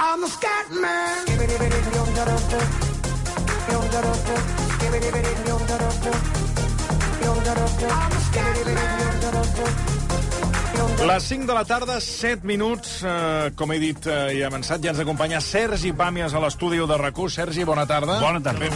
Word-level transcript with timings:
I'm 0.00 0.22
a 0.22 0.28
scat 0.28 0.70
man. 0.80 1.26
Les 11.08 11.22
5 11.24 11.46
de 11.46 11.54
la 11.54 11.64
tarda, 11.64 12.00
7 12.00 12.46
minuts. 12.46 13.02
Eh, 13.02 13.50
com 13.58 13.72
he 13.74 13.80
dit 13.82 14.06
eh, 14.06 14.38
i 14.38 14.44
avançat, 14.46 14.84
ja 14.84 14.92
ens 14.94 15.02
acompanya 15.02 15.40
Sergi 15.42 15.90
Pàmies 15.90 16.34
a 16.34 16.44
l'estudi 16.46 16.78
de 16.78 16.98
rac 17.02 17.18
Sergi, 17.34 17.64
bona 17.64 17.86
tarda. 17.86 18.20
Bona 18.22 18.38
tarda. 18.38 18.70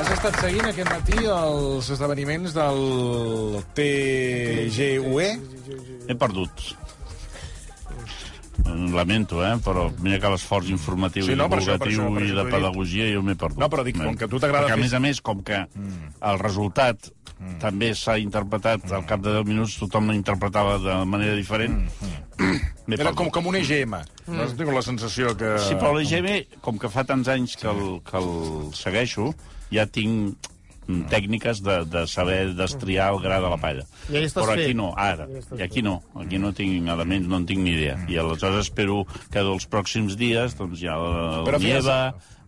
Has 0.00 0.10
estat 0.10 0.40
seguint 0.42 0.66
aquest 0.74 0.90
matí 0.90 1.22
els 1.22 1.90
esdeveniments 1.94 2.58
del 2.58 3.62
TGUE? 3.78 5.28
He 6.08 6.18
perdut. 6.18 6.72
Lamento, 8.92 9.40
eh? 9.44 9.56
Però 9.64 9.88
mira 10.02 10.20
que 10.22 10.30
l'esforç 10.32 10.70
informatiu 10.72 11.26
Sí, 11.26 11.34
i 11.34 11.38
no, 11.38 11.48
per 11.50 11.58
això, 11.60 11.78
per 11.80 11.88
divulgatiu 11.90 12.02
això, 12.02 12.14
per 12.14 12.22
i 12.22 12.28
això 12.30 12.38
de 12.38 12.54
pedagogia 12.56 13.08
jo 13.12 13.22
m'he 13.26 13.34
perdut. 13.38 13.58
No, 13.62 13.68
però 13.72 13.84
dic, 13.86 13.98
com 13.98 14.16
que 14.18 14.28
a 14.28 14.30
tu 14.30 14.40
t'agrada 14.42 14.68
Perquè, 14.68 14.78
a 14.78 14.82
més 14.82 14.94
a 14.94 15.00
més, 15.02 15.20
com 15.24 15.42
que 15.46 15.64
el 15.66 16.38
resultat 16.42 17.10
també 17.58 17.90
s'ha 17.98 18.18
interpretat 18.22 18.84
al 18.94 19.02
cap 19.08 19.22
de 19.24 19.32
10 19.34 19.48
minuts, 19.48 19.74
tothom 19.80 20.12
l'interpretava 20.12 20.76
de 20.78 20.98
manera 21.10 21.34
diferent. 21.34 21.80
m'he 22.86 22.94
Era 22.94 23.10
perdut. 23.10 23.18
com, 23.18 23.30
com 23.34 23.50
un 23.50 23.58
EGM. 23.58 23.96
No 24.30 24.44
has 24.44 24.54
tingut 24.58 24.76
la 24.76 24.84
sensació 24.86 25.34
que... 25.38 25.56
Sí, 25.66 25.74
però 25.74 25.90
l'EGM, 25.96 26.60
com 26.62 26.78
que 26.78 26.90
fa 26.92 27.02
tants 27.08 27.28
anys 27.32 27.56
que 27.58 27.68
el, 27.70 27.98
que 28.06 28.18
el 28.20 28.30
segueixo, 28.78 29.32
ja 29.74 29.88
tinc 29.90 30.50
mm, 30.88 31.06
tècniques 31.10 31.62
de, 31.62 31.84
de 31.84 32.06
saber 32.06 32.54
destriar 32.58 33.12
el 33.14 33.20
gra 33.22 33.40
de 33.40 33.48
la 33.52 33.56
palla. 33.60 33.84
I 34.10 34.16
ahí 34.16 34.24
estàs 34.28 34.42
Però 34.44 34.52
aquí 34.56 34.68
fet. 34.72 34.76
no, 34.76 34.92
ara. 34.96 35.26
Ja 35.50 35.56
I 35.60 35.62
aquí 35.68 35.82
no. 35.82 36.02
Aquí 36.18 36.38
no 36.38 36.52
tinc 36.52 36.88
elements, 36.88 37.28
no 37.28 37.36
en 37.42 37.46
tinc 37.46 37.60
ni 37.64 37.70
idea. 37.76 37.98
I 38.08 38.18
aleshores 38.18 38.66
espero 38.66 39.04
que 39.30 39.38
dels 39.42 39.68
pròxims 39.68 40.16
dies, 40.16 40.56
doncs 40.58 40.80
ja 40.80 40.94
el 40.98 41.44
Però 41.48 41.58
fes- 41.60 41.68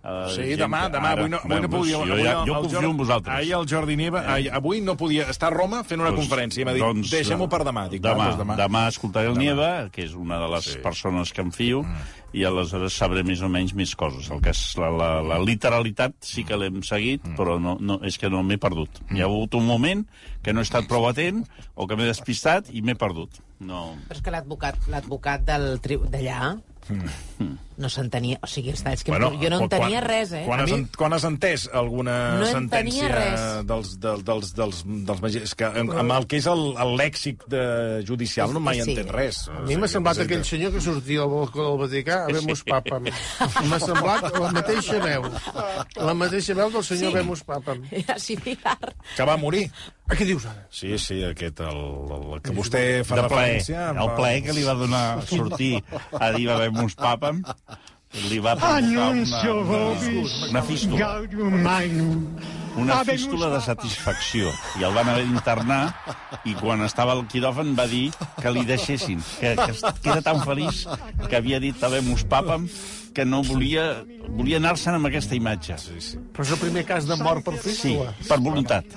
Eh, 0.04 0.28
Sí, 0.34 0.42
demà, 0.60 0.82
demà, 0.92 1.12
ara- 1.14 1.22
avui 1.22 1.30
no, 1.30 1.38
avui 1.38 1.60
no 1.62 1.68
podia... 1.72 1.96
Jo, 1.96 2.02
avui 2.02 2.22
ja, 2.26 2.32
el- 2.42 2.48
jo 2.48 2.54
confio 2.60 2.78
Jordi- 2.80 2.90
en 2.90 2.96
vosaltres. 2.98 3.34
Ahir 3.38 3.52
el 3.56 3.66
Jordi 3.70 3.96
Nieva, 3.96 4.20
ahir, 4.34 4.50
avui 4.52 4.80
no 4.82 4.96
podia 5.00 5.30
estar 5.30 5.48
a 5.48 5.56
Roma 5.56 5.82
fent 5.82 6.00
una 6.02 6.10
Doncs- 6.10 6.20
conferència. 6.28 6.60
I 6.60 6.64
m'ha 6.66 6.74
dit, 6.76 6.82
doncs, 6.82 7.10
deixem-ho 7.10 7.48
per 7.48 7.62
demà. 7.64 7.86
Dic, 7.88 8.02
demà, 8.02 8.26
doncs 8.26 8.38
demà. 8.42 8.56
demà 8.60 8.82
escoltaré 8.88 9.28
el 9.32 9.38
Nieva, 9.38 9.88
que 9.90 10.04
és 10.04 10.12
una 10.14 10.38
de 10.38 10.48
les 10.52 10.64
Sí. 10.74 10.78
persones 10.84 11.32
que 11.32 11.40
em 11.40 11.50
fio, 11.52 11.82
Mm. 11.82 11.96
i 12.34 12.44
aleshores 12.44 12.92
sabré 12.92 13.22
més 13.24 13.40
o 13.40 13.48
menys 13.48 13.72
més 13.74 13.94
coses. 13.96 14.28
El 14.30 14.40
que 14.42 14.50
és 14.50 14.76
la, 14.76 14.90
la, 14.90 15.22
la 15.22 15.38
literalitat 15.38 16.12
sí 16.20 16.44
que 16.44 16.56
l'hem 16.56 16.82
seguit, 16.82 17.24
Mm. 17.24 17.36
però 17.36 17.58
no, 17.58 17.78
no, 17.80 18.00
és 18.02 18.18
que 18.18 18.28
no 18.28 18.42
m'he 18.42 18.58
perdut. 18.58 18.90
Hi 19.10 19.20
ha 19.22 19.24
hagut 19.24 19.54
un 19.54 19.64
moment 19.66 20.04
que 20.42 20.52
no 20.52 20.60
he 20.60 20.64
estat 20.64 20.86
prou 20.86 21.08
atent, 21.08 21.46
o 21.74 21.86
que 21.86 21.96
m'he 21.96 22.04
despistat 22.04 22.68
i 22.74 22.82
m'he 22.82 22.94
perdut. 22.94 23.30
No... 23.60 23.94
Però 24.08 24.16
és 24.18 24.20
que 24.20 24.30
l'advocat 24.30 24.76
l'advocat 24.88 25.40
del 25.46 25.80
tri- 25.80 25.96
d'allà 25.96 26.58
no 27.76 27.88
s'entenia... 27.90 28.38
O 28.44 28.46
sigui, 28.50 28.70
està, 28.74 28.92
és 28.94 29.02
que 29.02 29.10
bueno, 29.10 29.32
jo 29.40 29.48
no 29.50 29.58
entenia 29.64 29.98
quan- 30.00 30.06
res, 30.06 30.32
eh? 30.36 30.42
Quan 30.46 30.60
has, 30.62 30.70
en- 30.76 30.84
quan 30.96 31.12
has 31.16 31.24
entès 31.26 31.64
alguna 31.72 32.14
No 32.38 32.46
sentència 32.46 33.08
res. 33.10 33.44
dels, 33.66 33.94
dels, 34.02 34.22
dels, 34.24 34.52
dels, 34.54 34.82
dels 35.08 35.22
magis... 35.24 35.54
Que, 35.58 35.66
amb, 35.82 35.94
amb 36.04 36.14
el 36.18 36.26
que 36.30 36.38
és 36.42 36.46
el, 36.50 36.62
el 36.84 36.94
lèxic 37.00 37.42
de 37.50 37.64
judicial 38.06 38.52
no 38.54 38.60
mai 38.62 38.78
Sí. 38.82 38.92
entén 38.94 39.10
res. 39.14 39.42
A 39.48 39.64
mi 39.66 39.76
m'ha 39.80 39.88
semblat 39.90 40.20
aquell 40.24 40.44
senyor 40.46 40.72
que 40.76 40.80
sortia 40.84 41.24
al 41.24 41.32
balcó 41.32 41.66
del 41.70 41.80
Vaticà 41.82 42.20
a 42.24 42.32
Vemus 42.34 42.62
Papam. 42.68 43.10
M'ha 43.70 43.80
semblat 43.82 44.28
la 44.38 44.52
mateixa 44.54 45.00
veu. 45.02 45.26
La 45.96 46.14
mateixa 46.14 46.54
veu 46.58 46.70
del 46.74 46.84
senyor 46.86 47.10
Sí. 47.10 47.16
Vemus 47.18 47.42
Papam. 47.48 47.82
Era 47.90 48.18
similar. 48.18 48.78
Que 49.16 49.24
va 49.26 49.36
morir. 49.36 49.66
A 50.04 50.18
què 50.18 50.26
dius 50.28 50.44
ara? 50.44 50.66
Sí, 50.68 50.92
sí, 51.00 51.22
aquest, 51.24 51.62
el, 51.64 51.80
el, 52.12 52.26
el 52.36 52.42
que 52.44 52.52
vostè 52.56 52.84
fa 53.08 53.16
de 53.22 53.24
plaer. 53.32 53.54
referència... 53.56 53.88
em 53.94 54.02
El 54.04 54.12
plaer 54.18 54.42
que 54.44 54.56
li 54.56 54.66
va 54.66 54.76
donar 54.76 55.04
sortir 55.30 55.72
a 56.12 56.30
dir 56.36 56.48
va 56.50 56.58
haver 56.58 56.70
uns 56.84 56.96
papam 56.98 57.40
li 58.28 58.38
va 58.38 58.54
provocar 58.54 58.82
una, 58.84 59.08
una 60.50 60.62
fístula. 60.62 61.16
Una 62.78 63.04
fístula 63.06 63.48
de 63.52 63.60
satisfacció. 63.62 64.50
I 64.80 64.86
el 64.86 64.94
van 64.96 65.10
haver 65.12 65.24
d'internar 65.28 65.80
i 66.46 66.54
quan 66.58 66.82
estava 66.86 67.14
al 67.14 67.24
quiròfan 67.30 67.74
va 67.78 67.86
dir 67.90 68.08
que 68.40 68.52
li 68.54 68.64
deixessin, 68.66 69.22
que, 69.40 69.54
que, 69.58 69.94
que 70.02 70.10
era 70.10 70.22
tan 70.26 70.42
feliç 70.42 70.84
que 71.28 71.38
havia 71.38 71.60
dit 71.62 71.82
habemus 71.86 72.26
papam 72.30 72.66
que 73.14 73.26
no 73.26 73.44
volia, 73.46 74.02
volia 74.26 74.58
anar-se'n 74.58 74.98
amb 74.98 75.06
aquesta 75.10 75.38
imatge. 75.38 75.78
Sí, 75.78 76.00
sí. 76.02 76.22
Però 76.34 76.46
és 76.46 76.54
el 76.56 76.62
primer 76.62 76.82
cas 76.88 77.06
de 77.06 77.18
mort 77.22 77.46
per 77.46 77.54
sí 77.60 77.68
fístula. 77.68 78.14
per 78.26 78.40
voluntat. 78.42 78.96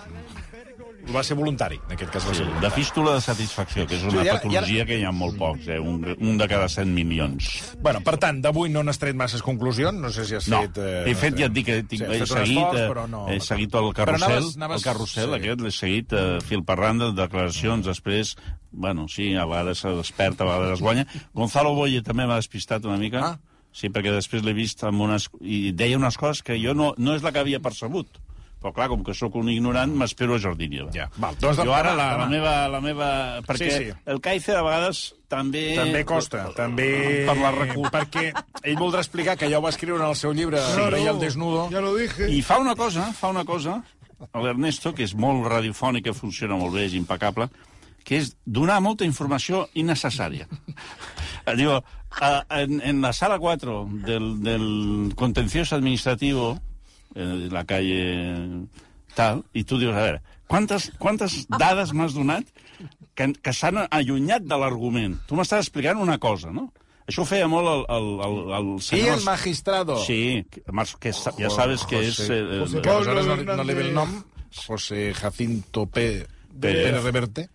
Va 1.13 1.21
ser 1.23 1.35
voluntari, 1.39 1.77
en 1.87 1.93
aquest 1.95 2.11
cas 2.11 2.25
va 2.27 2.31
Sí, 2.33 2.37
ser 2.37 2.45
de 2.45 2.49
voluntari. 2.51 2.73
fístula 2.81 3.13
de 3.15 3.21
satisfacció, 3.21 3.85
que 3.87 3.95
és 3.95 4.03
una 4.03 4.11
Sí, 4.11 4.17
i 4.17 4.29
ara- 4.29 4.39
patologia 4.41 4.85
que 4.85 4.97
hi 4.99 5.03
ha 5.07 5.11
molt 5.11 5.37
pocs, 5.37 5.67
eh? 5.69 5.79
un, 5.79 6.03
un 6.19 6.37
de 6.37 6.47
cada 6.47 6.67
100 6.67 6.93
milions. 6.93 7.47
Bueno, 7.79 8.01
per 8.03 8.17
tant, 8.17 8.41
d'avui 8.43 8.69
no 8.69 8.83
n'has 8.83 8.99
tret 8.99 9.15
masses 9.15 9.41
conclusions, 9.41 9.97
no 9.99 10.09
sé 10.11 10.25
si 10.25 10.35
has 10.35 10.47
No, 10.51 10.61
fet... 10.65 10.77
eh, 10.77 11.03
he 11.07 11.15
fet, 11.15 11.37
ja 11.39 11.45
et 11.47 11.53
dic, 11.53 11.65
que 11.65 11.77
tinc, 11.83 12.01
Sí, 12.03 12.11
he, 12.11 12.19
un 12.21 12.27
seguit, 12.27 12.57
esforç, 12.59 13.05
eh, 13.05 13.07
no- 13.09 13.27
he 13.29 13.39
seguit 13.39 13.73
el 13.75 13.93
carrusel, 13.93 14.27
anaves- 14.27 14.55
anaves- 14.57 14.77
el 14.77 14.83
carrusel 14.83 15.29
sí. 15.29 15.35
aquest, 15.39 15.61
l'he 15.61 15.71
seguit 15.71 16.13
eh, 16.13 16.37
fil 16.45 16.63
per 16.67 16.77
randa, 16.77 17.11
declaracions, 17.11 17.85
després, 17.87 18.35
bueno, 18.71 19.07
sí, 19.07 19.33
a 19.35 19.45
vegades 19.45 19.79
se 19.79 19.89
desperta, 19.89 20.43
a 20.43 20.47
vegades 20.57 20.73
es 20.73 20.81
guanya. 20.81 21.07
Gonzalo 21.33 21.73
Boye 21.73 22.01
també 22.03 22.27
m'ha 22.27 22.35
despistat 22.35 22.83
una 22.85 22.97
mica, 22.97 23.23
Ah. 23.23 23.39
sí, 23.71 23.89
perquè 23.89 24.11
després 24.11 24.43
l'he 24.43 24.53
vist 24.53 24.83
amb 24.83 25.01
unes... 25.01 25.29
i 25.41 25.71
deia 25.71 25.97
unes 25.97 26.17
coses 26.17 26.43
que 26.43 26.59
jo 26.61 26.73
no, 26.73 26.93
no 26.97 27.15
és 27.15 27.23
la 27.23 27.31
que 27.31 27.39
havia 27.39 27.59
percebut. 27.59 28.07
Però 28.57 28.71
clar, 28.73 28.87
com 28.89 29.03
que 29.05 29.13
sóc 29.13 29.35
un 29.37 29.51
ignorant, 29.53 29.91
m'espero 29.93 30.33
a 30.33 30.39
Jordi 30.41 30.65
Nieva. 30.71 30.89
Ja, 30.95 31.05
val, 31.21 31.35
doncs 31.37 31.59
jo 31.61 31.75
ara 31.77 31.91
la, 31.93 32.07
la, 32.17 32.25
meva, 32.31 32.53
la 32.73 32.79
meva... 32.81 33.09
Perquè 33.45 33.67
Sí, 33.69 33.83
sí. 33.91 33.97
el 34.09 34.17
Caice 34.25 34.55
a 34.57 34.63
vegades 34.65 35.01
també... 35.29 35.75
També 35.77 36.01
costa, 36.09 36.47
també... 36.57 36.87
Per 37.29 37.35
la 37.37 37.51
recu... 37.53 37.85
Perquè 37.93 38.31
ell 38.63 38.79
voldrà 38.79 39.03
explicar 39.05 39.37
que 39.37 39.49
ja 39.51 39.59
ho 39.59 39.63
va 39.65 39.69
escriure 39.75 40.01
en 40.01 40.09
el 40.09 40.17
seu 40.17 40.33
llibre, 40.33 40.63
sí. 40.73 40.87
Rey 40.89 41.05
al 41.07 41.21
desnudo. 41.21 41.67
Ja 41.69 41.83
lo 41.85 41.93
dije. 41.95 42.31
I 42.33 42.41
fa 42.41 42.57
una 42.63 42.73
cosa, 42.75 43.11
fa 43.13 43.29
una 43.29 43.45
cosa, 43.45 43.77
l'Ernesto, 44.33 44.95
que 44.97 45.05
és 45.05 45.13
molt 45.13 45.45
radiofònic, 45.53 46.07
que 46.09 46.17
funciona 46.17 46.57
molt 46.57 46.73
bé, 46.73 46.87
és 46.89 46.97
impecable, 46.97 47.51
que 48.07 48.17
és 48.23 48.33
donar 48.45 48.79
molta 48.81 49.05
informació 49.05 49.67
innecessària. 49.77 50.47
Diu, 51.59 51.77
en, 52.49 52.79
en 52.81 53.01
la 53.05 53.13
sala 53.13 53.37
4 53.39 53.75
del, 54.07 54.31
del 54.43 55.13
contencioso 55.15 55.75
administrativo, 55.77 56.55
eh, 57.17 57.47
la 57.51 57.65
calle 57.65 57.99
tal, 59.17 59.41
i 59.57 59.63
tu 59.65 59.79
dius, 59.81 59.95
a 59.97 60.03
veure, 60.05 60.21
quantes, 60.47 60.91
quantes 61.01 61.39
dades 61.49 61.91
m'has 61.97 62.13
donat 62.13 62.45
que, 63.17 63.31
que 63.41 63.53
s'han 63.53 63.81
allunyat 63.89 64.45
de 64.45 64.57
l'argument? 64.61 65.17
Tu 65.27 65.35
m'estàs 65.35 65.65
explicant 65.65 65.97
una 65.99 66.19
cosa, 66.21 66.53
no? 66.53 66.69
Això 67.07 67.23
ho 67.23 67.27
feia 67.29 67.47
molt 67.47 67.69
el, 67.71 67.83
el, 67.95 68.07
el, 68.27 68.37
el 68.57 68.69
I 68.77 68.81
senyor... 68.83 69.13
el 69.17 69.23
magistrado. 69.25 69.95
Sí, 70.03 70.45
que, 70.51 70.61
ja 71.39 71.49
sabes 71.49 71.85
que 71.87 72.01
és... 72.03 72.17
José- 72.19 72.41
Eh, 72.43 72.59
José, 72.65 72.77
eh, 72.77 72.81
que 72.83 72.89
aleshores 72.91 73.25
no, 73.31 73.37
no 73.55 73.63
li 73.63 73.73
ve 73.77 73.85
el 73.87 73.93
nom. 73.95 74.11
José 74.65 75.13
Jacinto 75.15 75.85
P. 75.87 76.25
Pérez. 76.59 76.83
Pérez 76.83 77.03
Reverte. 77.03 77.49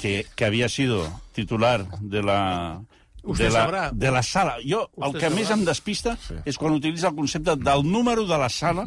que, 0.00 0.26
que 0.36 0.44
había 0.44 0.68
sido 0.68 1.08
titular 1.32 1.86
de 2.00 2.22
la... 2.22 2.82
Usted 3.22 3.46
de 3.46 3.52
la, 3.52 3.64
sabrà. 3.64 3.84
de 3.92 4.10
la 4.10 4.22
sala. 4.22 4.56
Jo, 4.64 4.88
el 4.96 5.08
Usted 5.08 5.20
que 5.20 5.30
més 5.34 5.48
sabrà. 5.48 5.58
em 5.58 5.64
despista 5.64 6.16
és 6.44 6.56
quan 6.56 6.76
utilitza 6.76 7.08
el 7.08 7.16
concepte 7.16 7.56
del 7.56 7.84
número 7.84 8.26
de 8.26 8.38
la 8.38 8.48
sala 8.48 8.86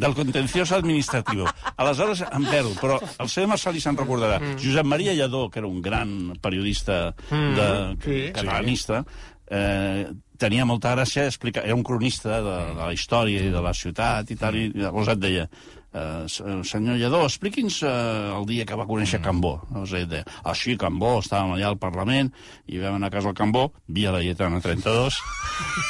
del 0.00 0.14
contencioso 0.14 0.76
administratiu. 0.76 1.44
Aleshores 1.76 2.22
em 2.24 2.44
perdo, 2.48 2.72
però 2.80 2.96
el 3.20 3.28
senyor 3.28 3.50
Marcelí 3.52 3.82
se'n 3.82 3.98
recordarà. 3.98 4.38
Mm. 4.40 4.56
Josep 4.62 4.86
Maria 4.88 5.12
Lledó, 5.12 5.50
que 5.50 5.60
era 5.60 5.68
un 5.68 5.82
gran 5.82 6.38
periodista 6.40 7.14
de, 7.28 7.96
sí. 8.00 8.20
catalanista, 8.32 9.04
eh, 9.50 10.06
tenia 10.40 10.64
molta 10.64 10.94
gràcia 10.94 11.26
explicar... 11.28 11.66
Era 11.66 11.76
un 11.76 11.84
cronista 11.84 12.40
de, 12.40 12.56
de 12.70 12.80
la 12.80 12.94
història 12.96 13.44
i 13.44 13.52
de 13.52 13.60
la 13.60 13.74
ciutat 13.76 14.30
i 14.32 14.38
tal, 14.40 14.56
i 14.56 14.70
llavors 14.72 15.12
et 15.12 15.20
deia 15.20 15.44
eh, 15.92 16.24
se- 16.28 16.44
senyor 16.64 16.96
Lledó, 17.00 17.22
expliqui'ns 17.26 17.82
eh, 17.82 17.88
el 18.36 18.46
dia 18.46 18.64
que 18.66 18.76
va 18.78 18.86
conèixer 18.86 19.20
Cambó. 19.24 19.56
Llavors 19.70 19.92
ell 19.98 20.06
deia, 20.08 20.24
ah, 20.44 20.54
sí, 20.54 20.76
Cambó, 20.76 21.16
estàvem 21.20 21.56
allà 21.56 21.68
al 21.72 21.78
Parlament, 21.78 22.32
i 22.66 22.78
vam 22.82 22.96
anar 23.00 23.08
a 23.10 23.16
casa 23.16 23.28
al 23.32 23.34
Cambó, 23.38 23.72
via 23.88 24.12
la 24.14 24.20
Lletana 24.22 24.60
32, 24.60 25.18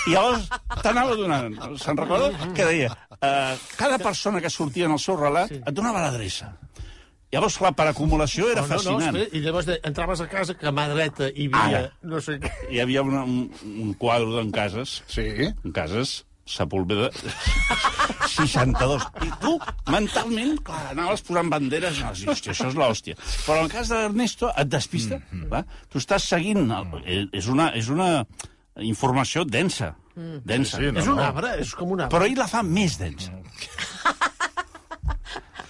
i 0.08 0.14
llavors 0.16 0.48
t'anava 0.82 1.14
donant, 1.16 1.54
se'n 1.78 1.96
recorda? 2.00 2.32
Que 2.56 2.64
deia, 2.64 2.90
eh, 3.20 3.54
cada 3.76 3.98
persona 3.98 4.40
que 4.40 4.50
sortia 4.50 4.86
en 4.86 4.92
el 4.96 5.02
seu 5.02 5.16
relat 5.20 5.52
et 5.60 5.70
donava 5.74 6.00
l'adreça. 6.06 6.54
Llavors, 7.30 7.60
clar, 7.62 7.70
per 7.78 7.84
acumulació 7.86 8.48
era 8.50 8.62
No, 8.64 8.66
no, 8.66 8.74
no, 8.74 8.78
fascinant. 8.80 9.16
espera, 9.20 9.36
I 9.38 9.40
llavors 9.44 9.66
de, 9.68 9.76
entraves 9.86 10.20
a 10.20 10.26
casa 10.26 10.56
que 10.58 10.66
a 10.66 10.72
mà 10.74 10.88
dreta 10.90 11.28
hi 11.30 11.44
havia 11.46 11.78
Ara. 11.78 11.92
no 12.02 12.18
sé 12.20 12.40
què. 12.42 12.50
Hi 12.72 12.80
havia 12.82 13.04
una, 13.06 13.20
un, 13.22 13.44
un 13.84 13.92
quadre 13.94 14.32
d'en 14.34 14.50
cases, 14.50 14.96
Sí. 15.06 15.28
en 15.46 15.70
cases, 15.72 16.24
Sepúlveda 16.50 17.10
62. 18.30 19.06
I 19.26 19.30
tu, 19.42 19.54
mentalment, 19.90 20.56
clar, 20.66 20.82
anaves 20.94 21.22
posant 21.26 21.50
banderes, 21.52 22.00
no, 22.02 22.12
hòstia, 22.12 22.54
això 22.54 22.70
és 22.70 22.78
l'hòstia. 22.78 23.18
Però 23.46 23.60
en 23.60 23.68
el 23.68 23.72
cas 23.72 23.92
d'Ernesto 23.92 24.50
et 24.56 24.70
despista. 24.70 25.20
Mm 25.30 25.46
-hmm. 25.46 25.64
Tu 25.88 25.98
estàs 25.98 26.26
seguint... 26.26 26.70
El, 27.06 27.28
és, 27.32 27.46
una, 27.46 27.70
és 27.74 27.88
una 27.88 28.26
informació 28.76 29.44
densa. 29.44 29.94
Densa. 30.44 30.76
Sí, 30.76 30.84
sí, 30.84 30.92
no, 30.92 31.00
és 31.00 31.06
un 31.06 31.16
no. 31.16 31.22
arbre, 31.22 31.54
és 31.60 31.74
com 31.74 31.90
un 31.90 32.00
arbre. 32.00 32.18
Però 32.18 32.26
ell 32.26 32.38
la 32.38 32.48
fa 32.48 32.62
més 32.62 32.98
densa. 32.98 33.32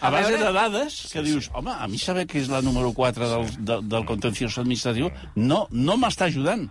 A 0.00 0.08
base 0.08 0.32
de 0.32 0.52
dades 0.52 0.94
que 1.12 1.22
dius, 1.22 1.50
home, 1.52 1.72
a 1.76 1.86
mi 1.86 1.98
saber 2.00 2.24
que 2.26 2.40
és 2.40 2.48
la 2.48 2.62
número 2.64 2.92
4 2.96 3.28
del, 3.28 3.50
del, 3.68 3.82
del 3.84 4.06
contenciós 4.08 4.56
administratiu 4.62 5.10
no, 5.36 5.66
no 5.70 5.96
m'està 6.00 6.30
ajudant. 6.30 6.70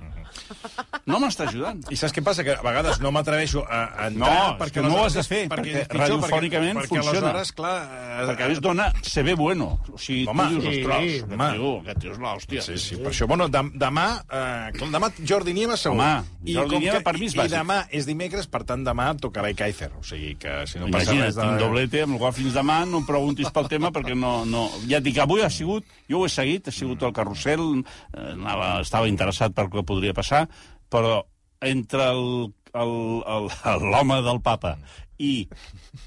No 1.09 1.19
m'està 1.21 1.47
ajudant. 1.49 1.79
I 1.89 1.97
saps 1.99 2.13
què 2.13 2.21
passa? 2.25 2.43
Que 2.45 2.53
a 2.57 2.63
vegades 2.65 2.99
no 3.01 3.11
m'atreveixo 3.15 3.63
a, 3.65 3.79
a 4.05 4.07
entrar... 4.09 4.57
No, 4.59 4.67
que 4.69 4.81
no 4.85 4.91
ho 4.95 5.05
has 5.07 5.15
de 5.17 5.23
fer, 5.25 5.41
perquè 5.49 5.83
pitjor, 5.87 5.99
radiofònicament 5.99 6.77
perquè, 6.77 6.89
perquè 6.89 7.01
funciona. 7.01 7.31
aleshores, 7.33 7.51
clar... 7.57 7.75
Eh, 8.19 8.25
Perquè 8.29 8.45
a 8.45 8.49
més 8.51 8.59
dona 8.61 8.89
se 9.01 9.23
ve 9.25 9.33
bueno. 9.39 9.69
O 9.93 9.97
sigui, 9.97 10.25
Home, 10.29 10.43
tu 10.51 10.59
dius, 10.59 10.63
sí, 10.75 10.81
ostres, 10.83 11.23
home. 11.23 11.35
aquest 11.39 11.55
tio, 11.55 11.69
aquest 11.81 12.01
tio 12.03 12.11
és 12.13 12.19
l'hòstia. 12.21 12.61
Sí, 12.65 12.77
sí, 12.83 12.97
per 12.99 13.09
això, 13.13 13.27
bueno, 13.31 13.47
dem 13.49 13.71
demà, 13.79 14.05
eh, 14.29 14.71
com 14.77 14.91
demà 14.93 15.09
Jordi 15.23 15.53
Nieva 15.55 15.77
segur. 15.79 15.97
Home, 15.97 16.27
Jordi 16.53 16.75
com 16.75 16.83
Nieva 16.83 16.97
que- 16.99 17.05
per 17.07 17.15
mi 17.17 17.25
és 17.29 17.33
I 17.33 17.39
bàsic. 17.39 17.55
demà 17.55 17.79
és 17.89 18.05
dimecres, 18.09 18.47
per 18.51 18.61
tant, 18.69 18.83
demà 18.85 19.07
tocarà 19.17 19.49
Kaiser. 19.55 19.89
O 19.97 20.03
sigui 20.03 20.35
que 20.35 20.67
si 20.67 20.77
no 20.79 20.89
passa 20.91 21.13
Imagina't, 21.15 21.25
res 21.25 21.35
de... 21.39 21.41
tinc 21.47 21.59
doblete, 21.63 22.03
amb 22.03 22.13
el 22.17 22.19
qual 22.21 22.33
fins 22.37 22.53
demà 22.59 22.77
no 22.85 22.99
em 23.01 23.07
preguntis 23.07 23.49
pel 23.55 23.67
tema 23.71 23.89
perquè 23.95 24.15
no, 24.19 24.43
no... 24.45 24.67
Ja 24.91 24.99
et 24.99 25.07
dic, 25.07 25.17
avui 25.23 25.41
ha 25.41 25.49
sigut, 25.49 25.87
jo 26.11 26.19
ho 26.21 26.25
he 26.27 26.29
seguit, 26.29 26.67
ha 26.69 26.75
sigut 26.75 27.01
el 27.07 27.13
carrusel, 27.15 27.65
eh, 28.13 28.31
anava, 28.35 28.69
estava 28.83 29.07
interessat 29.09 29.55
per 29.55 29.67
què 29.71 29.83
podria 29.87 30.13
passar, 30.19 30.45
però 30.91 31.21
entre 31.65 32.11
el- 32.13 32.49
el- 32.79 33.21
el- 33.35 33.87
l'home 33.91 34.19
del 34.27 34.41
papa 34.45 34.75
i 35.19 35.33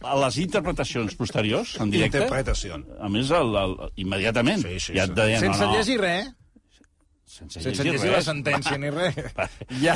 a 0.09 0.15
les 0.17 0.39
interpretacions 0.41 1.13
posteriors, 1.19 1.75
en 1.85 1.91
directe... 1.93 2.23
Interpretació. 2.23 2.79
A 3.03 3.11
més, 3.13 3.29
el, 3.37 3.51
el, 3.61 3.75
immediatament, 4.01 4.63
Sí, 4.65 4.79
sí, 4.81 4.95
ja 4.97 5.05
sí. 5.05 5.11
et 5.11 5.19
deien... 5.19 5.43
Sense 5.43 5.61
no, 5.67 5.73
no, 5.73 5.77
llegir 5.77 5.99
res, 6.01 6.31
sense 7.33 7.63
sense 7.65 7.83
llegir 7.83 7.95
llegir 7.97 8.11
la 8.13 8.21
sentència 8.27 8.77
ni 8.79 8.91
res. 8.93 9.17
Ja, 9.83 9.95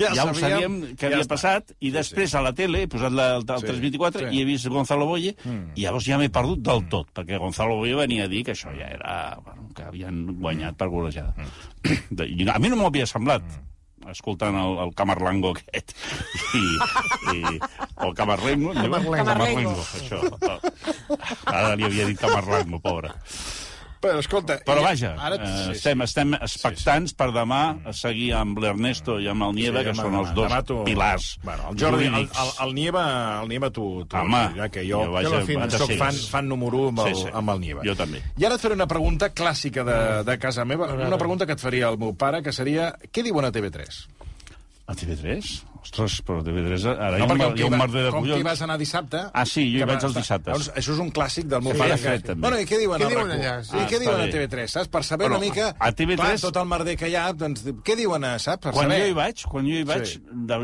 ja, 0.00 0.14
ja 0.16 0.24
ho 0.24 0.32
sabíem, 0.32 0.40
sabíem 0.40 0.76
que 0.96 1.06
havia 1.10 1.20
està. 1.20 1.34
passat, 1.36 1.72
i 1.84 1.90
després 1.92 2.32
a 2.34 2.40
la 2.46 2.54
tele 2.56 2.82
he 2.86 2.88
posat 2.90 3.12
la, 3.12 3.26
el, 3.36 3.44
el 3.44 3.60
Sí, 3.60 3.68
324 3.68 4.22
sí. 4.24 4.30
i 4.32 4.40
he 4.40 4.46
vist 4.48 4.68
Gonzalo 4.72 5.06
Boye, 5.10 5.34
i 5.76 5.84
llavors 5.84 6.06
ja 6.08 6.16
m'he 6.20 6.30
perdut 6.32 6.62
del 6.64 6.86
tot, 6.88 7.10
perquè 7.16 7.36
Gonzalo 7.42 7.76
Boye 7.82 7.98
venia 8.00 8.24
a 8.24 8.32
dir 8.32 8.42
que 8.48 8.56
això 8.56 8.72
ja 8.76 8.88
era... 8.88 9.16
Bueno, 9.44 9.68
que 9.76 9.84
havien 9.84 10.22
guanyat 10.40 10.78
per 10.80 10.88
golejada. 10.88 11.34
De- 12.10 12.26
I 12.32 12.48
a 12.48 12.56
mi 12.58 12.72
no 12.72 12.80
m'ho 12.80 12.88
havia 12.88 13.04
semblat, 13.06 13.44
escoltant 14.10 14.56
el, 14.56 14.78
el 14.86 14.94
Camarlango 14.96 15.52
aquest. 15.52 15.92
I, 16.56 16.64
i, 17.36 17.42
o 18.00 18.08
el 18.08 18.14
Camarlengo. 18.16 18.72
en 18.72 18.86
diuen? 18.88 19.04
Camarlengo. 19.20 19.74
Camarlengo, 19.84 19.84
això. 20.00 21.50
Ara 21.52 21.74
li 21.76 21.84
havia 21.90 22.08
dit 22.08 22.18
Camarlango, 22.18 22.80
pobre. 22.80 23.12
Però, 24.00 24.16
escolta... 24.22 24.54
Però 24.64 24.80
vaja, 24.80 25.10
ara, 25.20 25.36
eh, 25.36 25.46
sí, 25.46 25.64
sí. 25.66 25.70
estem, 25.76 26.00
estem 26.06 26.30
expectants 26.38 27.12
per 27.12 27.26
demà 27.36 27.58
a 27.84 27.92
seguir 27.92 28.30
amb 28.38 28.56
l'Ernesto 28.62 29.18
i 29.20 29.26
amb 29.28 29.44
el 29.44 29.52
Nieva, 29.58 29.82
que 29.84 29.92
home, 29.92 30.00
són 30.06 30.14
els 30.22 30.30
demà 30.32 30.60
dos 30.62 30.64
tu- 30.70 30.78
pilars 30.86 31.26
Bueno, 31.44 31.66
el 31.68 31.76
Jordi, 31.82 32.06
el, 32.08 32.24
el, 32.24 32.52
el 32.64 32.72
Nieva, 32.78 33.04
el 33.42 33.48
Nieva 33.52 33.68
tu, 33.76 33.84
tu 34.08 34.16
Home, 34.16 34.40
dirà 34.56 34.70
que 34.72 34.86
jo, 34.88 35.02
jo 35.04 35.12
vaig 35.12 35.28
que 35.28 35.34
a- 35.34 35.38
la 35.42 35.44
fi, 35.50 35.58
vaig 35.60 35.76
a 35.76 35.82
soc 35.84 35.92
fan, 36.00 36.20
fan 36.32 36.48
número 36.48 36.80
1 36.88 36.94
amb 36.94 37.02
el, 37.04 37.14
Sí, 37.14 37.22
sí. 37.26 37.34
amb 37.42 37.52
el 37.56 37.60
Nieva. 37.66 37.84
Jo 37.84 37.94
també. 38.00 38.22
I 38.40 38.48
ara 38.48 38.56
et 38.56 38.64
faré 38.64 38.78
una 38.80 38.88
pregunta 38.88 39.28
clàssica 39.36 39.84
de, 39.84 39.98
de 40.30 40.38
casa 40.40 40.64
meva, 40.64 40.88
una 40.96 41.18
pregunta 41.20 41.44
que 41.44 41.58
et 41.58 41.60
faria 41.60 41.92
el 41.92 42.00
meu 42.00 42.16
pare, 42.16 42.40
que 42.42 42.56
seria, 42.56 42.94
què 43.12 43.22
diuen 43.28 43.44
a 43.44 43.52
TV3? 43.52 44.00
A 44.88 44.96
TV3? 44.96 45.52
Ostres, 45.80 46.18
però 46.26 46.40
a 46.40 46.44
TV3 46.44 46.82
ara 46.90 47.10
No, 47.16 47.18
hi 47.18 47.22
ha, 47.22 47.26
perquè 47.30 47.46
un, 47.50 47.58
hi 47.58 47.62
ha 47.62 47.66
un 47.70 47.78
merder 47.78 48.02
de 48.04 48.10
com 48.12 48.22
que 48.22 48.28
hi 48.28 48.32
collons. 48.32 48.44
vas 48.44 48.62
anar 48.66 48.76
dissabte... 48.78 49.20
Ah, 49.32 49.44
sí, 49.48 49.62
jo 49.72 49.78
hi 49.80 49.86
vaig 49.88 49.96
va- 50.02 50.08
els 50.10 50.14
dissabtes. 50.18 50.50
Llavors, 50.52 50.68
això 50.76 50.92
és 50.92 50.98
un 51.00 51.10
clàssic 51.10 51.46
del 51.48 51.62
meu 51.64 51.72
Sí, 51.72 51.78
pare. 51.78 51.96
fet, 51.96 52.24
també. 52.26 52.40
Bueno, 52.44 52.58
i 52.60 52.66
què 52.68 52.78
diuen 52.82 53.00
Què 53.00 53.06
a 53.06 53.08
diuen 53.08 53.28
RAC1? 53.30 53.38
allà? 53.40 53.54
I 53.60 53.64
Sí. 53.64 53.76
què 53.76 53.96
Ah, 53.96 54.02
diuen 54.04 54.14
a 54.20 54.24
està 54.26 54.26
bé. 54.26 54.48
TV3, 54.48 54.66
saps? 54.74 54.88
Per 54.88 55.02
saber 55.04 55.28
Bueno, 55.28 55.38
una 55.38 55.46
mica... 55.46 55.68
a 55.78 55.92
TV3 55.92 56.16
Clar, 56.20 56.40
tot 56.40 56.56
el 56.62 56.66
merder 56.66 56.96
que 57.00 57.08
hi 57.08 57.16
ha, 57.16 57.32
doncs, 57.32 57.64
què 57.64 57.96
diuen, 57.96 58.24
a, 58.24 58.38
saps? 58.38 58.62
Per 58.66 58.72
Quan 58.76 58.84
saber. 58.90 59.00
jo 59.00 59.06
hi 59.08 59.16
vaig, 59.16 59.44
quan 59.48 59.64
jo 59.66 59.78
hi 59.80 59.84
vaig, 59.84 60.06
Sí. 60.06 60.20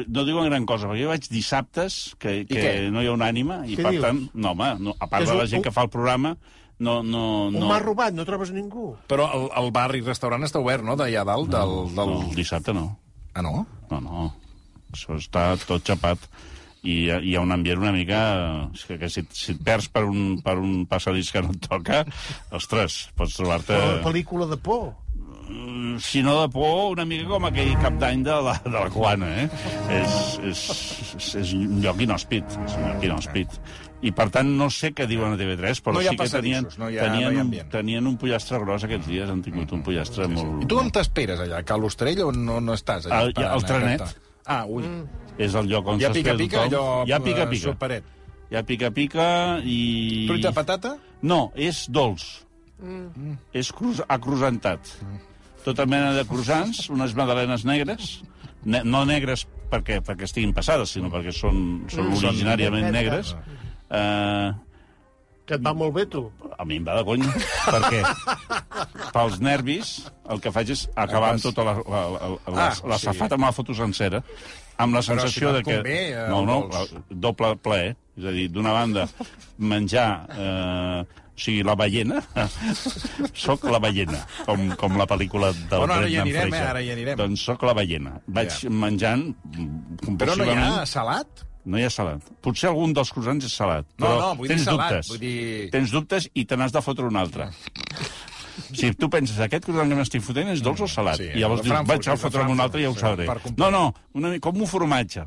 no 0.08 0.24
diuen 0.24 0.44
gran 0.50 0.66
cosa, 0.66 0.86
perquè 0.86 1.00
jo 1.00 1.08
hi 1.08 1.12
vaig 1.14 1.28
dissabtes, 1.30 2.14
que, 2.18 2.44
que 2.46 2.90
no 2.90 3.00
hi 3.02 3.06
ha 3.08 3.12
una 3.12 3.26
ànima, 3.32 3.62
i 3.66 3.76
Què 3.76 3.82
per 3.82 3.92
dius? 3.96 4.04
tant, 4.04 4.20
no, 4.34 4.50
home, 4.52 4.74
no, 4.80 4.94
a 5.00 5.06
part 5.08 5.22
És 5.22 5.28
de 5.28 5.34
un- 5.34 5.40
la 5.40 5.46
gent 5.46 5.60
un- 5.60 5.64
que 5.64 5.72
fa 5.72 5.82
el 5.82 5.88
programa, 5.90 6.36
no... 6.78 7.02
no, 7.02 7.46
Un 7.48 7.54
no 7.58 7.66
m'ha 7.68 7.78
robat, 7.80 8.12
no 8.12 8.24
trobes 8.28 8.50
ningú. 8.52 8.96
Però 9.08 9.30
el, 9.32 9.48
el 9.64 9.70
bar 9.72 9.94
i 9.96 10.02
restaurant 10.02 10.42
està 10.44 10.60
obert, 10.60 10.84
no?, 10.84 10.94
d'allà 10.94 11.24
dalt, 11.24 11.48
del... 11.48 11.76
del... 11.88 11.94
no, 11.94 12.22
el 12.28 12.34
dissabte 12.36 12.74
no. 12.74 12.98
Ah, 13.32 13.40
no? 13.42 13.66
No, 13.90 14.00
no, 14.00 14.34
això 14.96 15.20
està 15.20 15.48
tot 15.68 15.84
xapat 15.86 16.26
i 16.86 17.08
hi 17.10 17.32
ha 17.34 17.40
un 17.42 17.50
ambient 17.54 17.80
una 17.82 17.90
mica... 17.94 18.18
és 18.74 18.84
Que, 18.86 18.96
que 19.00 19.08
si, 19.10 19.24
si 19.34 19.52
et 19.56 19.62
perds 19.66 19.88
per 19.90 20.04
un, 20.06 20.36
per 20.44 20.54
un 20.60 20.84
passadís 20.86 21.32
que 21.34 21.42
no 21.42 21.50
et 21.54 21.64
toca, 21.66 22.04
ostres, 22.54 23.08
pots 23.18 23.34
trobar-te... 23.40 23.74
Una 23.74 24.04
pel·lícula 24.04 24.46
de 24.46 24.56
por. 24.60 24.92
Mm, 25.48 25.96
Si 26.02 26.22
no 26.22 26.36
de 26.42 26.48
por, 26.52 26.92
una 26.92 27.04
mica 27.08 27.26
com 27.30 27.48
aquell 27.48 27.72
cap 27.82 27.96
d'any 27.98 28.22
de, 28.26 28.36
la, 28.42 28.54
de 28.62 28.70
la 28.76 28.84
Quana, 28.94 29.32
eh? 29.42 29.48
És, 29.96 30.14
és, 30.46 30.62
és, 31.16 31.28
és 31.42 31.52
un 31.58 31.80
lloc 31.82 32.00
inhòspit, 32.06 32.54
és 32.68 32.76
un 32.78 32.86
lloc 32.86 33.06
inhòspit. 33.08 33.58
I, 34.06 34.12
per 34.14 34.28
tant, 34.30 34.50
no 34.60 34.68
sé 34.70 34.92
què 34.94 35.06
diuen 35.10 35.34
a 35.34 35.38
TV3, 35.40 35.80
però 35.82 35.96
No 35.96 36.02
sí 36.04 36.14
que 36.20 36.28
tenien, 36.30 36.66
no 36.78 36.90
hi 36.92 36.98
ha- 37.00 37.06
tenien, 37.08 37.32
no 37.32 37.32
hi 37.32 37.58
ha 37.58 37.64
un, 37.64 37.70
tenien 37.72 38.06
un 38.06 38.18
pollastre 38.20 38.60
gros 38.62 38.84
aquests 38.86 39.08
dies, 39.08 39.30
han 39.32 39.42
tingut 39.42 39.72
un 39.74 39.82
pollastre 39.82 40.28
molt... 40.30 40.62
I 40.62 40.68
tu 40.70 40.78
on 40.78 40.92
t'esperes, 40.94 41.40
allà? 41.42 41.64
A 41.64 41.66
Cal 41.66 41.80
l'Ostrell 41.82 42.20
o 42.28 42.30
no, 42.36 42.60
no 42.60 42.76
estàs? 42.76 43.08
Allà, 43.08 43.32
esperant, 43.32 43.50
al 43.56 43.64
eh, 43.64 43.70
trenet. 43.72 44.25
Ah, 44.46 44.64
ui. 44.70 44.84
És 45.38 45.54
el 45.58 45.66
lloc 45.68 45.86
on 45.90 46.00
Hi 46.00 46.04
ha 46.06 46.12
s'espera 46.14 46.36
pica-pica, 46.38 46.64
tothom. 46.68 46.78
allò... 46.78 47.04
Hi 47.06 47.12
ha 47.12 47.20
pica-pica. 47.20 47.70
Superet. 47.72 48.04
Hi 48.50 48.56
ha 48.56 48.62
pica-pica 48.62 49.26
i... 49.64 49.78
Truita 50.28 50.52
patata? 50.54 50.94
No, 51.26 51.50
és 51.54 51.84
dolç. 51.90 52.26
Mm. 52.78 53.34
És 53.56 53.72
cruz, 53.72 54.02
acruzentat. 54.06 54.92
Tota 55.64 55.86
mena 55.90 56.12
de 56.14 56.22
croissants, 56.28 56.84
unes 56.94 57.14
magdalenes 57.18 57.64
negres, 57.66 58.20
ne 58.64 58.82
no 58.86 59.00
negres 59.08 59.46
perquè, 59.70 59.98
perquè 60.04 60.28
estiguin 60.28 60.52
passades, 60.54 60.92
sinó 60.94 61.10
perquè 61.10 61.32
són, 61.34 61.86
són 61.90 62.06
Mm. 62.12 62.20
originàriament 62.22 62.90
negres. 62.94 63.34
Eh, 63.90 64.52
Que 65.46 65.54
et 65.54 65.62
va 65.62 65.72
molt 65.78 65.92
bé, 65.94 66.04
tu. 66.10 66.24
a 66.58 66.64
mi 66.66 66.76
em 66.80 66.84
va 66.86 66.96
de 66.98 67.04
conya, 67.06 67.28
perquè 67.68 68.00
pels 69.14 69.36
nervis 69.44 69.90
el 70.32 70.40
que 70.42 70.50
faig 70.50 70.72
és 70.74 70.86
acabar 70.98 71.34
amb 71.34 71.42
tota 71.44 71.62
la, 71.68 71.74
la, 71.86 72.00
la, 72.16 72.30
la, 72.30 72.64
Ah, 72.64 72.72
la 72.92 72.98
sí. 72.98 73.04
safata 73.06 73.36
amb 73.38 73.44
la 73.46 73.52
foto 73.54 73.74
sencera, 73.78 74.22
amb 74.82 74.96
la 74.98 75.02
sensació 75.06 75.52
si 75.52 75.58
de 75.58 75.62
que... 75.62 75.76
convé, 75.78 75.98
eh, 76.16 76.24
no, 76.32 76.40
no, 76.48 76.56
vols. 76.72 76.96
doble 77.10 77.52
plaer. 77.62 77.94
És 78.16 78.24
a 78.24 78.32
dir, 78.32 78.48
d'una 78.50 78.72
banda, 78.72 79.06
menjar... 79.58 80.08
Eh, 80.34 81.22
o 81.36 81.38
sigui, 81.38 81.60
la 81.68 81.74
ballena, 81.76 82.22
sóc 83.36 83.66
la 83.68 83.76
ballena, 83.78 84.22
com, 84.46 84.70
com 84.80 84.94
la 84.96 85.04
pel·lícula 85.04 85.50
del 85.52 85.82
Bueno, 85.82 85.98
ara 85.98 86.08
hi 86.08 86.14
anirem, 86.22 86.54
eh, 86.56 86.60
ara 86.64 86.80
hi 86.80 86.88
anirem. 86.94 87.18
Doncs 87.20 87.42
sóc 87.44 87.60
la 87.68 87.74
ballena. 87.76 88.14
Vaig 88.26 88.54
Ja. 88.64 88.70
menjant 88.72 89.26
Però 89.52 89.60
no 89.60 89.92
hi 89.92 90.00
compulsivament. 90.06 90.64
ha 90.80 90.86
salat? 90.88 91.44
No 91.66 91.78
hi 91.80 91.82
ha 91.86 91.90
salat. 91.90 92.22
Potser 92.44 92.68
algun 92.70 92.92
dels 92.94 93.10
croissants 93.10 93.44
és 93.48 93.52
salat. 93.58 93.86
No, 93.98 94.06
però 94.06 94.18
no, 94.20 94.28
vull 94.38 94.46
dir 94.48 94.54
tens 94.54 94.64
salat, 94.68 94.90
Dubtes. 94.92 95.08
vull 95.10 95.18
dir- 95.18 95.70
Tens 95.72 95.90
dubtes 95.90 96.28
i 96.34 96.44
te 96.46 96.56
n'has 96.56 96.72
de 96.72 96.82
fotre 96.82 97.06
un 97.10 97.16
altre. 97.16 97.48
Si 98.72 98.88
tu 98.94 99.08
penses, 99.12 99.38
aquest 99.44 99.64
croissant 99.66 99.90
que 99.90 99.96
m'estic 99.98 100.22
fotent 100.24 100.48
és 100.54 100.62
dolç 100.64 100.80
o 100.86 100.88
salat? 100.88 101.18
Sí, 101.20 101.26
I 101.34 101.40
llavors 101.42 101.62
dius, 101.62 101.74
vaig 101.86 102.08
a 102.08 102.16
fotre'm 102.16 102.50
un 102.54 102.60
altre 102.60 102.80
i 102.80 102.84
ja 102.84 102.90
ho 102.90 102.94
sabré. 102.94 103.26
No, 103.58 103.70
no, 103.70 103.94
una, 104.14 104.38
com 104.40 104.56
un 104.62 104.66
formatge. 104.70 105.26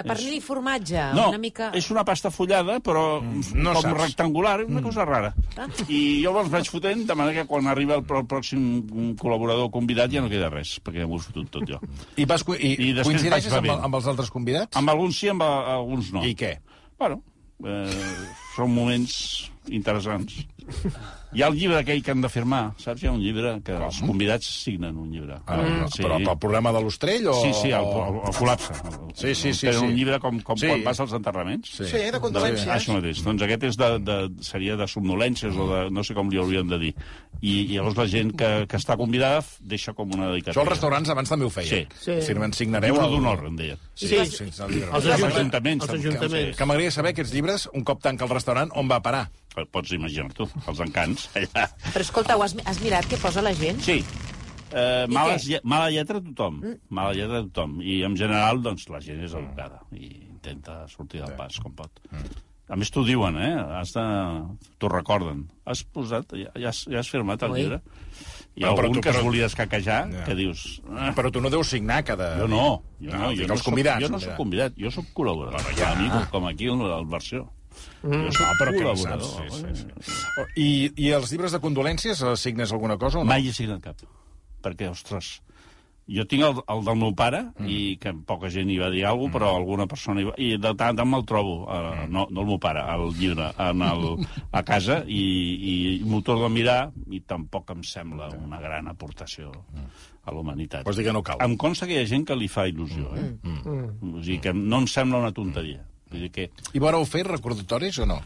De 0.00 0.08
pernil 0.08 0.34
i 0.36 0.40
formatge, 0.44 1.02
No, 1.16 1.28
una 1.32 1.40
mica... 1.42 1.70
és 1.76 1.90
una 1.92 2.04
pasta 2.08 2.30
fullada, 2.32 2.78
però 2.84 3.04
no 3.22 3.74
com 3.74 3.82
saps. 3.82 4.00
rectangular, 4.00 4.56
una 4.64 4.82
cosa 4.84 5.04
rara. 5.08 5.32
I 5.88 6.22
jo 6.24 6.32
me'ls 6.36 6.50
vaig 6.52 6.70
fotent, 6.72 7.04
de 7.08 7.16
manera 7.18 7.42
que 7.42 7.48
quan 7.50 7.68
arriba 7.70 7.98
el, 7.98 8.04
el 8.04 8.26
pròxim 8.30 9.14
col·laborador 9.20 9.70
convidat 9.74 10.12
ja 10.12 10.22
no 10.24 10.30
queda 10.32 10.50
res, 10.52 10.78
perquè 10.84 11.06
m'ho 11.06 11.20
he 11.20 11.24
fotut 11.28 11.50
tot 11.58 11.68
jo. 11.68 11.80
I, 12.16 12.24
vas, 12.24 12.44
i, 12.58 12.74
I 12.90 12.92
després 12.96 13.10
coincideixes 13.12 13.56
amb, 13.60 13.72
amb 13.76 14.00
els 14.00 14.10
altres 14.12 14.30
convidats? 14.32 14.76
Amb 14.80 14.92
alguns 14.94 15.18
sí, 15.20 15.28
amb 15.32 15.44
alguns 15.44 16.12
no. 16.16 16.24
I 16.24 16.34
què? 16.38 16.56
Bueno, 17.00 17.22
eh, 17.64 18.26
són 18.56 18.72
moments 18.74 19.50
interessants. 19.70 20.40
Hi 21.30 21.44
ha 21.44 21.46
el 21.46 21.54
llibre 21.54 21.76
aquell 21.78 22.00
que 22.02 22.10
han 22.10 22.24
de 22.24 22.28
firmar, 22.28 22.72
saps? 22.82 23.04
Hi 23.04 23.06
ha 23.06 23.12
un 23.14 23.20
llibre 23.22 23.52
que 23.62 23.76
els 23.76 24.00
convidats 24.02 24.48
signen 24.64 24.96
un 24.98 25.12
llibre. 25.14 25.36
Ah, 25.46 25.60
Però 25.94 26.16
pel 26.18 26.38
problema 26.42 26.72
de 26.74 26.80
l'Ostrell 26.82 27.28
o...? 27.30 27.34
Sí, 27.38 27.52
sí, 27.54 27.68
el, 27.70 27.86
el, 27.86 28.16
el 28.26 28.34
col·lapse. 28.34 28.74
El, 28.74 28.96
Sí, 29.14 29.34
sí, 29.38 29.52
sí, 29.54 29.68
Tenen 29.68 29.78
sí. 29.78 29.86
un 29.86 29.94
llibre 29.94 30.18
com, 30.18 30.40
com 30.42 30.58
Sí. 30.58 30.66
quan 30.66 30.82
vas 30.88 30.98
als 31.04 31.12
enterraments. 31.14 31.70
Sí. 31.76 31.86
Sí, 31.86 32.00
de 32.10 32.18
condolències. 32.18 32.66
Ah, 32.66 32.80
això 32.80 32.96
mateix. 32.96 33.22
Doncs 33.22 33.44
aquest 33.46 33.66
és 33.68 33.78
de, 33.78 33.90
de, 34.02 34.16
seria 34.42 34.74
de 34.80 34.88
somnolències 34.90 35.54
o 35.54 35.68
de... 35.70 35.80
no 35.94 36.02
sé 36.02 36.16
com 36.18 36.32
li 36.34 36.40
haurien 36.42 36.66
de 36.66 36.80
dir. 36.82 36.90
I, 37.40 37.52
i 37.60 37.76
llavors 37.76 38.00
la 38.02 38.08
gent 38.10 38.34
que, 38.34 38.50
que 38.66 38.80
està 38.82 38.96
convidada 38.98 39.44
deixa 39.62 39.94
com 39.94 40.10
una 40.10 40.32
dedicatòria. 40.32 40.56
Això 40.56 40.64
als 40.66 40.72
restaurants 40.74 41.14
abans 41.14 41.30
també 41.30 41.46
ho 41.46 41.52
feia. 41.54 41.70
Sí. 41.70 41.86
Sí. 42.08 42.18
Firmen, 42.26 42.56
signareu... 42.58 42.96
Llibre 42.98 43.06
d'honor, 43.14 43.46
en 43.52 43.54
deien. 43.62 43.78
Sí, 43.94 44.08
Sí. 44.10 44.26
sí, 44.26 44.50
sí. 44.50 44.82
Els 44.82 45.06
ajuntaments. 45.14 45.86
Els 45.86 45.94
ajuntaments. 46.00 46.56
Que 46.58 46.66
m'agradaria 46.66 46.90
saber 46.98 47.14
aquests 47.14 47.38
llibres, 47.38 47.68
un 47.72 47.86
cop 47.86 48.02
tanca 48.02 48.26
el 48.26 48.34
restaurant, 48.34 48.74
on 48.74 48.90
va 48.90 48.98
parar? 49.04 49.28
Pots 49.72 49.92
imaginar 49.96 50.30
tu, 50.36 50.46
els 50.70 50.80
encants. 50.80 51.28
Allà. 51.40 51.66
Però 51.90 52.04
escolta, 52.04 52.36
ho 52.38 52.44
has, 52.46 52.54
has 52.64 52.78
mirat 52.84 53.08
què 53.10 53.18
posa 53.20 53.42
la 53.42 53.52
gent? 53.58 53.80
Sí. 53.82 53.98
Eh, 54.70 55.06
lle 55.10 55.58
mala 55.66 55.88
lletra 55.90 56.20
a 56.20 56.22
tothom. 56.22 56.60
Mm. 56.62 56.76
Mala 56.94 57.14
lletra 57.18 57.40
a 57.40 57.46
tothom. 57.48 57.80
I, 57.82 58.02
en 58.06 58.14
general, 58.16 58.62
doncs, 58.62 58.86
la 58.92 59.00
gent 59.02 59.24
és 59.26 59.34
educada 59.34 59.80
i 59.90 60.12
intenta 60.30 60.84
sortir 60.88 61.24
del 61.24 61.34
pas 61.36 61.58
com 61.60 61.74
pot. 61.74 61.90
Mm. 62.12 62.30
A 62.70 62.76
més, 62.78 62.92
t'ho 62.94 63.02
diuen, 63.02 63.34
eh? 63.42 63.50
Has 63.80 63.90
de... 63.96 64.02
T'ho 64.78 64.88
recorden. 64.92 65.42
Has 65.66 65.82
posat... 65.82 66.30
Ja, 66.38 66.52
ja, 66.54 66.70
has, 66.70 66.84
ja 66.86 67.00
has 67.02 67.10
firmat 67.10 67.42
el 67.42 67.56
Ui. 67.56 67.64
llibre? 67.64 67.80
Hi 68.54 68.62
ha 68.62 68.70
però 68.78 68.86
algun 68.86 69.00
tu- 69.00 69.02
que 69.02 69.10
es 69.10 69.16
però- 69.18 69.24
volia 69.26 69.48
escaquejar, 69.50 69.98
Ja. 70.14 70.22
que 70.28 70.36
dius... 70.38 70.62
Ah, 70.94 71.10
Però 71.18 71.30
tu 71.34 71.42
no 71.42 71.50
deus 71.50 71.66
signar 71.74 72.04
cada... 72.06 72.36
jo 72.38 72.46
no, 72.50 72.62
jo 73.02 73.10
No, 73.10 73.24
no, 73.24 73.28
dic 73.34 73.42
jo 73.42 73.48
no, 73.50 73.56
soc, 73.58 73.74
jo 74.04 74.08
no 74.14 74.20
soc 74.22 74.36
convidat, 74.38 74.78
jo 74.78 74.90
soc 74.94 75.10
col·laborador. 75.18 75.58
Bueno, 75.66 75.78
ja. 75.82 75.90
A 75.90 75.98
mi, 75.98 76.08
com, 76.14 76.26
com 76.36 76.46
aquí, 76.50 76.70
el, 76.70 76.82
el 76.94 77.06
versió. 77.10 77.48
Mm. 78.02 78.24
Jo 78.26 78.32
soc 78.32 78.46
Ah, 78.46 78.56
però 78.58 78.72
que 78.72 78.80
col·laborador. 78.80 79.28
saps, 79.28 79.60
sí, 79.60 79.74
sí, 79.74 80.08
sí. 80.08 80.48
I, 80.56 80.70
I 81.04 81.12
els 81.18 81.32
llibres 81.32 81.52
de 81.52 81.60
condolències 81.60 82.22
eh, 82.22 82.34
signes 82.36 82.72
alguna 82.72 82.96
cosa 82.98 83.20
o 83.20 83.24
no? 83.24 83.30
Mai 83.32 83.48
he 83.48 83.52
signat 83.52 83.84
cap. 83.84 84.02
Perquè, 84.64 84.88
ostres, 84.92 85.38
Jo 86.10 86.24
tinc 86.26 86.42
el, 86.42 86.58
el 86.72 86.80
del 86.86 86.96
meu 86.98 87.12
pare, 87.14 87.40
mm. 87.54 87.66
i 87.70 87.96
que 88.02 88.10
poca 88.26 88.48
gent 88.50 88.70
hi 88.72 88.80
va 88.80 88.88
dir 88.90 89.04
alguna 89.06 89.30
cosa, 89.30 89.36
però 89.36 89.50
alguna 89.54 89.86
persona 89.86 90.22
hi 90.22 90.26
va... 90.26 90.32
I 90.42 90.48
de 90.58 90.72
tant 90.74 90.94
en 90.94 90.98
tant 90.98 91.10
me'l 91.10 91.26
trobo, 91.28 91.52
uh, 91.70 92.06
no, 92.10 92.24
no 92.34 92.42
el 92.42 92.48
meu 92.48 92.58
pare, 92.62 92.82
el 92.96 93.12
llibre, 93.14 93.50
en 93.62 93.84
el, 93.86 94.06
a 94.50 94.62
casa, 94.66 95.00
i, 95.06 95.20
i 95.70 95.74
m'ho 96.02 96.18
torno 96.26 96.48
a 96.48 96.52
mirar, 96.52 96.80
i 97.14 97.22
tampoc 97.30 97.70
em 97.76 97.84
sembla 97.86 98.32
una 98.40 98.58
gran 98.62 98.90
aportació 98.90 99.52
a 99.54 100.34
la 100.34 100.42
humanitat. 100.42 100.82
Vols 100.88 100.98
dir 100.98 101.06
que 101.06 101.14
no 101.14 101.22
cal? 101.26 101.38
Em 101.46 101.54
consta 101.60 101.86
que 101.86 101.94
hi 101.94 102.02
ha 102.02 102.10
gent 102.10 102.26
que 102.26 102.38
li 102.38 102.50
fa 102.50 102.66
il·lusió, 102.66 103.14
eh? 103.14 103.28
Mm. 103.46 104.10
O 104.10 104.24
sigui, 104.24 104.40
que 104.48 104.56
no 104.56 104.82
em 104.82 104.90
sembla 104.90 105.22
una 105.22 105.30
tonteria. 105.36 105.84
Vull 106.10 106.26
dir 106.26 106.30
que 106.34 106.48
I 106.74 106.82
vareu 106.82 107.04
fer 107.06 107.24
recordatoris 107.28 107.98
o 108.02 108.06
no? 108.06 108.20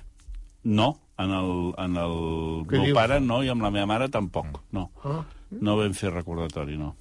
no, 0.65 0.87
en 1.21 1.31
el, 1.31 1.49
en 1.77 1.97
el 2.01 2.15
Què 2.65 2.79
meu 2.79 2.85
dius? 2.89 2.97
pare 2.97 3.19
no, 3.21 3.43
i 3.45 3.51
amb 3.53 3.61
la 3.63 3.71
meva 3.71 3.85
mare 3.87 4.07
tampoc, 4.09 4.63
no. 4.73 4.87
Ah. 5.05 5.19
No 5.61 5.75
vam 5.77 5.93
fer 5.95 6.09
recordatori, 6.15 6.79
no. 6.81 6.95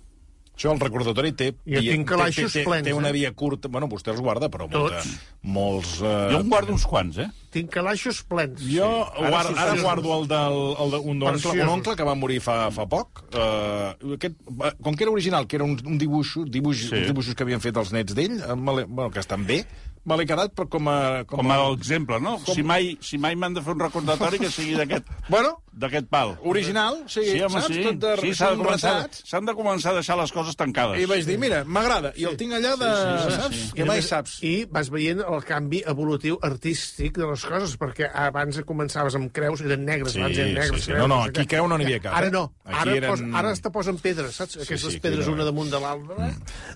Això, 0.54 0.70
el 0.75 0.82
recordatori 0.84 1.32
té... 1.34 1.48
Jo 1.66 1.80
via- 1.82 1.94
tinc 1.96 2.04
té- 2.06 2.10
calaixos 2.12 2.52
té, 2.54 2.60
té, 2.60 2.66
plens, 2.68 2.86
té 2.86 2.92
una 2.94 3.10
eh? 3.10 3.13
via 3.16 3.32
curta... 3.34 3.72
Bueno, 3.74 3.88
vostè 3.90 4.12
els 4.12 4.20
guarda, 4.22 4.50
però 4.54 4.68
molta, 4.70 5.00
Tots. 5.00 5.13
molts... 5.50 5.94
Eh... 6.04 6.12
Jo 6.36 6.42
en 6.44 6.50
guardo 6.52 6.75
uns 6.75 6.84
quants, 6.86 7.18
eh? 7.24 7.30
Tinc 7.56 7.72
calaixos 7.74 8.20
plens. 8.30 8.60
Jo 8.68 8.90
Ara 9.16 9.32
ara, 9.40 9.48
sí, 9.48 9.56
ara 9.63 9.74
sí. 9.80 9.82
guardo 9.82 10.13
el 10.20 10.28
del, 10.30 10.60
el 10.84 10.92
de, 10.94 11.00
un, 11.16 11.24
oncle, 11.32 11.56
un 11.63 11.72
oncle 11.78 11.96
que 11.98 12.06
va 12.06 12.13
morir 12.20 12.38
fa, 12.44 12.68
fa 12.75 12.86
poc. 12.92 13.24
Uh, 13.34 14.13
aquest, 14.20 14.36
eh, 14.60 14.74
com 14.84 14.94
que 14.94 15.08
era 15.08 15.16
original, 15.16 15.48
que 15.48 15.56
era 15.58 15.66
un, 15.66 15.74
un 15.88 15.98
dibuix, 15.98 16.36
dibuix, 16.54 16.84
Sí. 16.90 16.94
uns 17.00 17.08
dibuixos 17.10 17.34
que 17.34 17.48
havien 17.48 17.63
fet 17.63 17.80
els 17.82 17.96
nets 17.96 18.13
d'ell, 18.13 18.38
eh, 18.44 18.54
me 18.60 18.75
l'he- 18.78 18.86
bueno, 18.92 19.10
que 19.10 19.24
estan 19.24 19.48
bé, 19.50 19.63
me 20.05 20.17
l'he 20.19 20.25
quedat 20.27 20.51
però 20.55 20.67
com 20.69 20.88
a... 20.91 21.24
Com 21.29 21.51
a 21.51 21.57
exemple, 21.74 22.19
no? 22.19 22.38
Com- 22.43 22.55
Si 22.55 22.63
mai, 22.63 22.98
si 23.01 23.17
mai 23.17 23.36
m'han 23.39 23.53
de 23.55 23.62
fer 23.63 23.74
un 23.75 23.79
recordatori, 23.86 24.39
que 24.41 24.50
sigui 24.51 24.75
d'aquest 24.75 25.07
Bueno, 25.33 25.60
d'aquest 25.74 26.05
pal. 26.12 26.36
original, 26.43 27.00
o 27.05 27.10
sigui, 27.10 27.31
Sí, 27.38 27.41
home, 27.41 27.62
saps? 27.62 27.74
sí. 27.75 27.83
Tot 27.88 28.01
de, 28.03 28.12
sí 28.22 28.33
s'ha 28.38 28.51
de, 28.51 28.57
començar, 28.62 28.93
s'han 29.25 29.45
de 29.48 29.53
començar 29.57 29.93
a 29.93 29.98
deixar 30.01 30.17
les 30.19 30.31
coses 30.36 30.55
tancades. 30.60 31.00
I 31.01 31.07
vaig 31.10 31.24
dir, 31.25 31.38
mira, 31.41 31.63
m'agrada, 31.65 32.12
i 32.19 32.27
el 32.29 32.36
tinc 32.38 32.53
allà 32.60 32.75
de... 32.77 32.89
Sí, 32.93 33.13
sí, 33.13 33.24
sí, 33.31 33.38
saps? 33.41 33.55
sí. 33.63 33.72
Que 33.79 33.88
mai 33.89 34.01
saps. 34.05 34.36
I 34.43 34.53
vas 34.69 34.91
veient 34.93 35.24
el 35.24 35.41
canvi 35.48 35.81
evolutiu 35.89 36.38
artístic 36.45 37.17
de 37.17 37.25
les 37.31 37.45
coses, 37.48 37.74
perquè 37.81 38.12
abans 38.13 38.60
començaves 38.67 39.15
amb 39.17 39.31
creus, 39.33 39.63
eren 39.65 39.83
negres, 39.88 40.13
Sí, 40.13 40.22
abans 40.22 40.38
eren 40.38 40.53
negres. 40.60 40.75
sí, 40.83 40.86
sí. 40.86 40.91
creus, 40.91 41.07
No, 41.07 41.07
no, 41.15 41.22
aquí 41.31 41.48
creu 41.50 41.67
no 41.72 41.79
n'hi 41.79 41.88
havia 41.89 42.01
cap, 42.03 42.13
Ara 42.19 42.27
eh? 42.29 42.36
no, 42.36 42.43
Aquí 42.65 42.77
ara, 42.83 42.95
eren- 43.00 43.10
pos, 43.10 43.24
ara 43.41 43.51
es 43.55 43.62
te 43.65 43.72
posen 43.74 43.98
pedres, 44.03 44.36
saps? 44.36 44.60
Aquestes 44.67 44.93
sí, 44.98 45.01
pedres 45.03 45.27
una 45.31 45.48
damunt 45.48 45.72
de 45.74 45.79
l'altra. 45.81 46.29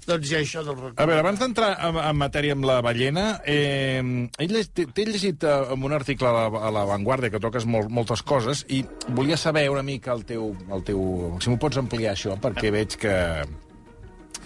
Doncs 0.07 0.31
hi 0.31 0.35
ha 0.39 0.41
això 0.41 0.63
del 0.65 0.81
A 0.95 1.05
veure, 1.05 1.19
abans 1.21 1.39
d'entrar 1.43 1.69
en, 1.89 2.01
en 2.01 2.17
matèria 2.17 2.55
amb 2.57 2.65
la 2.65 2.79
ballena, 2.81 3.16
eh, 3.45 4.01
he 4.37 4.47
llegit- 4.49 4.91
t'he 4.93 5.05
llegit 5.07 5.43
eh, 5.43 5.55
en 5.73 5.83
un 5.83 5.93
article 5.93 6.27
a 6.29 6.33
la, 6.35 6.45
a 6.67 6.71
la 6.73 6.83
Vanguardia 6.89 7.31
que 7.33 7.39
toques 7.43 7.65
molt, 7.69 7.89
moltes 7.93 8.23
coses 8.23 8.65
i 8.69 8.83
volia 9.09 9.37
saber 9.37 9.69
una 9.73 9.83
mica 9.83 10.13
el 10.13 10.25
teu... 10.25 10.51
El 10.73 10.83
teu 10.87 11.37
si 11.41 11.49
m'ho 11.51 11.59
pots 11.61 11.77
ampliar, 11.81 12.13
això, 12.15 12.35
perquè 12.41 12.71
veig 12.73 12.97
que 12.99 13.15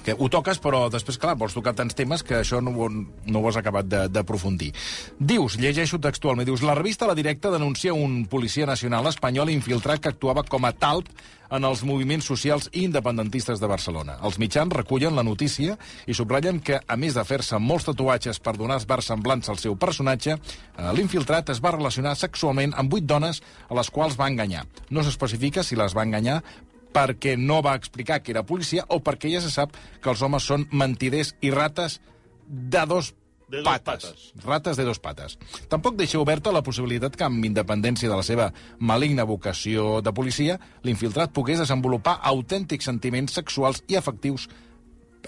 que 0.06 0.16
ho 0.18 0.30
toques, 0.34 0.60
però 0.62 0.86
després, 0.92 1.20
clar, 1.22 1.36
vols 1.40 1.56
tocar 1.58 1.76
tants 1.78 1.98
temes 1.98 2.24
que 2.24 2.40
això 2.42 2.62
no, 2.64 2.74
no 2.90 3.42
ho 3.42 3.50
has 3.50 3.60
acabat 3.60 3.90
d'aprofundir. 4.12 4.72
Dius, 5.20 5.60
llegeixo 5.62 6.02
textualment, 6.02 6.48
dius, 6.48 6.66
la 6.66 6.78
revista 6.78 7.10
La 7.10 7.18
Directa 7.18 7.52
denuncia 7.54 7.94
un 7.94 8.26
policia 8.30 8.66
nacional 8.70 9.10
espanyol 9.12 9.52
infiltrat 9.54 10.02
que 10.02 10.12
actuava 10.14 10.44
com 10.48 10.66
a 10.66 10.74
talp 10.74 11.10
en 11.52 11.68
els 11.68 11.84
moviments 11.84 12.26
socials 12.26 12.70
i 12.72 12.86
independentistes 12.88 13.60
de 13.60 13.68
Barcelona. 13.68 14.18
Els 14.24 14.40
mitjans 14.40 14.72
recullen 14.74 15.18
la 15.18 15.26
notícia 15.28 15.76
i 16.08 16.16
subratllen 16.16 16.62
que, 16.64 16.80
a 16.80 16.98
més 16.98 17.18
de 17.18 17.26
fer-se 17.28 17.60
molts 17.60 17.90
tatuatges 17.90 18.40
per 18.40 18.56
donar 18.58 18.80
esbars 18.80 19.12
semblants 19.12 19.52
al 19.52 19.60
seu 19.60 19.76
personatge, 19.76 20.38
eh, 20.38 20.92
l'infiltrat 20.96 21.52
es 21.52 21.62
va 21.62 21.76
relacionar 21.76 22.16
sexualment 22.16 22.74
amb 22.78 22.92
vuit 22.92 23.06
dones 23.06 23.44
a 23.68 23.78
les 23.78 23.92
quals 23.92 24.18
va 24.20 24.32
enganyar. 24.32 24.66
No 24.90 25.04
s'especifica 25.04 25.64
si 25.64 25.76
les 25.76 25.96
va 25.98 26.08
enganyar 26.08 26.42
perquè 26.94 27.38
no 27.40 27.62
va 27.66 27.76
explicar 27.80 28.22
que 28.22 28.32
era 28.36 28.44
policia 28.44 28.86
o 28.90 29.00
perquè 29.04 29.32
ja 29.34 29.42
se 29.42 29.52
sap 29.54 29.76
que 30.02 30.10
els 30.12 30.22
homes 30.22 30.44
són 30.44 30.68
mentiders 30.72 31.34
i 31.42 31.52
rates 31.52 32.00
de 32.48 32.86
dos 32.86 33.14
De 33.52 33.58
dos 33.58 33.66
pates. 33.68 34.06
pates. 34.06 34.46
Rates 34.46 34.78
de 34.78 34.84
dos 34.88 35.00
pates. 35.04 35.38
Tampoc 35.68 35.98
deixa 36.00 36.20
oberta 36.20 36.54
la 36.56 36.62
possibilitat 36.64 37.18
que, 37.20 37.26
amb 37.28 37.44
independència 37.44 38.08
de 38.08 38.16
la 38.16 38.24
seva 38.24 38.54
maligna 38.80 39.26
vocació 39.28 40.00
de 40.02 40.14
policia, 40.16 40.56
l'infiltrat 40.84 41.34
pogués 41.36 41.60
desenvolupar 41.60 42.20
autèntics 42.24 42.86
sentiments 42.88 43.34
sexuals 43.36 43.84
i 43.92 43.98
afectius 44.00 44.48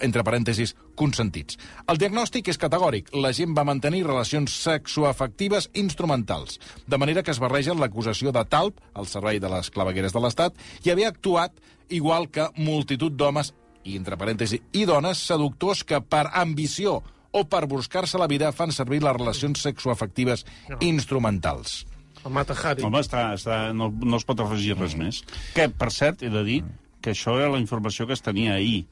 entre 0.02 0.24
parèntesis, 0.26 0.74
consentits. 0.98 1.58
El 1.90 2.00
diagnòstic 2.00 2.48
és 2.50 2.60
categòric. 2.60 3.10
La 3.14 3.32
gent 3.36 3.54
va 3.56 3.66
mantenir 3.66 4.04
relacions 4.06 4.54
sexoafectives 4.64 5.70
instrumentals, 5.74 6.58
de 6.86 6.98
manera 6.98 7.22
que 7.22 7.34
es 7.34 7.42
barregen 7.42 7.80
l'acusació 7.80 8.32
de 8.34 8.44
talp 8.50 8.80
al 8.94 9.06
servei 9.10 9.40
de 9.40 9.50
les 9.52 9.70
clavegueres 9.70 10.14
de 10.14 10.22
l'Estat 10.22 10.58
i 10.84 10.90
haver 10.90 11.08
actuat 11.10 11.52
igual 11.88 12.30
que 12.30 12.48
multitud 12.56 13.12
d'homes, 13.12 13.52
i 13.84 13.98
entre 13.98 14.16
parèntesis, 14.16 14.62
i 14.72 14.86
dones 14.88 15.20
seductors 15.20 15.84
que 15.84 16.00
per 16.00 16.26
ambició 16.32 17.02
o 17.34 17.42
per 17.50 17.66
buscar-se 17.66 18.18
la 18.18 18.30
vida 18.30 18.52
fan 18.54 18.72
servir 18.72 19.02
les 19.02 19.16
relacions 19.16 19.60
sexoafectives 19.66 20.46
instrumentals. 20.80 21.82
El 22.24 22.32
Mata 22.32 22.54
Hari. 22.56 22.84
Home, 22.86 23.02
està, 23.04 23.26
està, 23.36 23.58
no, 23.76 23.90
no 23.90 24.16
es 24.16 24.24
pot 24.24 24.40
afegir 24.40 24.78
res 24.78 24.94
més. 24.96 25.20
Que, 25.56 25.68
per 25.68 25.90
cert, 25.92 26.22
he 26.24 26.30
de 26.32 26.44
dir 26.46 26.60
que 27.04 27.12
això 27.12 27.34
era 27.36 27.50
la 27.52 27.60
informació 27.60 28.06
que 28.08 28.16
es 28.16 28.24
tenia 28.24 28.54
ahir 28.54 28.86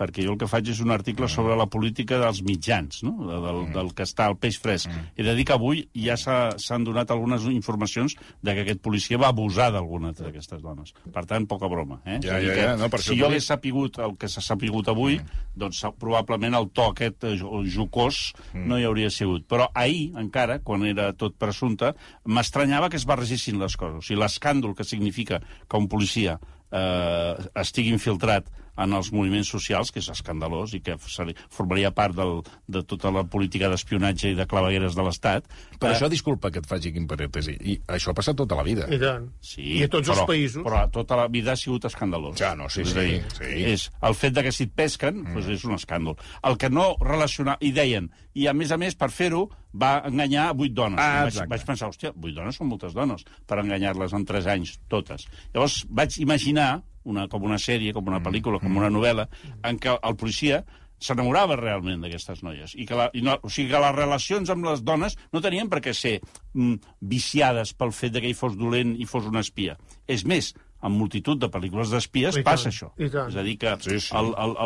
perquè 0.00 0.24
jo 0.24 0.32
el 0.32 0.38
que 0.40 0.48
faig 0.48 0.70
és 0.72 0.78
un 0.80 0.90
article 0.94 1.28
sobre 1.28 1.52
la 1.60 1.66
política 1.68 2.16
dels 2.22 2.40
mitjans, 2.46 3.02
no? 3.04 3.12
De- 3.28 3.40
del, 3.44 3.58
del 3.74 3.90
que 3.92 4.06
està 4.08 4.24
al 4.30 4.38
peix 4.40 4.56
fresc. 4.62 4.88
He 5.14 5.22
de 5.26 5.34
dir 5.36 5.44
que 5.44 5.52
avui 5.58 5.82
ja 5.92 6.16
s'ha- 6.16 6.54
s'han 6.56 6.86
donat 6.88 7.10
algunes 7.12 7.44
informacions 7.52 8.16
de 8.40 8.54
que 8.56 8.64
aquest 8.64 8.80
policia 8.80 9.18
va 9.20 9.28
abusar 9.28 9.68
d'algunes 9.74 10.16
d'aquestes 10.16 10.62
dones. 10.64 10.94
Per 11.12 11.26
tant, 11.28 11.44
poca 11.46 11.68
broma. 11.68 12.00
Eh? 12.06 12.16
Ja, 12.24 12.38
ja, 12.40 12.54
ja, 12.56 12.76
no, 12.80 12.88
per 12.88 13.02
si 13.04 13.18
jo 13.20 13.26
hagués 13.28 13.44
sapigut 13.52 13.98
el 14.00 14.16
que 14.16 14.28
s'ha 14.32 14.40
sapigut 14.40 14.88
avui, 14.88 15.20
doncs 15.54 15.82
sa- 15.84 15.92
probablement 15.92 16.56
el 16.56 16.70
to 16.72 16.88
aquest 16.94 17.24
eh, 17.28 17.36
jo- 17.36 17.60
jocós 17.68 18.32
no 18.54 18.78
hi 18.80 18.84
hauria 18.88 19.10
sigut. 19.12 19.44
Però 19.50 19.68
ahir, 19.74 20.14
encara, 20.16 20.60
quan 20.64 20.86
era 20.88 21.12
tot 21.12 21.36
presumpte, 21.36 21.92
m'estranyava 22.24 22.88
que 22.88 22.96
es 22.96 23.04
barregessin 23.04 23.58
les 23.60 23.76
coses. 23.76 23.98
O 23.98 24.02
sigui, 24.06 24.20
l'escàndol 24.22 24.74
que 24.74 24.84
significa 24.88 25.40
que 25.68 25.76
un 25.76 25.88
policia 25.92 26.38
eh, 26.72 27.34
estigui 27.60 27.90
infiltrat 27.92 28.46
en 28.80 28.96
els 28.96 29.10
moviments 29.14 29.50
socials, 29.52 29.92
que 29.92 30.00
és 30.02 30.08
escandalós 30.12 30.74
i 30.76 30.80
que 30.84 30.96
formaria 31.00 31.92
part 31.94 32.16
del, 32.16 32.40
de 32.70 32.82
tota 32.88 33.12
la 33.14 33.24
política 33.28 33.70
d'espionatge 33.72 34.32
i 34.32 34.38
de 34.38 34.46
clavegueres 34.50 34.96
de 34.96 35.06
l'Estat. 35.06 35.48
Per 35.78 35.90
Eh, 35.90 35.94
això, 35.94 36.08
disculpa 36.12 36.50
que 36.50 36.60
et 36.62 36.68
faci 36.68 36.92
quin 36.94 37.06
parèntesi, 37.10 37.56
i 37.60 37.76
això 37.88 38.12
ha 38.12 38.16
passat 38.16 38.36
tota 38.36 38.56
la 38.58 38.64
vida. 38.66 38.86
I 38.90 38.98
tant. 39.00 39.28
Sí, 39.40 39.64
I 39.80 39.84
a 39.84 39.88
tots 39.92 40.08
però, 40.08 40.18
els 40.18 40.28
països. 40.30 40.64
Però 40.66 40.82
tota 40.92 41.16
la 41.20 41.28
vida 41.28 41.52
ha 41.52 41.56
sigut 41.60 41.84
escandalós. 41.88 42.38
Ja, 42.40 42.54
no, 42.58 42.68
sí, 42.68 42.82
és 42.82 42.92
sí, 42.92 42.98
a 42.98 43.06
dir, 43.06 43.22
sí. 43.36 43.52
És 43.74 43.86
el 44.02 44.14
fet 44.14 44.34
de 44.36 44.44
que 44.46 44.52
si 44.52 44.68
et 44.68 44.74
pesquen, 44.76 45.22
mm. 45.22 45.34
doncs 45.36 45.52
és 45.56 45.64
un 45.68 45.76
escàndol. 45.76 46.18
El 46.46 46.58
que 46.60 46.70
no 46.70 46.94
relacionar... 47.00 47.58
I 47.60 47.72
deien, 47.76 48.10
i 48.34 48.46
a 48.46 48.54
més 48.56 48.70
a 48.72 48.78
més, 48.80 48.94
per 48.96 49.10
fer-ho, 49.12 49.48
va 49.74 50.00
enganyar 50.06 50.50
vuit 50.58 50.72
dones. 50.74 51.00
Ah, 51.02 51.26
vaig, 51.26 51.40
vaig 51.50 51.64
pensar, 51.66 51.90
hòstia, 51.90 52.12
vuit 52.16 52.34
dones 52.34 52.56
són 52.56 52.70
moltes 52.70 52.94
dones, 52.96 53.24
per 53.46 53.60
enganyar-les 53.62 54.14
en 54.16 54.24
tres 54.26 54.46
anys, 54.50 54.76
totes. 54.90 55.26
Llavors 55.54 55.84
vaig 55.90 56.16
imaginar, 56.22 56.82
una, 57.04 57.28
com 57.28 57.42
una 57.42 57.58
sèrie, 57.58 57.92
com 57.92 58.04
Mm. 58.04 58.08
una 58.14 58.20
pel·lícula, 58.22 58.60
com 58.60 58.76
una 58.76 58.90
novel·la, 58.90 59.28
en 59.64 59.78
què 59.78 59.98
el 60.02 60.16
policia 60.16 60.64
s'enamorava 61.00 61.56
realment 61.56 62.02
d'aquestes 62.02 62.42
noies. 62.44 62.74
I 62.76 62.84
que, 62.86 62.94
la, 62.94 63.10
i 63.16 63.22
no, 63.24 63.38
o 63.42 63.48
sigui 63.48 63.70
que 63.70 63.80
les 63.80 63.94
relacions 63.96 64.50
amb 64.50 64.66
les 64.68 64.82
dones 64.84 65.16
no 65.32 65.40
tenien 65.40 65.68
per 65.68 65.80
què 65.80 65.94
ser 65.96 66.20
mm, 66.52 66.74
viciades 67.00 67.72
pel 67.72 67.92
fet 67.96 68.12
que 68.18 68.26
ell 68.28 68.36
fos 68.36 68.56
dolent 68.58 68.96
i 69.00 69.06
fos 69.08 69.24
una 69.30 69.40
espia. 69.40 69.78
És 70.06 70.26
més, 70.28 70.52
en 70.82 70.92
multitud 70.96 71.38
de 71.40 71.48
pel·lícules 71.52 71.90
d'espies 71.92 72.38
passa 72.44 72.70
això. 72.70 72.90
És 72.96 73.14
a 73.14 73.42
dir, 73.42 73.56
que 73.58 73.74
Sí, 73.80 73.98
sí. 74.00 74.14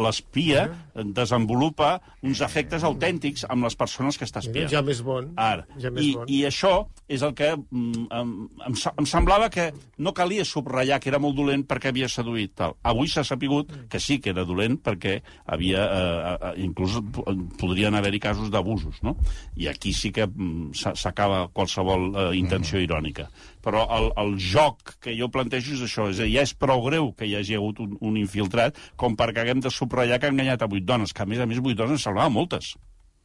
l'espia 0.04 0.68
desenvolupa 1.14 2.00
uns 2.24 2.40
efectes 2.44 2.84
autèntics 2.86 3.44
amb 3.50 3.64
les 3.66 3.76
persones 3.78 4.18
que 4.18 4.26
està 4.26 4.40
espiant. 4.44 4.68
Ja 4.70 4.82
més 4.84 5.00
bon. 5.04 5.32
Ara. 5.40 5.66
Ja 5.80 5.90
més 5.90 6.04
I, 6.04 6.12
bon. 6.16 6.28
I 6.30 6.40
això 6.48 6.72
és 7.08 7.22
el 7.26 7.34
que 7.36 7.50
mm, 7.56 8.06
em, 8.10 8.32
em, 8.68 8.76
em 8.98 9.08
semblava 9.10 9.48
que 9.52 9.68
no 9.98 10.12
calia 10.16 10.44
subratllar 10.48 11.00
que 11.02 11.10
era 11.12 11.20
molt 11.22 11.36
dolent 11.38 11.64
perquè 11.68 11.92
havia 11.92 12.08
seduït. 12.08 12.54
Tal. 12.54 12.76
Avui 12.86 13.08
s'ha 13.10 13.24
sapigut 13.26 13.72
que 13.90 14.00
sí 14.00 14.20
que 14.20 14.30
era 14.34 14.44
dolent 14.48 14.78
perquè 14.84 15.18
havia... 15.46 15.84
Eh, 15.84 16.34
eh, 16.34 16.52
inclús 16.64 16.98
po- 17.12 17.24
podrien 17.60 17.94
haver-hi 17.98 18.20
casos 18.22 18.50
d'abusos, 18.52 19.00
no? 19.02 19.16
I 19.56 19.68
aquí 19.72 19.92
sí 19.92 20.12
que 20.14 20.26
mm, 20.26 20.72
s'a- 20.78 20.94
s'acaba 20.96 21.48
qualsevol 21.52 22.10
eh, 22.14 22.28
intenció 22.38 22.80
irònica. 22.80 23.28
Però 23.64 23.84
el, 23.96 24.10
el 24.20 24.34
joc 24.40 24.96
que 25.02 25.14
jo 25.16 25.30
plantejo 25.32 25.74
és 25.76 25.84
això, 25.86 26.08
és 26.12 26.20
dir, 26.20 26.30
ja 26.36 26.44
és 26.44 26.54
prou 26.54 26.84
greu 26.86 27.12
que 27.16 27.28
hi 27.28 27.36
hagi 27.38 27.56
hagut 27.58 27.80
un, 27.84 27.96
un 28.04 28.18
infiltrat 28.20 28.80
com 29.00 29.16
perquè 29.16 29.44
haguem 29.44 29.64
de 29.64 29.72
subratllar 29.72 30.20
que 30.20 30.28
ha 30.28 30.34
enganyat 30.34 30.64
a 30.64 30.70
vuit 30.70 30.84
dones, 30.84 31.16
que 31.16 31.24
a 31.24 31.28
més 31.30 31.40
a 31.40 31.48
més 31.48 31.62
vuit 31.64 31.78
dones 31.78 32.04
salvava 32.04 32.32
moltes. 32.32 32.74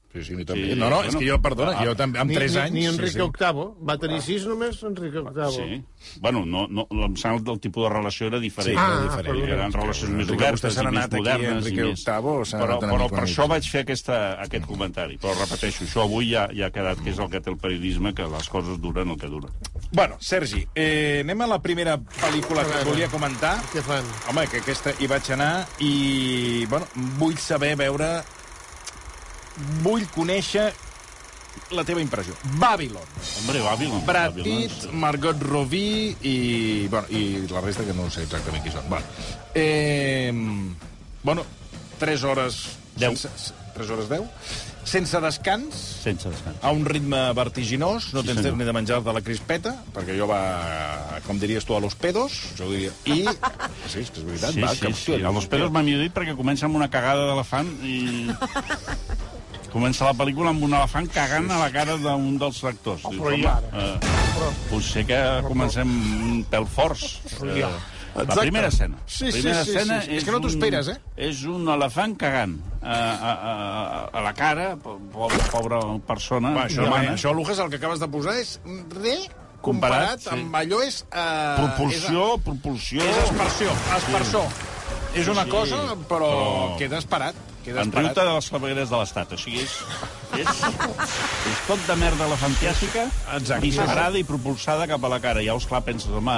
Sí, 0.10 0.24
sí, 0.26 0.34
mi 0.34 0.42
també. 0.44 0.72
Sí, 0.72 0.76
no, 0.80 0.88
no, 0.90 1.04
és 1.06 1.14
que 1.16 1.28
jo, 1.28 1.36
perdona, 1.38 1.76
Ah, 1.78 1.84
jo 1.86 1.92
també, 1.94 2.18
amb 2.18 2.32
Ni, 2.32 2.36
3 2.40 2.54
ni, 2.56 2.60
anys... 2.62 2.74
ni 2.74 2.86
Enrique 2.90 3.12
sí, 3.14 3.20
sí. 3.20 3.44
VIII. 3.46 3.66
Va 3.86 3.96
tenir 4.02 4.22
sis 4.26 4.46
només, 4.50 4.80
Enrique 4.88 5.22
VIII. 5.22 5.52
Sí. 5.54 6.18
Bueno, 6.24 6.42
no, 6.50 6.64
no, 6.68 6.88
em 7.06 7.14
sembla 7.16 7.44
que 7.46 7.52
el 7.54 7.60
tipus 7.62 7.84
de 7.86 7.90
relació 7.94 8.26
era 8.32 8.40
diferent. 8.42 8.74
Sí, 8.74 8.82
Ah, 8.82 8.88
era 8.96 9.04
diferent. 9.04 9.38
perdó. 9.44 9.54
Eren 9.60 9.76
relacions 9.78 10.10
més 10.16 10.26
Enrique, 10.26 10.42
obertes 10.44 10.64
i 10.74 10.78
més 10.80 10.88
anat 10.88 11.14
aquí, 11.14 11.22
modernes. 11.22 11.52
Enrique 11.60 11.82
i 11.86 11.90
més. 11.92 12.06
VIII, 12.08 12.34
o 12.42 12.46
s'ha 12.46 12.58
però, 12.64 12.80
però 12.82 13.10
per 13.14 13.22
això 13.28 13.48
vaig 13.54 13.70
fer 13.70 13.84
aquesta, 13.86 14.18
aquest 14.48 14.66
comentari. 14.66 15.20
Però 15.22 15.36
repeteixo, 15.38 15.84
això 15.86 16.02
avui 16.08 16.32
ja, 16.32 16.48
ja 16.58 16.72
ha 16.72 16.74
quedat 16.74 17.04
que 17.06 17.14
és 17.14 17.20
el 17.20 17.30
que 17.30 17.40
té 17.46 17.54
el 17.54 17.58
periodisme, 17.62 18.16
que 18.18 18.26
les 18.34 18.50
coses 18.50 18.82
duren 18.82 19.14
el 19.14 19.18
que 19.22 19.28
duren. 19.30 19.54
Bueno, 19.92 20.18
Sergi, 20.20 20.66
eh, 20.74 21.22
anem 21.22 21.42
a 21.46 21.48
la 21.54 21.62
primera 21.62 22.00
pel·lícula 22.02 22.66
que 22.66 22.82
et 22.82 22.90
volia 22.90 23.08
comentar. 23.14 23.60
Què 23.74 23.86
fan? 23.86 24.04
Home, 24.34 24.48
que 24.50 24.58
aquesta 24.66 24.94
hi 25.00 25.06
vaig 25.06 25.30
anar 25.38 25.68
i, 25.86 26.66
bueno, 26.66 26.88
vull 27.22 27.38
saber, 27.38 27.76
veure... 27.78 28.24
Vull 29.84 30.06
conèixer 30.16 30.70
la 31.76 31.84
teva 31.86 32.02
impressió. 32.02 32.34
Babylon. 32.62 33.06
Hombre, 33.42 33.62
Babylon. 33.66 34.06
Brad 34.08 34.38
Pitt. 34.40 34.88
Margot 34.94 35.42
Robbie 35.44 36.16
i, 36.22 36.88
bueno, 36.88 37.08
i 37.12 37.46
la 37.52 37.62
resta 37.66 37.84
que 37.86 37.94
no 37.98 38.08
sé 38.14 38.24
exactament 38.26 38.64
qui 38.64 38.74
són. 38.74 38.88
Bueno, 38.90 39.06
eh, 39.54 40.32
bueno 41.24 41.46
3 42.00 42.24
hores... 42.24 42.62
Deu. 43.00 43.14
Sense, 43.16 43.54
3 43.76 43.90
hores 43.96 44.10
10? 44.10 44.26
Sense 44.90 45.20
descans, 45.22 45.76
Sense 46.04 46.30
descans. 46.32 46.58
a 46.66 46.72
un 46.74 46.82
ritme 46.88 47.20
vertiginós, 47.38 48.10
no 48.16 48.22
Sí, 48.24 48.28
tens 48.32 48.40
senyor. 48.40 48.56
temps 48.56 48.58
ni 48.58 48.66
de 48.66 48.74
menjar 48.74 49.04
de 49.06 49.14
la 49.14 49.22
crispeta, 49.22 49.76
perquè 49.94 50.16
jo 50.18 50.26
va, 50.28 51.20
com 51.28 51.38
diries 51.40 51.68
tu, 51.68 51.76
a 51.78 51.80
los 51.84 51.94
pedos, 51.96 52.40
jo 52.58 52.72
diria, 52.72 52.92
i... 53.06 53.22
Sí, 53.92 54.02
és 54.02 54.10
que 54.10 54.20
és 54.24 54.26
veritat, 54.26 54.56
Sí, 54.56 54.64
va, 54.64 54.74
sí, 54.74 54.82
que, 54.88 54.94
sí. 54.98 55.20
A 55.22 55.32
los 55.36 55.46
pelos 55.52 55.70
m'ha 55.72 55.84
dit 55.84 56.16
perquè 56.16 56.34
comença 56.36 56.66
amb 56.66 56.80
una 56.80 56.90
cagada 56.90 57.28
d'elefant 57.30 57.70
i... 57.86 58.00
Comença 59.70 60.08
la 60.08 60.16
pel·lícula 60.18 60.50
amb 60.54 60.64
un 60.66 60.74
elefant 60.74 61.08
cagant 61.14 61.50
a 61.54 61.60
la 61.62 61.70
cara 61.74 61.96
d'un 62.02 62.38
dels 62.42 62.64
actors. 62.66 63.04
Dius, 63.06 63.22
però 63.22 63.38
ja. 63.38 63.56
eh, 63.70 64.58
potser 64.72 65.06
que 65.06 65.20
comencem 65.46 65.90
un 66.32 66.44
pèl 66.50 66.66
forts. 66.66 67.20
Eh, 67.46 67.66
la 68.20 68.36
primera 68.40 68.68
escena. 68.74 68.98
Sí, 69.06 69.28
la 69.28 69.32
sí, 69.32 69.42
primera 69.44 69.64
sí, 69.64 69.70
escena 69.76 70.00
sí, 70.02 70.08
sí. 70.10 70.16
És 70.18 70.24
que 70.26 70.32
no 70.34 70.40
t'ho 70.42 70.50
esperes, 70.50 70.88
eh? 70.90 70.96
És 71.30 71.44
un 71.48 71.68
elefant 71.70 72.16
cagant 72.20 72.56
a, 72.82 72.96
a, 72.96 73.34
a, 73.34 73.54
a 74.10 74.24
la 74.26 74.32
cara, 74.34 74.72
po- 74.82 74.98
pobra, 75.14 75.44
pobra 75.54 75.82
persona, 76.08 76.56
Va, 76.58 76.66
això, 76.66 76.88
humana. 76.88 77.14
això, 77.14 77.36
Lucas, 77.38 77.62
el 77.62 77.70
que 77.70 77.78
acabes 77.78 78.02
de 78.02 78.10
posar 78.10 78.34
és 78.42 78.56
re 78.66 79.20
comparat, 79.62 79.62
Comparat, 79.62 80.26
sí. 80.26 80.30
amb 80.34 80.56
allò 80.56 80.82
és... 80.88 81.02
Eh, 81.12 81.56
Propulsió, 81.60 82.26
propulsió... 82.44 83.04
És, 83.06 83.18
és 83.18 83.30
aspersió, 83.30 83.78
aspersor. 84.00 84.50
És 85.20 85.28
una 85.30 85.44
Sí, 85.46 85.50
cosa, 85.54 85.80
però, 86.10 86.30
però- 86.34 86.78
queda 86.82 86.98
esperat. 87.04 87.36
Queda 87.64 87.84
En 87.84 87.92
riu-te 87.92 88.24
de 88.24 88.34
les 88.36 88.48
clavegueres 88.52 88.92
de 88.92 89.00
l'Estat. 89.00 89.34
O 89.36 89.40
sigui, 89.40 89.64
és, 89.66 89.74
és, 90.40 90.62
és 91.52 91.62
tot 91.68 91.82
de 91.88 91.96
merda 92.00 92.28
elefantiàsica, 92.30 93.06
Exacte. 93.36 93.62
disparada 93.66 94.20
i 94.20 94.26
propulsada 94.28 94.88
cap 94.90 95.04
a 95.04 95.12
la 95.12 95.20
cara. 95.24 95.44
Llavors, 95.46 95.68
clar, 95.70 95.82
penses, 95.88 96.12
home, 96.16 96.36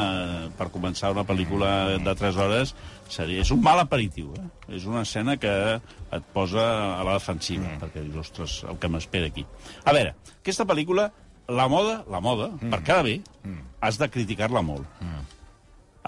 per 0.57 0.69
començar 0.73 1.13
una 1.13 1.25
pel·lícula 1.27 1.71
de 2.01 2.15
3 2.23 2.39
hores, 2.45 2.75
seria, 3.11 3.45
és 3.45 3.51
un 3.53 3.61
mal 3.63 3.81
aperitiu. 3.83 4.31
Eh? 4.39 4.47
És 4.79 4.87
una 4.89 5.03
escena 5.05 5.37
que 5.41 5.53
et 5.77 6.31
posa 6.33 6.65
a 6.97 7.03
la 7.07 7.17
defensiva, 7.19 7.67
mm. 7.67 7.81
perquè 7.83 8.05
dius, 8.05 8.23
ostres, 8.25 8.61
el 8.69 8.79
que 8.81 8.89
m'espera 8.91 9.29
aquí. 9.29 9.45
A 9.85 9.93
veure, 9.97 10.15
aquesta 10.39 10.65
pel·lícula, 10.69 11.11
la 11.51 11.67
moda, 11.71 12.01
la 12.09 12.23
moda, 12.23 12.49
mm. 12.55 12.73
per 12.73 12.81
cada 12.87 13.05
bé, 13.05 13.19
mm. 13.43 13.61
has 13.85 14.01
de 14.01 14.09
criticar-la 14.09 14.65
molt. 14.65 14.89
Mm. 15.03 15.29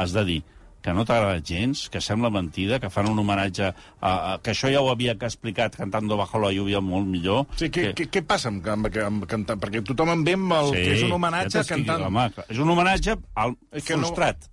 Has 0.02 0.16
de 0.16 0.24
dir 0.26 0.42
que 0.84 0.92
no 0.94 1.06
t'ha 1.08 1.16
agradat 1.22 1.46
gens, 1.48 1.86
que 1.90 2.02
sembla 2.04 2.30
mentida, 2.30 2.78
que 2.84 2.90
fan 2.92 3.08
un 3.08 3.18
homenatge 3.24 3.70
a, 3.72 3.74
a, 4.04 4.38
que 4.44 4.52
això 4.52 4.68
ja 4.74 4.82
ho 4.84 4.90
havia 4.92 5.16
que 5.18 5.26
explicat 5.30 5.78
cantando 5.80 6.18
bajo 6.20 6.42
la 6.44 6.52
lluvia 6.52 6.82
molt 6.84 7.08
millor. 7.08 7.46
Sí, 7.56 7.70
què, 7.72 7.94
què, 7.96 8.10
què 8.12 8.22
passa 8.28 8.52
amb, 8.52 8.68
amb, 8.68 8.90
amb 9.08 9.24
cantar? 9.32 9.56
Perquè 9.64 9.82
tothom 9.88 10.12
en 10.18 10.26
ve 10.28 10.34
amb 10.36 10.52
el 10.60 10.74
que 10.76 10.90
és 10.98 11.06
un 11.08 11.16
homenatge 11.16 11.62
ja 11.62 11.64
cantant. 11.76 12.04
Home, 12.10 12.26
és 12.50 12.60
un 12.60 12.70
homenatge 12.76 13.16
al 13.36 13.56
És 13.72 13.86
que 13.88 13.96
no- 13.96 14.04
frustrat, 14.10 14.50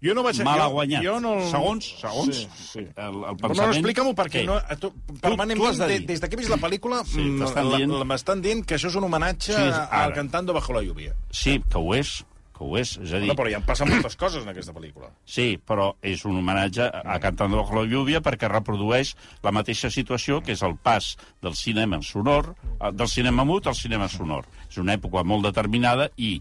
Jo 0.00 0.12
no 0.14 0.22
vaig... 0.22 0.38
mal 0.46 0.60
guanyat. 0.70 1.02
Jo 1.02 1.16
no... 1.18 1.30
Segons, 1.50 1.86
segons 1.98 2.36
Sí, 2.38 2.46
sí. 2.62 2.78
el, 2.94 3.16
el 3.18 3.34
Però 3.34 3.48
pensament... 3.48 3.58
no, 3.58 3.72
explica-m'ho, 3.74 4.12
perquè 4.14 4.44
Què? 4.44 4.46
no, 4.46 4.60
tu, 4.78 4.92
tu 4.92 5.16
has 5.16 5.22
permanentment, 5.24 5.74
de 5.80 5.88
dir. 5.90 5.96
des 6.06 6.20
de 6.22 6.28
que 6.30 6.36
he 6.36 6.38
vist 6.38 6.52
la 6.54 6.58
pel·lícula, 6.62 7.00
Sí, 7.04 7.18
mm, 7.18 7.40
t'estan 7.42 7.66
la- 7.72 7.80
dient- 7.82 8.04
m'estan 8.06 8.40
dient 8.44 8.62
que 8.64 8.76
això 8.78 8.92
és 8.92 8.98
un 9.00 9.08
homenatge 9.08 9.50
Sí, 9.50 9.58
és 9.72 9.74
al. 9.90 10.14
Cantando 10.14 10.54
bajo 10.54 10.72
la 10.72 10.84
lluvia. 10.86 11.16
Sí, 11.34 11.56
que 11.68 11.82
ho 11.82 11.96
és, 11.98 12.12
que 12.58 12.66
ho 12.66 12.76
és. 12.80 12.96
És 12.98 13.12
a 13.12 13.20
dir, 13.22 13.30
Bueno, 13.30 13.38
però 13.40 13.52
ja 13.52 13.60
en 13.62 13.66
passen 13.68 13.90
moltes 13.90 14.18
coses 14.18 14.42
en 14.42 14.52
aquesta 14.52 14.74
pel·lícula. 14.76 15.12
Sí, 15.38 15.54
però 15.62 15.92
és 16.02 16.24
un 16.26 16.38
homenatge 16.40 16.88
a 16.88 17.18
Cantando 17.22 17.60
bajo 17.60 17.78
la 17.78 17.86
lluvia 17.86 18.20
perquè 18.24 18.50
reprodueix 18.50 19.14
la 19.44 19.52
mateixa 19.54 19.90
situació 19.94 20.40
que 20.42 20.56
és 20.56 20.62
el 20.66 20.74
pas 20.76 21.14
del 21.44 21.54
cinema 21.54 22.00
sonor, 22.02 22.54
eh, 22.80 22.92
del 22.92 23.08
cinema 23.08 23.46
mut 23.46 23.68
al 23.68 23.78
cinema 23.78 24.08
sonor. 24.10 24.48
És 24.68 24.80
una 24.82 24.96
època 24.98 25.24
molt 25.24 25.46
determinada 25.46 26.10
i 26.16 26.38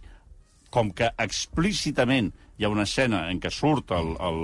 com 0.73 0.91
que 0.91 1.11
explícitament 1.23 2.33
hi 2.57 2.65
ha 2.65 2.71
una 2.73 2.87
escena 2.87 3.27
en 3.31 3.39
què 3.41 3.51
surt 3.53 3.93
el, 3.95 4.15
el, 4.27 4.39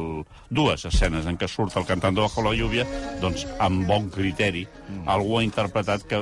dues 0.53 0.85
escenes 0.85 1.25
en 1.29 1.39
què 1.41 1.49
surt 1.49 1.75
el 1.79 1.87
Cantando 1.89 2.21
bajo 2.21 2.45
la 2.45 2.53
lluvia, 2.55 2.85
doncs 3.21 3.47
amb 3.63 3.87
bon 3.89 4.09
criteri 4.13 4.67
algú 5.09 5.39
ha 5.39 5.45
interpretat 5.45 6.05
que 6.09 6.21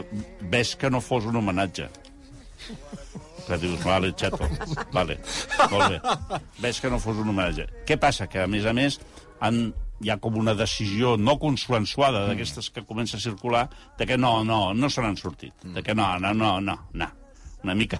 ves 0.53 0.77
que 0.79 0.89
no 0.89 1.03
fos 1.03 1.27
un 1.27 1.41
homenatge 1.41 1.89
que 3.51 3.59
dius, 3.61 3.83
vale, 3.85 4.11
chato, 4.17 4.47
vale, 4.95 5.19
molt 5.71 5.93
bé. 5.93 6.01
Ves 6.63 6.81
que 6.81 6.89
no 6.91 6.99
fos 7.03 7.19
un 7.21 7.29
homenatge. 7.33 7.67
Què 7.87 7.99
passa? 8.01 8.27
Que, 8.31 8.43
a 8.45 8.49
més 8.51 8.65
a 8.65 8.73
més, 8.77 8.97
han, 9.43 9.63
hi 10.01 10.09
ha 10.09 10.17
com 10.21 10.37
una 10.41 10.55
decisió 10.57 11.15
no 11.19 11.37
consensuada 11.41 12.25
d'aquestes 12.29 12.71
que 12.73 12.85
comença 12.87 13.19
a 13.19 13.23
circular 13.23 13.67
de 13.99 14.07
que 14.09 14.17
no, 14.17 14.39
no, 14.47 14.71
no 14.73 14.89
se 14.89 15.03
n'han 15.03 15.17
sortit. 15.19 15.53
De 15.75 15.83
que 15.85 15.95
no, 15.97 16.13
no, 16.19 16.33
no, 16.33 16.55
no, 16.63 16.77
no. 16.93 17.09
Una 17.61 17.75
mica 17.77 17.99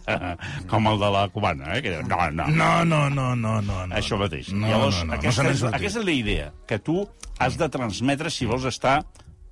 com 0.71 0.87
el 0.89 0.97
de 0.97 1.09
la 1.13 1.27
cubana, 1.29 1.75
eh? 1.77 1.81
Que, 1.85 1.91
no, 2.01 2.17
no, 2.33 2.47
No, 2.49 2.69
no, 2.83 3.01
no, 3.13 3.35
no, 3.35 3.59
no. 3.61 3.75
no. 3.85 3.95
això 3.95 4.17
mateix. 4.17 4.49
No, 4.55 4.65
Llavors, 4.71 5.03
no, 5.03 5.05
no, 5.05 5.11
no 5.11 5.19
aquesta, 5.19 5.43
n'han 5.45 5.53
és, 5.53 5.61
aquesta 5.69 6.01
és 6.01 6.07
la 6.07 6.15
idea, 6.17 6.47
que 6.65 6.79
tu 6.81 7.03
has 7.37 7.59
de 7.61 7.67
transmetre 7.69 8.31
si 8.33 8.49
vols 8.49 8.65
estar 8.65 9.03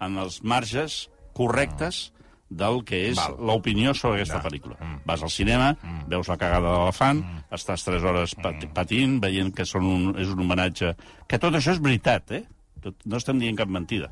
en 0.02 0.18
els 0.18 0.40
marges 0.42 1.04
correctes 1.38 2.08
del 2.50 2.82
que 2.86 3.00
és 3.12 3.20
l'opinió 3.38 3.94
sobre 3.94 4.20
aquesta 4.20 4.42
pel·lícula. 4.42 4.76
Vas 5.06 5.24
al 5.24 5.32
cinema, 5.34 5.72
veus 6.10 6.28
la 6.32 6.38
cagada 6.42 6.66
de 6.72 6.76
l'elefant, 6.80 7.24
estàs 7.54 7.86
3 7.86 8.06
hores 8.10 8.36
pat 8.42 8.66
patint, 8.76 9.20
veient 9.22 9.54
que 9.56 9.66
són 9.70 9.86
un, 9.86 10.06
és 10.20 10.32
un 10.34 10.42
homenatge... 10.46 10.96
Que 11.30 11.38
tot 11.42 11.54
això 11.56 11.76
és 11.76 11.82
veritat, 11.84 12.32
eh? 12.34 12.44
Tot, 12.82 12.96
no 13.06 13.20
estem 13.20 13.40
dient 13.42 13.58
cap 13.60 13.70
mentida. 13.70 14.10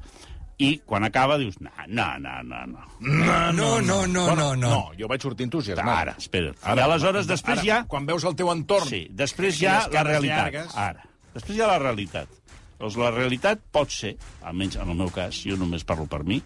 I 0.57 0.79
quan 0.89 1.05
acaba 1.05 1.37
dius, 1.37 1.59
no, 1.61 1.69
no, 1.87 2.07
no, 2.17 2.37
no, 2.43 2.63
no. 2.65 2.85
No, 2.99 3.51
no, 3.53 3.67
no, 3.81 3.99
no, 4.09 4.25
no. 4.35 4.55
No, 4.57 4.79
jo 4.97 5.09
vaig 5.09 5.21
sortir 5.21 5.45
entusiasmat. 5.45 5.91
Ara, 5.93 6.15
espera. 6.17 6.53
Ara, 6.63 6.81
I 6.81 6.85
aleshores, 6.87 7.27
després 7.29 7.61
ara, 7.61 7.67
ja... 7.67 7.77
Quan 7.89 8.07
veus 8.09 8.25
el 8.25 8.37
teu 8.37 8.49
entorn... 8.53 8.89
Sí, 8.89 9.03
després 9.13 9.61
i 9.61 9.65
hi 9.65 9.69
ha 9.69 9.75
les 9.83 9.93
la 9.93 10.03
realitat. 10.07 10.39
llargues. 10.47 10.77
Ara. 10.81 11.05
Després 11.35 11.59
hi 11.59 11.61
ha 11.61 11.69
la 11.69 11.77
realitat. 11.83 12.33
Doncs 12.77 12.97
la 13.01 13.11
realitat 13.13 13.61
pot 13.73 13.93
ser, 13.93 14.15
almenys 14.45 14.77
en 14.81 14.89
el 14.93 14.97
meu 14.97 15.13
cas, 15.13 15.43
jo 15.45 15.57
només 15.61 15.85
parlo 15.85 16.05
per 16.09 16.23
mi, 16.25 16.41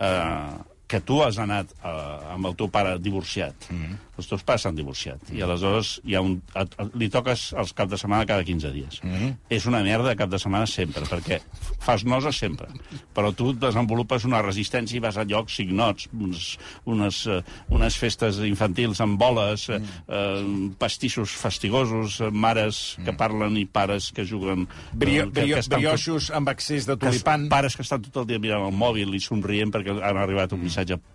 eh, 0.00 0.56
que 0.86 1.00
tu 1.00 1.22
has 1.24 1.38
anat 1.38 1.70
eh, 1.82 2.32
amb 2.34 2.46
el 2.46 2.54
teu 2.56 2.68
pare 2.68 2.98
divorciat. 3.00 3.54
Mm 3.70 3.76
-hmm. 3.84 3.96
Els 4.16 4.28
teus 4.28 4.42
pares 4.44 4.62
s'han 4.62 4.76
divorciat. 4.76 5.18
I 5.32 5.40
aleshores 5.42 6.00
hi 6.04 6.14
ha 6.14 6.20
un, 6.20 6.40
et, 6.54 6.74
et, 6.78 6.94
li 6.94 7.08
toques 7.10 7.52
els 7.58 7.72
cap 7.72 7.88
de 7.90 7.96
setmana 7.98 8.24
cada 8.26 8.44
15 8.44 8.70
dies. 8.70 9.00
Mm 9.02 9.10
-hmm. 9.14 9.34
És 9.50 9.66
una 9.66 9.82
merda 9.82 10.08
de 10.08 10.16
cap 10.16 10.30
de 10.30 10.38
setmana 10.38 10.66
sempre, 10.66 11.02
perquè 11.04 11.40
fas 11.80 12.04
nosa 12.04 12.30
sempre. 12.32 12.66
Però 13.14 13.34
tu 13.34 13.52
desenvolupes 13.58 14.24
una 14.24 14.40
resistència 14.42 14.96
i 14.96 15.00
vas 15.00 15.16
a 15.16 15.24
llocs 15.24 15.58
ignots, 15.58 16.08
unes, 16.12 16.58
unes, 16.84 17.26
eh, 17.26 17.42
unes 17.68 17.96
festes 17.96 18.38
infantils 18.38 19.00
amb 19.00 19.18
boles, 19.18 19.68
eh, 19.68 19.80
eh, 20.08 20.70
pastissos 20.78 21.30
fastigosos, 21.30 22.20
mares 22.30 22.96
que 23.04 23.12
parlen 23.12 23.56
i 23.56 23.64
pares 23.66 24.12
que 24.12 24.24
juguen... 24.24 24.68
Brio, 24.92 25.22
eh, 25.22 25.24
que- 25.32 25.40
brio, 25.40 25.56
que 25.56 25.62
tot- 25.62 25.76
brioixos 25.78 26.30
amb 26.30 26.48
excés 26.50 26.86
de 26.86 26.96
que 26.96 27.06
tulipan. 27.06 27.48
pares 27.48 27.74
que 27.74 27.82
estan 27.82 28.02
tot 28.02 28.16
el 28.22 28.26
dia 28.26 28.38
mirant 28.38 28.66
el 28.66 28.72
mòbil 28.72 29.14
i 29.14 29.20
somrient 29.20 29.72
perquè 29.72 29.90
han 29.90 30.16
arribat 30.16 30.52
un 30.52 30.60
missatge 30.60 30.73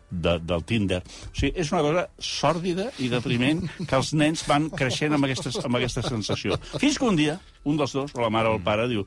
de, 0.10 0.40
del 0.40 0.64
Tinder. 0.66 1.02
O 1.04 1.36
sigui, 1.36 1.54
és 1.60 1.72
una 1.74 1.84
cosa 1.86 2.08
sòrdida 2.18 2.90
i 3.00 3.10
depriment 3.12 3.66
que 3.86 3.96
els 3.96 4.14
nens 4.18 4.46
van 4.50 4.70
creixent 4.70 5.14
amb, 5.14 5.30
aquestes, 5.30 5.60
amb 5.64 5.80
aquesta 5.80 6.06
sensació. 6.08 6.58
Fins 6.78 6.98
que 6.98 7.10
un 7.10 7.20
dia, 7.20 7.40
un 7.66 7.78
dels 7.78 7.94
dos, 7.94 8.16
o 8.16 8.24
la 8.24 8.32
mare 8.34 8.50
o 8.50 8.58
el 8.58 8.64
pare, 8.66 8.88
diu 8.92 9.06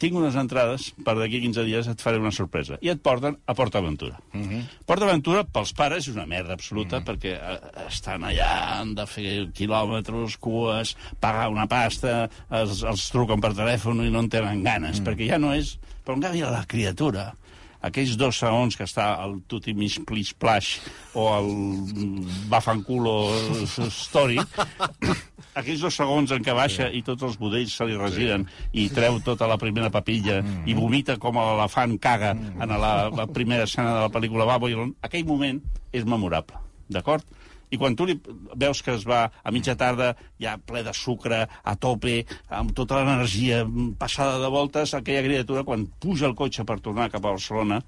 tinc 0.00 0.16
unes 0.16 0.36
entrades, 0.40 0.86
per 1.04 1.12
d'aquí 1.18 1.36
a 1.36 1.42
15 1.44 1.64
dies 1.66 1.88
et 1.92 2.00
faré 2.00 2.16
una 2.20 2.32
sorpresa. 2.32 2.78
I 2.80 2.88
et 2.94 3.02
porten 3.04 3.36
a 3.44 3.54
PortAventura. 3.54 4.16
Uh 4.32 4.40
-huh. 4.40 4.62
PortAventura, 4.86 5.44
pels 5.44 5.72
pares, 5.76 6.08
és 6.08 6.14
una 6.14 6.26
merda 6.26 6.54
absoluta, 6.54 6.96
uh 6.96 7.02
-huh. 7.02 7.06
perquè 7.06 7.32
eh, 7.36 7.86
estan 7.88 8.22
allà, 8.24 8.80
han 8.80 8.94
de 8.94 9.06
fer 9.06 9.52
quilòmetres, 9.52 10.38
cues, 10.38 10.96
pagar 11.20 11.50
una 11.50 11.66
pasta, 11.66 12.30
els, 12.50 12.82
els 12.82 13.10
truquen 13.10 13.40
per 13.40 13.52
telèfon 13.52 14.06
i 14.06 14.10
no 14.10 14.20
en 14.20 14.28
tenen 14.28 14.62
ganes, 14.62 14.98
uh 14.98 15.04
-huh. 15.04 15.06
perquè 15.06 15.28
ja 15.28 15.38
no 15.38 15.52
és... 15.52 15.78
Però 16.04 16.14
en 16.14 16.22
canvi, 16.22 16.40
la 16.40 16.64
criatura, 16.66 17.34
aquells 17.86 18.16
dos 18.20 18.38
segons 18.42 18.76
que 18.76 18.86
està 18.86 19.12
el 19.24 19.38
tuti 19.48 19.74
mig 19.76 19.96
plis 20.08 20.32
plash 20.36 20.78
o 21.16 21.26
el 21.34 21.50
mm, 21.50 22.48
bafanculo 22.52 23.14
story, 23.88 24.38
aquells 25.58 25.84
dos 25.84 25.96
segons 25.96 26.34
en 26.36 26.44
què 26.46 26.54
baixa 26.56 26.90
i 26.92 27.02
tots 27.06 27.26
els 27.26 27.38
budells 27.40 27.74
se 27.76 27.88
li 27.88 27.98
regiren 27.98 28.46
i 28.72 28.88
treu 28.92 29.20
tota 29.24 29.48
la 29.50 29.58
primera 29.60 29.90
papilla 29.92 30.40
i 30.66 30.76
vomita 30.76 31.18
com 31.20 31.40
l'elefant 31.40 31.96
caga 32.02 32.34
en 32.36 32.76
la, 32.76 32.94
la 33.08 33.28
primera 33.30 33.66
escena 33.68 33.96
de 33.96 34.06
la 34.06 34.12
pel·lícula 34.12 34.48
Babylon, 34.48 34.94
aquell 35.02 35.26
moment 35.28 35.62
és 35.92 36.06
memorable, 36.06 36.60
d'acord? 36.92 37.24
I 37.70 37.78
quan 37.78 37.96
tu 37.96 38.06
li 38.06 38.16
veus 38.58 38.82
que 38.82 38.94
es 38.94 39.04
va 39.06 39.30
a 39.30 39.50
mitja 39.54 39.76
tarda 39.78 40.14
ja 40.42 40.56
ple 40.58 40.82
de 40.82 40.94
sucre, 40.96 41.46
a 41.46 41.74
tope, 41.76 42.24
amb 42.48 42.74
tota 42.76 42.98
l'energia 42.98 43.64
passada 43.98 44.38
de 44.42 44.50
voltes, 44.50 44.94
aquella 44.94 45.22
criatura, 45.22 45.64
quan 45.64 45.86
puja 46.02 46.26
el 46.26 46.34
cotxe 46.34 46.64
per 46.66 46.80
tornar 46.80 47.10
cap 47.10 47.24
a 47.24 47.34
Barcelona, 47.34 47.80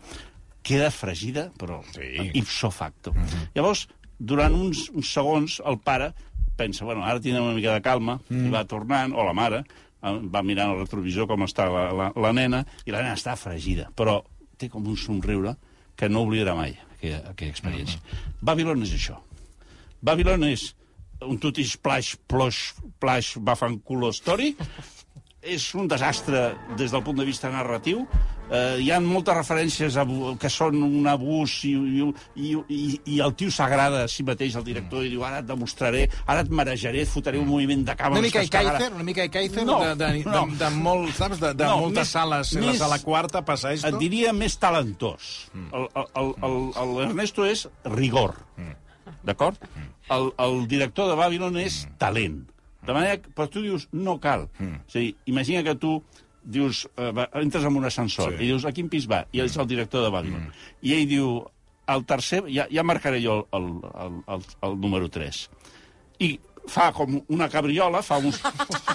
queda 0.63 0.91
fregida, 0.91 1.51
però 1.59 1.83
Sí. 1.95 2.31
ipso 2.35 2.71
facto. 2.71 3.13
Llavors, 3.55 3.89
durant 4.19 4.55
uns, 4.55 4.89
uns 4.95 5.13
segons, 5.13 5.61
el 5.67 5.79
pare 5.79 6.13
pensa, 6.57 6.85
bueno, 6.85 7.05
ara 7.05 7.21
tindrem 7.21 7.45
una 7.45 7.55
mica 7.55 7.75
de 7.75 7.83
calma, 7.83 8.21
mm. 8.29 8.47
i 8.47 8.51
va 8.53 8.65
tornant, 8.69 9.13
o 9.13 9.25
la 9.25 9.35
mare, 9.35 9.65
eh, 10.03 10.15
va 10.31 10.43
mirant 10.43 10.71
el 10.75 10.85
retrovisor 10.85 11.27
com 11.27 11.43
està 11.43 11.67
la, 11.73 11.89
la, 11.93 12.13
la 12.15 12.33
nena, 12.33 12.65
i 12.87 12.95
la 12.95 13.03
nena 13.03 13.17
està 13.19 13.35
fregida, 13.37 13.89
però 13.97 14.21
té 14.59 14.69
com 14.71 14.87
un 14.87 14.97
somriure 14.97 15.57
que 15.97 16.09
no 16.09 16.23
oblidarà 16.23 16.55
mai, 16.55 16.77
aquella, 16.97 17.23
aquella 17.33 17.51
experiència. 17.51 17.99
Mm 17.99 18.09
-hmm. 18.09 18.35
Babylon 18.41 18.83
és 18.83 18.95
això. 18.95 19.19
Babylon 20.03 20.45
és 20.51 20.73
un 21.23 21.39
tutti 21.39 21.63
splash, 21.65 22.17
plosh, 22.27 22.73
plash, 22.99 23.37
bafanculo 23.39 24.11
story, 24.13 24.57
és 25.43 25.65
un 25.75 25.89
desastre 25.91 26.53
des 26.79 26.91
del 26.95 27.03
punt 27.03 27.19
de 27.19 27.25
vista 27.27 27.51
narratiu. 27.51 28.05
Eh, 28.53 28.83
hi 28.83 28.91
ha 28.93 28.99
moltes 29.01 29.35
referències 29.39 29.95
a, 29.97 30.03
que 30.39 30.51
són 30.53 30.77
un 30.85 31.07
abús 31.09 31.55
i, 31.65 31.71
i, 31.73 32.51
i, 32.69 32.81
i 33.15 33.21
el 33.25 33.33
tio 33.39 33.51
s'agrada 33.55 34.03
a 34.05 34.11
si 34.13 34.27
mateix, 34.29 34.59
el 34.59 34.67
director, 34.67 35.07
i 35.07 35.11
diu 35.15 35.23
ara 35.25 35.39
et 35.41 35.47
demostraré, 35.49 36.03
ara 36.29 36.43
et 36.45 36.51
marejaré, 36.53 37.01
et 37.07 37.11
fotré 37.11 37.39
un 37.41 37.49
moviment 37.49 37.87
de 37.87 37.95
cama... 37.97 38.19
Una 38.19 38.27
mica 38.27 38.43
Kaiser, 38.45 38.91
una 38.93 39.07
mica 39.09 39.27
Kaiser, 39.33 39.65
No, 39.65 39.79
de, 39.81 39.95
de, 40.03 40.11
no. 40.27 40.45
de, 40.51 40.59
de, 40.61 40.71
molt, 40.83 41.15
saps, 41.17 41.41
de, 41.41 41.55
de 41.57 41.65
No, 41.71 41.79
moltes 41.87 42.03
més- 42.05 42.13
sales, 42.19 42.53
la 42.59 42.67
més- 42.67 42.83
sala 42.83 42.99
quarta 43.07 43.43
passa 43.47 43.73
esto. 43.73 43.89
Et 43.89 43.99
diria 44.03 44.35
més 44.37 44.59
talentós. 44.61 45.33
El, 45.73 45.89
el, 45.89 46.07
el, 46.23 46.33
el, 46.51 46.59
el 46.85 46.95
Ernesto 47.09 47.47
és 47.49 47.65
rigor, 47.97 48.37
d'acord? 49.25 49.57
El, 50.11 50.33
el 50.39 50.67
director 50.69 51.09
de 51.11 51.17
Babylon 51.19 51.57
és 51.63 51.83
talent. 51.99 52.43
De 52.83 52.93
manera 52.97 53.17
que, 53.23 53.31
però 53.31 53.47
tu 53.51 53.63
dius, 53.63 53.89
no 53.95 54.17
cal. 54.21 54.49
És 54.59 54.97
a 54.97 54.99
dir, 54.99 55.13
imagina 55.31 55.63
que 55.63 55.75
tu 55.79 55.97
dius, 56.43 56.89
eh, 56.99 57.13
entres 57.39 57.65
en 57.69 57.77
un 57.79 57.85
ascensor 57.87 58.33
Sí. 58.37 58.43
i 58.45 58.49
dius, 58.51 58.65
a 58.67 58.73
quin 58.75 58.89
pis 58.91 59.07
va? 59.11 59.21
I 59.33 59.39
ell 59.45 59.47
és 59.51 59.57
el 59.63 59.69
director 59.71 60.03
de 60.03 60.11
Babylon. 60.11 60.49
I 60.83 60.95
ell 60.97 61.07
diu, 61.09 61.29
el 61.93 62.05
tercer, 62.09 62.43
ja, 62.51 62.67
ja 62.71 62.83
marcaré 62.83 63.21
jo 63.23 63.45
el, 63.55 63.69
el, 64.07 64.17
el, 64.35 64.43
el 64.67 64.81
número 64.81 65.09
3. 65.11 65.39
I 66.27 66.33
fa 66.71 66.93
com 66.95 67.17
una 67.35 67.49
cabriola, 67.51 68.03
fa 68.07 68.19
un 68.23 68.31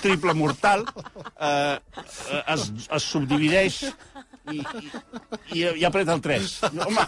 triple 0.04 0.34
mortal, 0.34 0.86
eh, 1.40 1.80
eh, 2.32 2.44
es, 2.54 2.70
es 2.96 3.04
subdivideix 3.12 3.82
i, 4.52 4.58
i, 4.58 5.60
i, 5.60 5.64
i 5.82 5.86
apreta 5.88 6.14
el 6.14 6.22
3. 6.22 6.54
Home, 6.86 7.06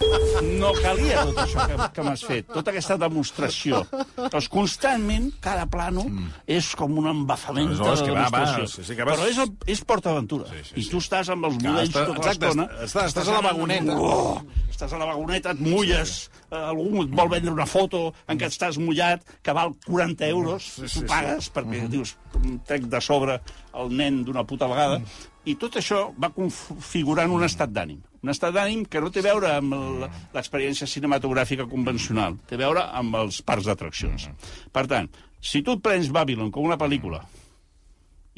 no 0.60 0.72
calia 0.82 1.24
tot 1.30 1.42
això 1.46 1.66
que, 1.70 1.78
que 1.96 2.06
m'has 2.08 2.24
fet, 2.28 2.48
tota 2.52 2.72
aquesta 2.74 2.98
demostració. 3.02 3.84
Doncs 4.30 4.50
constantment, 4.52 5.32
cada 5.44 5.66
plano 5.72 6.06
és 6.48 6.72
com 6.80 6.98
un 7.02 7.08
embafament 7.12 7.72
No, 7.76 7.96
de 7.96 8.06
que 8.06 8.12
va, 8.16 8.28
va, 8.30 8.44
demostració. 8.46 8.68
sí, 8.74 8.84
sí 8.88 8.96
vas- 9.02 9.14
Però 9.16 9.28
és, 9.30 9.38
el- 9.46 9.56
és 9.76 9.84
PortAventura. 9.86 10.50
Sí, 10.50 10.64
sí, 10.70 10.74
I 10.80 10.84
sí. 10.84 10.90
tu 10.90 10.98
estàs 11.04 11.30
amb 11.34 11.46
els 11.50 11.58
budells 11.60 11.90
està- 11.90 12.06
tota 12.08 12.28
l'estona. 12.30 12.68
estàs- 12.86 13.12
estàs 13.14 13.28
a 13.28 13.38
la 13.40 13.42
vagoneta. 13.50 13.98
Oh, 14.00 14.42
estàs 14.70 14.94
a 14.94 14.98
la 15.02 15.06
vagoneta, 15.06 15.52
et 15.52 15.60
mulles, 15.60 16.30
eh, 16.52 16.56
algú 16.56 17.04
et 17.04 17.10
vol 17.12 17.30
vendre 17.30 17.52
una 17.52 17.66
foto 17.66 18.14
en 18.28 18.38
què 18.40 18.48
estàs 18.48 18.78
mullat, 18.80 19.24
que 19.44 19.52
val 19.54 19.74
40 19.86 20.28
euros, 20.28 20.64
Sí, 20.76 20.88
sí, 20.88 21.00
tu 21.02 21.06
pagues 21.08 21.52
perquè 21.54 21.88
dius, 21.90 22.16
"Em 22.44 22.60
trec 22.66 22.84
de 22.88 23.02
sobre 23.02 23.42
el 23.74 23.90
nen 23.96 24.24
d'una 24.26 24.44
puta 24.46 24.68
vegada, 24.68 25.02
i 25.50 25.56
tot 25.58 25.80
això 25.80 26.04
va 26.22 26.30
configurant 26.36 27.32
un 27.34 27.46
estat 27.48 27.72
d'ànim. 27.74 28.02
Un 28.22 28.34
estat 28.34 28.54
d'ànim 28.54 28.84
que 28.86 29.02
no 29.02 29.10
té 29.10 29.24
a 29.24 29.30
veure 29.30 29.56
amb 29.56 29.76
l'experiència 30.36 30.90
cinematogràfica 30.90 31.66
convencional, 31.72 32.38
té 32.48 32.60
a 32.60 32.64
veure 32.66 32.86
amb 33.02 33.18
els 33.24 33.42
parcs 33.48 33.70
d'atraccions. 33.70 34.30
Per 34.76 34.86
tant, 34.92 35.10
si 35.42 35.64
tu 35.64 35.78
et 35.78 35.84
prens 35.84 36.12
Babylon 36.14 36.52
com 36.52 36.68
una 36.68 36.78
pel·lícula 36.80 37.24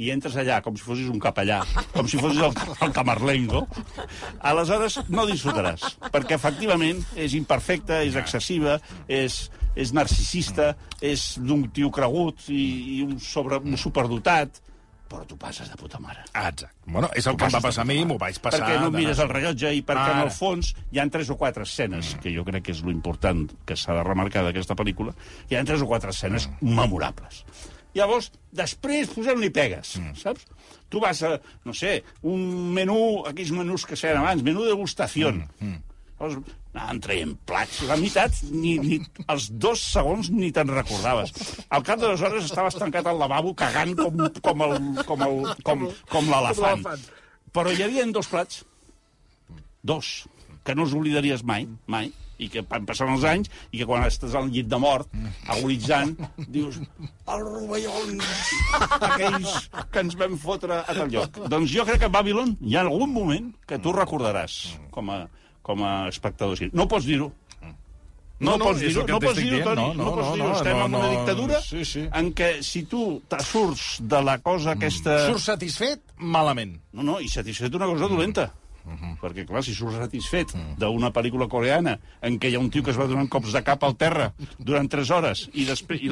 i 0.01 0.09
entres 0.13 0.37
allà 0.39 0.61
com 0.65 0.77
si 0.77 0.85
fossis 0.85 1.09
un 1.11 1.19
capellà, 1.21 1.59
com 1.93 2.07
si 2.09 2.17
fossis 2.21 2.41
el, 2.47 2.55
el 2.87 2.93
Camarlengo, 2.95 3.65
aleshores 4.49 5.01
no 5.11 5.27
disfrutaràs, 5.29 5.83
perquè 6.13 6.37
efectivament 6.39 7.03
és 7.19 7.35
imperfecta, 7.37 7.99
és 8.07 8.17
excessiva, 8.17 8.79
és, 9.11 9.43
és 9.75 9.93
narcisista, 9.93 10.71
és 11.03 11.35
d'un 11.43 11.67
tio 11.75 11.91
cregut 11.93 12.47
i, 12.49 12.63
i 12.97 12.99
un, 13.05 13.19
sobre, 13.21 13.61
un 13.61 13.77
superdotat, 13.77 14.61
però 15.11 15.25
tu 15.27 15.35
passes 15.39 15.67
de 15.67 15.75
puta 15.79 15.99
mare. 15.99 16.23
Ah, 16.31 16.47
exacte. 16.49 16.71
Bueno, 16.85 17.09
és 17.19 17.27
el 17.27 17.35
que 17.39 17.49
em 17.49 17.55
va 17.57 17.61
passar 17.63 17.83
a 17.83 17.89
mi, 17.89 17.99
m'ho 18.07 18.17
vaig 18.21 18.39
passar... 18.43 18.61
Perquè 18.63 18.79
no 18.79 18.93
mires 18.95 19.19
el 19.23 19.29
rellotge 19.31 19.73
i 19.75 19.83
perquè 19.83 20.07
Ara. 20.07 20.21
en 20.21 20.29
el 20.29 20.31
fons 20.35 20.71
hi 20.91 21.01
han 21.03 21.11
tres 21.13 21.29
o 21.33 21.37
quatre 21.39 21.67
escenes, 21.67 22.13
que 22.23 22.31
jo 22.33 22.45
crec 22.47 22.69
que 22.69 22.75
és 22.75 22.81
lo 22.85 22.93
important 22.93 23.43
que 23.67 23.77
s'ha 23.79 23.97
de 23.99 24.07
remarcar 24.07 24.45
d'aquesta 24.47 24.77
pel·lícula, 24.79 25.13
hi 25.51 25.59
ha 25.59 25.65
tres 25.67 25.83
o 25.83 25.89
quatre 25.91 26.15
escenes 26.15 26.47
memorables. 26.61 27.43
Llavors, 27.97 28.31
després 28.55 29.09
posem-li 29.11 29.49
pegues, 29.51 29.97
saps? 30.15 30.47
Tu 30.91 30.99
vas 31.03 31.19
a, 31.27 31.33
no 31.67 31.73
sé, 31.75 31.97
un 32.27 32.71
menú, 32.75 32.97
aquells 33.27 33.51
menús 33.55 33.83
que 33.87 33.99
seien 33.99 34.21
abans, 34.21 34.43
menú 34.47 34.63
degustació. 34.67 35.33
Mm, 35.59 35.81
Llavors, 36.21 36.55
anaven 36.73 36.99
traient 37.03 37.33
plats. 37.45 37.81
La 37.89 37.97
meitat, 37.99 38.37
ni, 38.51 38.77
ni, 38.79 38.99
els 39.27 39.49
dos 39.51 39.81
segons 39.91 40.29
ni 40.31 40.51
te'n 40.55 40.71
recordaves. 40.71 41.33
Al 41.69 41.83
cap 41.83 41.99
de 41.99 42.07
dues 42.07 42.21
hores 42.23 42.45
estaves 42.47 42.77
tancat 42.79 43.07
al 43.11 43.19
lavabo 43.19 43.53
cagant 43.55 43.95
com, 43.99 44.21
com 44.41 44.61
el- 44.67 45.03
com 45.05 45.21
el- 45.27 45.51
com- 45.67 45.87
com 46.09 46.31
l'elefant. 46.31 46.85
Però 47.51 47.71
hi 47.75 47.83
havia 47.83 48.05
dos 48.15 48.27
plats, 48.31 48.63
dos, 49.83 50.25
que 50.63 50.75
no 50.75 50.83
els 50.85 50.93
oblidaries 50.95 51.43
mai, 51.43 51.65
mai, 51.87 52.11
i 52.41 52.47
que 52.49 52.63
van 52.65 52.85
passant 52.89 53.09
els 53.13 53.23
anys, 53.27 53.49
i 53.69 53.77
que 53.81 53.85
quan 53.85 54.01
estàs 54.07 54.33
al 54.37 54.47
llit 54.49 54.65
de 54.71 54.77
mort, 54.81 55.09
agonitzant, 55.51 56.15
dius, 56.47 56.79
els 56.79 57.43
rovellons, 57.45 58.23
aquells 58.97 59.69
que 59.91 59.99
ens 60.05 60.15
vam 60.17 60.37
fotre 60.41 60.79
a 60.81 60.95
tal 60.95 61.11
lloc. 61.13 61.37
Doncs 61.51 61.69
jo 61.75 61.85
crec 61.85 61.99
que 62.01 62.09
a 62.09 62.13
Babylon 62.15 62.55
hi 62.61 62.77
ha 62.79 62.85
algun 62.87 63.11
moment 63.13 63.51
que 63.69 63.77
tu 63.83 63.93
recordaràs 63.93 64.55
com 64.95 65.11
a, 65.13 65.19
com 65.71 65.87
a 65.87 65.95
espectador. 66.11 66.59
Sí. 66.59 66.69
No 66.75 66.87
pots 66.91 67.07
dir-ho. 67.09 67.31
No, 68.41 68.55
No, 68.55 68.55
no, 68.57 68.65
pots 68.71 68.79
dir-ho, 68.81 69.03
no 69.05 69.19
pots 69.21 69.37
dir-ho, 69.37 69.51
dient, 69.53 69.67
Toni, 69.67 69.81
no, 69.83 69.91
no, 69.93 70.03
no, 70.03 70.11
pots 70.15 70.23
no, 70.25 70.33
dir-ho. 70.33 70.45
no, 70.47 70.55
Estem 70.57 70.77
no, 70.79 70.85
en 70.87 70.95
una 70.95 71.01
no, 71.03 71.09
dictadura 71.11 71.59
sí, 71.61 71.83
sí. 71.85 72.01
en 72.09 72.31
què 72.33 72.47
si 72.65 72.81
tu 72.89 73.01
te 73.29 73.37
surts 73.45 73.83
de 74.01 74.21
la 74.25 74.39
cosa 74.41 74.73
aquesta... 74.73 75.19
Surts 75.27 75.45
satisfet? 75.51 76.01
Malament. 76.17 76.73
No, 76.97 77.05
no, 77.05 77.19
i 77.21 77.29
satisfet 77.29 77.69
d'una 77.69 77.85
cosa 77.91 78.09
dolenta. 78.09 78.47
Perquè, 79.21 79.45
clar, 79.45 79.61
si 79.61 79.75
surts 79.77 79.99
satisfet 80.01 80.55
d'una 80.81 81.11
pel·lícula 81.13 81.45
coreana 81.51 81.93
en 82.25 82.39
què 82.41 82.49
hi 82.49 82.57
ha 82.57 82.63
un 82.63 82.71
tio 82.73 82.81
que 82.81 82.89
es 82.89 82.97
va 82.97 83.05
donant 83.05 83.29
cops 83.29 83.53
de 83.53 83.61
cap 83.61 83.85
al 83.85 83.93
terra 83.93 84.31
durant 84.57 84.89
3 84.89 85.11
hores 85.13 85.43
i, 85.53 85.67
després, 85.69 86.01
i 86.01 86.09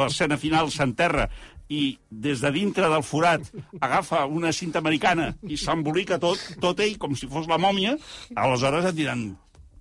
l'escena 0.00 0.40
final 0.40 0.72
s'enterra 0.72 1.28
i 1.68 1.98
des 2.10 2.42
de 2.44 2.50
dintre 2.54 2.88
del 2.90 3.02
forat 3.02 3.48
agafa 3.80 4.24
una 4.30 4.52
cinta 4.54 4.78
americana 4.78 5.32
i 5.42 5.58
s'embolica 5.58 6.20
tot, 6.22 6.42
tot 6.62 6.80
ell 6.84 6.94
com 7.02 7.16
si 7.18 7.26
fos 7.30 7.48
la 7.50 7.58
mòmia, 7.58 7.96
aleshores 8.34 8.86
et 8.92 8.98
diran 8.98 9.26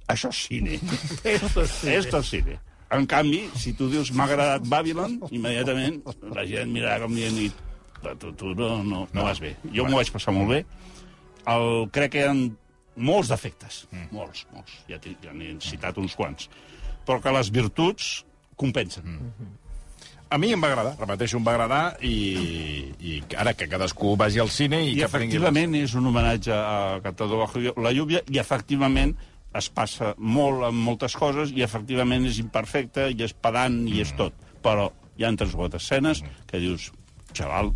això 0.09 0.29
és 0.33 0.41
cine. 0.47 0.79
Esto 1.35 1.65
és 1.65 1.75
cine. 1.79 1.93
Esto 1.99 2.21
és 2.21 2.31
cine. 2.33 2.57
En 2.95 3.07
canvi, 3.09 3.41
si 3.57 3.73
tu 3.77 3.89
dius 3.89 4.11
m'ha 4.13 4.27
agradat 4.29 4.67
Babylon, 4.69 5.17
immediatament 5.33 6.03
la 6.35 6.45
gent 6.45 6.69
mirarà 6.73 6.99
com 7.03 7.15
dient 7.17 7.39
i 7.41 7.49
tu, 8.21 8.31
tu 8.37 8.53
no, 8.57 8.83
no, 8.85 9.05
no 9.09 9.25
vas 9.25 9.41
bé. 9.41 9.55
Jo 9.73 9.87
m'ho 9.87 9.97
vaig 9.97 10.11
passar 10.13 10.33
molt 10.35 10.53
bé. 10.53 10.61
El, 11.49 11.89
crec 11.93 12.13
que 12.13 12.21
hi 12.21 12.29
ha 12.29 12.35
molts 12.95 13.29
defectes, 13.33 13.83
mm. 13.91 14.07
molts, 14.15 14.45
molts, 14.53 14.77
ja, 14.89 15.01
ja 15.01 15.33
n'he 15.35 15.55
citat 15.61 15.97
uns 16.01 16.15
quants, 16.17 16.47
però 17.05 17.19
que 17.21 17.33
les 17.35 17.51
virtuts 17.53 18.13
compensen. 18.57 19.17
Mm. 19.17 19.53
A 20.35 20.37
mi 20.37 20.49
em 20.51 20.59
va 20.59 20.67
agradar, 20.67 20.97
repeteixo, 20.99 21.37
em 21.39 21.45
va 21.47 21.53
agradar 21.53 21.83
i, 22.03 22.15
i 22.99 23.19
ara 23.39 23.53
que 23.55 23.69
cadascú 23.71 24.17
vagi 24.19 24.41
al 24.43 24.49
cine 24.51 24.81
i, 24.83 24.89
I 24.91 24.97
que 24.97 25.07
prengui... 25.07 25.37
efectivament 25.37 25.77
és 25.79 25.93
un 25.95 26.09
homenatge 26.09 26.51
a 26.51 26.97
Cantador 27.05 27.45
bajo 27.45 27.61
la 27.79 27.93
lluvia 27.95 28.19
i 28.27 28.41
efectivament 28.41 29.13
es 29.55 29.69
passa 29.71 30.11
molt 30.19 30.65
en 30.67 30.75
moltes 30.75 31.15
coses 31.15 31.53
i 31.55 31.63
efectivament 31.63 32.27
és 32.27 32.41
imperfecte 32.43 33.07
i 33.13 33.23
és 33.23 33.31
pedant 33.31 33.77
i 33.87 34.01
és 34.03 34.11
tot. 34.19 34.35
Però 34.65 34.89
hi 35.15 35.23
ha 35.23 35.31
tres 35.39 35.55
o 35.55 35.61
quatre 35.61 35.79
escenes 35.79 36.19
que 36.49 36.59
dius, 36.59 36.89
xaval, 37.31 37.71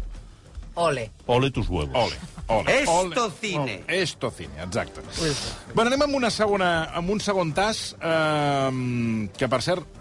Ole. 0.79 1.05
ole 1.27 1.51
tus 1.55 1.69
huevos. 1.71 1.95
Ole, 1.95 2.19
ole, 2.47 2.75
Esto 2.81 3.23
ole, 3.23 3.31
cine. 3.39 3.61
Ole. 3.63 4.01
Esto 4.01 4.31
cine, 4.31 4.63
exacte. 4.63 5.01
Bueno, 5.73 5.87
anem 5.87 6.03
amb, 6.09 6.19
una 6.19 6.31
segona, 6.31 6.89
amb 6.91 7.15
un 7.15 7.23
segon 7.23 7.55
tas, 7.55 7.93
eh, 7.95 9.29
que 9.39 9.47
per 9.47 9.63
cert, 9.63 9.98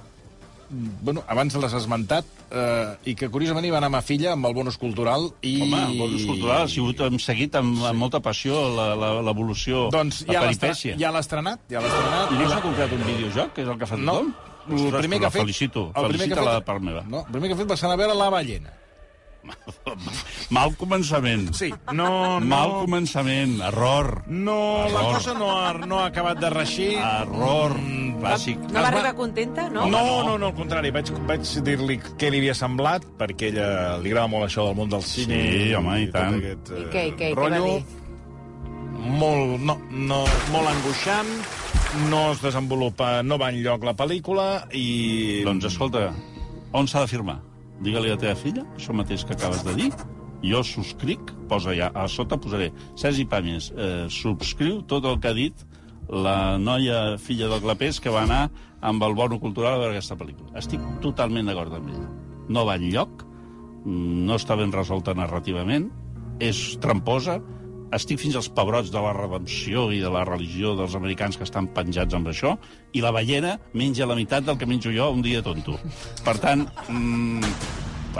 bueno, 0.71 1.23
abans 1.29 1.55
l'has 1.57 1.73
esmentat, 1.75 2.25
eh, 2.51 2.97
i 3.11 3.15
que 3.15 3.29
curiosament 3.33 3.65
hi 3.67 3.71
va 3.73 3.79
anar 3.79 3.89
ma 3.91 4.03
filla 4.03 4.33
amb 4.35 4.47
el 4.47 4.55
bonus 4.55 4.77
cultural 4.79 5.31
i... 5.43 5.61
Home, 5.63 5.83
el 5.93 5.99
bonus 5.99 6.27
cultural 6.29 6.63
ha 6.65 6.69
sigut 6.69 7.01
hem 7.01 7.19
seguit 7.19 7.55
amb, 7.57 7.83
amb 7.89 7.99
molta 7.99 8.21
passió 8.21 8.61
la- 8.77 8.95
la- 8.97 9.23
l'evolució, 9.23 9.89
Doncs 9.95 10.25
la 10.29 10.35
ja 10.35 10.41
peripècia. 10.47 10.97
ja 11.01 11.11
l'ha 11.15 11.21
estrenat, 11.25 11.61
ja 11.71 11.81
l'ha 11.81 11.89
estrenat. 11.89 12.33
I 12.33 12.43
no 12.43 12.49
s'ha 12.51 12.61
comprat 12.65 12.93
un 12.93 13.05
videojoc, 13.07 13.53
que 13.55 13.63
és 13.63 13.69
el 13.69 13.79
que 13.79 13.87
fet 13.87 13.99
No, 13.99 14.13
tothom? 14.13 14.35
el 14.69 14.75
Ostres, 14.75 15.01
primer 15.01 15.09
pues 15.09 15.21
que 15.21 15.25
ha 15.25 15.29
la 15.29 15.31
fet... 15.31 15.43
Felicito, 15.43 15.93
el 15.97 16.09
primer 16.09 16.29
que 16.29 16.35
ha 16.35 16.43
fet- 16.45 16.55
de 16.55 16.61
part 16.67 16.83
meva. 16.83 17.03
No, 17.09 17.25
el 17.27 17.33
primer 17.33 17.49
que 17.49 17.55
ha 17.55 17.59
fet 17.63 17.71
va 17.71 17.77
ser 17.77 17.87
anar 17.89 17.95
a 17.97 18.03
veure 18.05 18.15
la 18.19 18.29
ballena. 18.31 18.73
Mal 20.55 20.75
començament. 20.81 21.49
Sí, 21.57 21.71
no, 21.93 22.09
no... 22.41 22.47
Mal 22.49 22.73
començament, 22.85 23.59
error. 23.69 24.23
No, 24.29 24.57
la 24.85 25.01
Error. 25.03 25.15
cosa 25.19 25.35
no 25.39 25.51
ha, 25.59 25.73
no 25.87 25.99
ha 26.03 26.07
acabat 26.13 26.41
de 26.43 26.51
reixir. 26.55 26.91
Error 26.99 27.77
Mm, 27.79 28.19
bàsic. 28.23 28.59
No 28.73 28.81
va 28.83 28.89
arribar 28.89 29.13
contenta, 29.15 29.69
no? 29.71 29.85
No, 29.87 30.01
no, 30.27 30.37
no, 30.41 30.47
al 30.49 30.55
contrari. 30.57 30.91
Vaig, 30.95 31.11
vaig 31.29 31.47
dir-li 31.67 31.99
què 32.19 32.31
li 32.33 32.41
havia 32.43 32.55
semblat, 32.59 33.05
perquè 33.21 33.53
ella 33.53 33.69
li 34.03 34.11
agrada 34.11 34.27
molt 34.33 34.49
això 34.49 34.65
del 34.67 34.75
món 34.79 34.91
del 34.91 35.05
cine. 35.07 35.39
Sí, 35.39 35.75
home, 35.79 36.01
i 36.03 36.09
tot 36.11 36.17
tant. 36.19 36.39
Aquest, 36.41 36.73
I 36.75 36.83
eh, 36.83 36.89
què, 36.95 37.05
i 37.07 37.13
què, 37.13 37.31
què 37.31 37.37
va 37.39 37.47
rotllo. 37.47 37.73
dir? 37.79 38.05
Molt, 39.19 39.61
no, 39.63 39.77
no, 39.91 40.23
molt 40.53 40.69
angoixant, 40.73 41.29
no 42.11 42.25
es 42.33 42.43
desenvolupa, 42.43 43.23
no 43.23 43.39
va 43.41 43.53
enlloc 43.55 43.87
la 43.87 43.95
pel·lícula 43.97 44.49
i... 44.77 45.43
Doncs 45.47 45.69
escolta, 45.71 46.09
on 46.77 46.91
s'ha 46.91 47.05
de 47.07 47.11
firmar? 47.15 47.39
Digue-li 47.85 48.13
a 48.13 48.17
la 48.17 48.21
teva 48.21 48.37
filla 48.39 48.65
això 48.77 48.95
mateix 48.97 49.25
que 49.27 49.37
acabes 49.37 49.65
de 49.67 49.75
dir, 49.79 49.91
jo 50.43 50.63
subscric, 50.63 51.33
posa 51.51 51.75
ja, 51.75 51.91
a 51.95 52.07
sota 52.09 52.39
posaré, 52.39 52.71
Sergi 52.99 53.27
Pàmies, 53.27 53.73
eh, 53.75 54.07
subscriu 54.13 54.83
tot 54.87 55.07
el 55.09 55.19
que 55.19 55.31
ha 55.31 55.37
dit 55.37 55.65
la 56.09 56.57
noia 56.59 57.19
filla 57.21 57.49
del 57.51 57.63
Clapés 57.65 58.01
que 58.01 58.13
va 58.13 58.25
anar 58.25 58.49
amb 58.81 59.03
el 59.03 59.15
bono 59.19 59.39
cultural 59.43 59.75
a 59.75 59.83
veure 59.83 59.97
aquesta 59.97 60.17
pel·lícula. 60.17 60.55
Estic 60.57 60.83
totalment 61.03 61.51
d'acord 61.51 61.75
amb 61.75 61.91
ella. 61.91 62.07
No 62.49 62.65
va 62.65 62.79
enlloc, 62.79 63.25
no 63.85 64.39
està 64.39 64.57
ben 64.57 64.73
resolta 64.73 65.15
narrativament, 65.15 65.91
és 66.41 66.79
tramposa, 66.81 67.39
estic 67.97 68.21
fins 68.21 68.37
als 68.39 68.51
pebrots 68.53 68.93
de 68.93 69.01
la 69.03 69.15
redempció 69.17 69.89
i 69.95 70.01
de 70.03 70.11
la 70.13 70.25
religió 70.29 70.75
dels 70.79 70.97
americans 70.99 71.39
que 71.39 71.47
estan 71.47 71.71
penjats 71.75 72.15
amb 72.15 72.31
això, 72.33 72.57
i 72.93 73.05
la 73.05 73.13
ballena 73.15 73.57
menja 73.73 74.09
la 74.09 74.17
meitat 74.19 74.47
del 74.47 74.59
que 74.59 74.69
menjo 74.69 74.93
jo 74.95 75.11
un 75.15 75.23
dia 75.25 75.43
tonto. 75.43 75.79
Per 76.25 76.37
tant, 76.43 76.67
mm, 76.89 77.53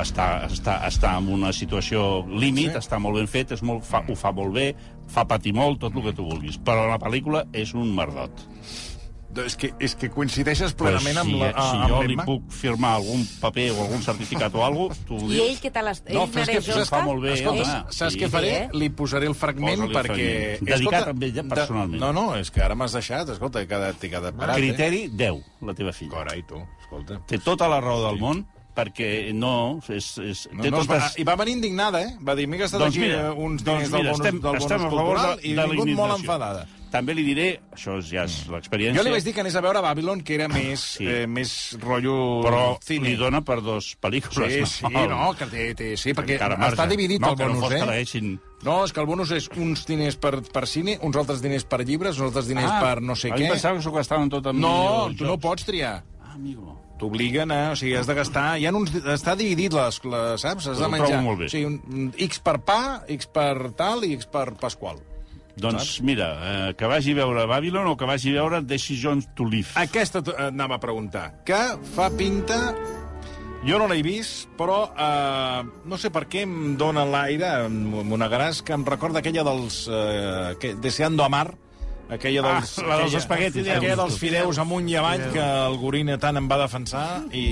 està, 0.01 0.29
està, 0.49 0.79
està 0.89 1.15
en 1.19 1.29
una 1.35 1.53
situació 1.53 2.25
límit, 2.29 2.73
sí. 2.73 2.79
està 2.79 3.01
molt 3.03 3.19
ben 3.21 3.31
fet, 3.31 3.53
és 3.57 3.65
molt, 3.67 3.85
fa, 3.87 4.05
ho 4.07 4.17
fa 4.19 4.33
molt 4.33 4.55
bé, 4.55 4.69
fa 5.09 5.27
patir 5.29 5.55
molt, 5.57 5.81
tot 5.83 5.97
el 5.97 6.07
que 6.09 6.15
tu 6.17 6.29
vulguis. 6.29 6.61
Però 6.65 6.87
la 6.91 7.01
pel·lícula 7.03 7.47
és 7.53 7.75
un 7.75 7.91
merdot. 7.97 8.47
És 9.47 9.57
que, 9.57 9.73
és 9.79 9.95
que 9.95 10.09
coincideixes 10.11 10.73
plenament 10.75 11.17
amb 11.23 11.31
si, 11.31 11.37
la... 11.39 11.51
si 11.53 11.77
amb 11.77 11.89
jo 11.93 12.03
li 12.03 12.17
puc 12.17 12.51
firmar 12.51 12.95
algun 12.99 13.23
paper 13.41 13.71
o 13.73 13.83
algun 13.85 14.03
certificat 14.03 14.55
o 14.55 14.65
alguna 14.65 14.89
cosa, 14.95 15.05
tu 15.09 15.15
ho 15.17 15.27
I 15.29 15.35
dius. 15.35 15.49
ell 15.51 15.61
què 15.63 15.73
tal? 15.73 15.89
est- 15.93 16.09
No, 16.11 16.23
ell 16.25 16.31
però 16.33 16.43
és 16.43 16.49
que 16.49 16.59
Oscar? 16.75 16.87
fa 16.91 17.03
molt 17.07 17.23
bé, 17.23 17.33
Escolta, 17.35 17.63
home. 17.63 17.93
saps 17.93 18.13
Sí. 18.15 18.21
què 18.21 18.29
faré? 18.31 18.53
Eh? 18.65 18.69
Li 18.73 18.89
posaré 18.91 19.27
el 19.27 19.35
fragment 19.35 19.77
Posa-li 19.81 19.89
el 19.89 19.97
perquè... 19.97 20.29
fragment. 20.59 20.69
Dedicat 20.73 21.09
a 21.09 21.11
ella 21.11 21.43
de- 21.43 21.49
personalment. 21.55 22.01
No, 22.01 22.13
no, 22.13 22.37
és 22.37 22.51
que 22.51 22.61
ara 22.63 22.75
m'has 22.75 22.93
deixat, 22.93 23.29
escolta, 23.31 23.61
he 23.63 23.67
quedat, 23.67 24.03
he 24.05 24.11
quedat 24.11 24.35
parat. 24.37 24.57
Criteri 24.57 25.09
10, 25.09 25.43
la 25.63 25.75
teva 25.75 25.93
filla. 25.93 26.13
Eh? 26.13 26.17
Carai, 26.19 26.43
tu, 26.47 26.63
escolta. 26.81 27.21
Té 27.27 27.39
tota 27.39 27.69
la 27.69 27.81
raó 27.81 28.03
del 28.09 28.19
món, 28.19 28.47
perquè 28.79 29.11
no... 29.35 29.53
És, 29.91 30.13
és, 30.23 30.47
No, 30.55 30.63
té 30.65 30.71
no, 30.73 30.83
es 30.85 30.89
va, 30.91 31.01
totes... 31.03 31.19
I 31.21 31.27
va 31.29 31.37
venir 31.43 31.59
indignada, 31.59 32.03
eh? 32.07 32.15
Va 32.25 32.39
dir, 32.39 32.47
m'he 32.51 32.61
gastat 32.61 32.83
Doncs 32.85 32.95
aquí 32.97 33.05
mira, 33.05 33.29
eh, 33.29 33.37
uns 33.37 33.67
doncs 33.67 33.85
diners 33.85 33.93
mira, 33.93 33.99
del 33.99 34.11
bonus, 34.13 34.21
estem, 34.25 34.41
del 34.41 34.51
bonus 34.53 34.67
estem 34.67 34.81
a 34.81 34.91
favor 34.91 35.07
cultural 35.13 35.39
de, 35.39 35.49
i 35.49 35.55
he 35.59 35.71
vingut 35.75 35.97
molt 35.99 36.19
enfadada. 36.21 36.67
També 36.89 37.13
li 37.13 37.21
diré, 37.27 37.49
això 37.77 37.99
ja 38.01 38.23
és 38.25 38.39
l'experiència... 38.49 38.97
Jo 38.97 39.05
li 39.05 39.13
vaig 39.13 39.27
dir 39.27 39.35
que 39.37 39.43
anés 39.43 39.59
a 39.59 39.63
veure 39.65 39.83
Babylon, 39.85 40.23
que 40.25 40.39
era 40.39 40.47
més, 40.49 40.85
Sí. 40.97 41.05
eh, 41.05 41.27
més 41.29 41.51
rotllo 41.83 42.15
però 42.47 42.63
cine. 42.81 43.11
li 43.11 43.19
dona 43.21 43.43
per 43.45 43.59
dos 43.61 43.91
pel·lícules. 44.01 44.55
Sí, 44.55 44.87
sí, 44.87 44.95
no, 44.95 45.35
que 45.37 45.51
té, 45.53 45.67
té, 45.77 45.91
sí, 46.01 46.17
perquè 46.17 46.39
està 46.41 46.89
dividit 46.89 47.21
no, 47.21 47.35
el 47.35 47.43
no 47.43 47.45
bonus, 47.45 47.61
fos 47.67 47.77
eh? 47.77 47.83
l'haguessin... 47.85 48.33
No, 48.65 48.81
és 48.89 48.95
que 48.95 49.05
el 49.05 49.07
bonus 49.07 49.31
és 49.37 49.51
uns 49.61 49.85
diners 49.87 50.17
per, 50.19 50.39
per 50.49 50.65
cine, 50.67 50.97
uns 51.05 51.21
altres 51.21 51.45
diners 51.45 51.69
per 51.69 51.85
llibres, 51.85 52.17
uns 52.19 52.31
altres 52.33 52.49
diners 52.49 52.73
per 52.81 52.97
no 53.05 53.15
sé 53.15 53.31
què. 53.35 53.45
mi 53.45 53.53
pensava 53.53 53.77
que 53.77 53.85
s'ho 53.85 53.93
gastaven 53.95 54.33
tot 54.33 54.49
amb 54.51 54.65
No, 54.65 54.75
tu 55.15 55.29
no 55.29 55.37
pots 55.39 55.69
triar. 55.69 55.99
Ah, 56.25 56.33
amigo. 56.41 56.73
T'obliguen 56.99 57.53
a... 57.55 57.61
O 57.73 57.77
sigui, 57.79 57.95
has 57.99 58.09
de 58.09 58.17
gastar... 58.19 58.47
Hi 58.59 58.67
ha 58.67 58.73
uns, 58.75 58.91
està 59.15 59.37
dividit, 59.39 59.75
les, 59.75 60.01
les, 60.03 60.43
saps? 60.43 60.67
Has 60.73 60.83
de 60.83 60.91
menjar. 60.91 61.23
molt 61.25 61.45
bé. 61.45 61.51
O 61.51 61.53
sigui, 61.53 61.79
un, 61.79 62.11
X 62.29 62.43
per 62.45 62.59
pa, 62.67 62.81
X 63.19 63.31
per 63.35 63.71
tal 63.79 64.03
i 64.09 64.15
X 64.19 64.27
per 64.33 64.51
Pasqual. 64.59 64.99
Doncs 65.59 65.97
mira, 66.07 66.29
eh, 66.39 66.75
que 66.79 66.87
vagi 66.87 67.17
a 67.17 67.19
veure 67.19 67.47
Babylon 67.51 67.89
o 67.91 67.97
que 67.99 68.07
vagi 68.07 68.31
a 68.31 68.43
veure 68.43 68.63
Decision 68.63 69.23
to 69.35 69.47
Live. 69.47 69.75
Aquesta 69.81 70.23
eh, 70.23 70.49
anava 70.51 70.79
a 70.79 70.83
preguntar. 70.83 71.45
Que 71.47 71.63
fa 71.95 72.11
pinta... 72.15 72.63
Jo 73.59 73.75
no 73.81 73.89
l'he 73.91 74.05
vist, 74.07 74.47
però 74.55 74.85
eh, 74.95 75.63
no 75.91 75.97
sé 75.99 76.13
per 76.15 76.29
què 76.31 76.45
em 76.47 76.77
dóna 76.79 77.03
l'aire, 77.03 77.67
Monegaràs, 77.67 78.61
que 78.63 78.77
em 78.77 78.85
recorda 78.87 79.19
aquella 79.19 79.43
dels... 79.49 79.81
Eh, 79.91 80.55
que, 80.63 80.77
Deseando 80.79 81.27
amar, 81.27 81.49
aquella 82.11 82.41
Ah, 82.45 82.53
dels... 82.61 82.79
la 82.79 82.85
dels 82.85 83.01
aquella- 83.09 83.19
espaguetis, 83.23 83.67
ja. 83.67 83.77
Aquella 83.79 83.97
dels 83.97 84.19
fideus 84.19 84.59
amunt 84.59 84.89
i 84.89 84.97
avall 84.97 85.27
que 85.33 85.43
el 85.43 85.77
Gorina 85.81 86.17
tant 86.19 86.37
em 86.41 86.49
va 86.49 86.59
defensar 86.63 87.25
i, 87.33 87.45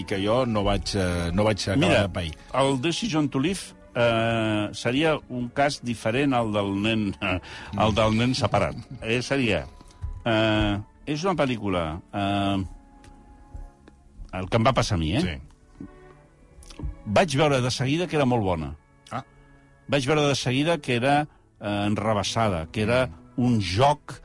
i 0.00 0.04
que 0.08 0.18
jo 0.24 0.44
no 0.46 0.62
vaig, 0.66 0.94
eh, 0.94 1.30
no 1.32 1.44
vaig 1.44 1.58
acabar 1.62 1.78
Mira, 1.82 2.02
de 2.06 2.12
pair. 2.14 2.34
el 2.54 2.80
Decision 2.80 3.28
to 3.28 3.40
Live 3.40 3.72
eh, 3.94 4.68
seria 4.72 5.16
un 5.28 5.48
cas 5.48 5.80
diferent 5.82 6.34
al 6.34 6.52
del 6.52 6.74
nen, 6.82 7.08
eh, 7.20 7.40
al 7.76 7.94
del 7.94 8.16
nen 8.16 8.34
separat. 8.34 8.76
Eh, 9.02 9.22
seria... 9.22 9.66
Eh, 10.24 10.78
és 11.06 11.22
una 11.24 11.34
pel·lícula... 11.38 12.00
Eh, 12.12 12.64
el 14.36 14.48
que 14.50 14.58
em 14.58 14.64
va 14.66 14.72
passar 14.76 14.96
a 14.96 15.00
mi, 15.00 15.14
eh? 15.16 15.20
Sí. 15.22 15.86
Vaig 17.06 17.36
veure 17.38 17.60
de 17.62 17.70
seguida 17.70 18.06
que 18.10 18.16
era 18.18 18.26
molt 18.28 18.42
bona. 18.44 18.72
Ah. 19.14 19.22
Vaig 19.88 20.04
veure 20.10 20.26
de 20.26 20.34
seguida 20.36 20.76
que 20.82 20.96
era 20.98 21.14
eh, 21.22 21.84
enrebaçada, 21.86 22.66
que 22.72 22.82
era 22.82 23.08
un 23.36 23.60
joc 23.60 24.20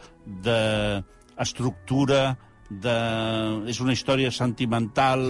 d'estructura, 0.46 2.36
de... 2.72 2.98
és 3.68 3.82
una 3.84 3.94
història 3.96 4.32
sentimental, 4.32 5.26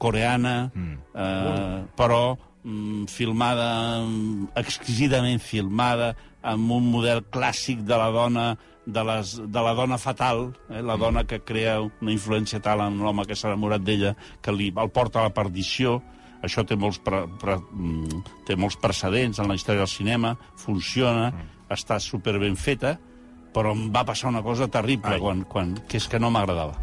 coreana, 0.00 0.70
eh, 1.12 1.84
però 1.98 2.22
mm, 2.62 3.04
filmada, 3.12 4.00
mm, 4.04 4.50
exquisidament 4.62 5.40
filmada, 5.42 6.14
amb 6.48 6.70
un 6.72 6.90
model 6.92 7.24
clàssic 7.34 7.82
de 7.84 7.96
la 7.98 8.10
dona 8.14 8.56
de, 8.86 9.02
les, 9.04 9.34
de 9.36 9.64
la 9.64 9.74
dona 9.76 9.98
fatal, 10.00 10.46
eh, 10.70 10.80
la 10.82 10.96
dona 10.96 11.24
que 11.28 11.42
crea 11.44 11.80
una 11.82 12.14
influència 12.14 12.62
tal 12.64 12.80
en 12.86 13.02
l'home 13.02 13.26
que 13.28 13.36
s'ha 13.36 13.50
enamorat 13.52 13.84
d'ella, 13.84 14.14
que 14.40 14.54
li, 14.54 14.70
el 14.72 14.94
porta 14.94 15.20
a 15.20 15.28
la 15.28 15.34
perdició. 15.36 15.98
Això 16.46 16.62
té 16.64 16.76
molts, 16.78 17.00
pre, 17.02 17.24
pre, 17.42 17.58
mm, 17.58 18.22
té 18.46 18.56
molts 18.56 18.78
precedents 18.80 19.40
en 19.42 19.50
la 19.50 19.58
història 19.58 19.82
del 19.82 19.92
cinema, 19.92 20.36
funciona, 20.56 21.32
està 21.68 21.98
super 22.00 22.38
ben 22.38 22.56
feta, 22.56 22.96
però 23.54 23.72
em 23.76 23.88
va 23.94 24.04
passar 24.08 24.30
una 24.32 24.42
cosa 24.42 24.68
terrible, 24.68 25.16
Ai. 25.16 25.20
quan, 25.20 25.44
quan, 25.44 25.74
que 25.88 25.96
és 26.00 26.08
que 26.08 26.20
no 26.20 26.30
m'agradava. 26.30 26.76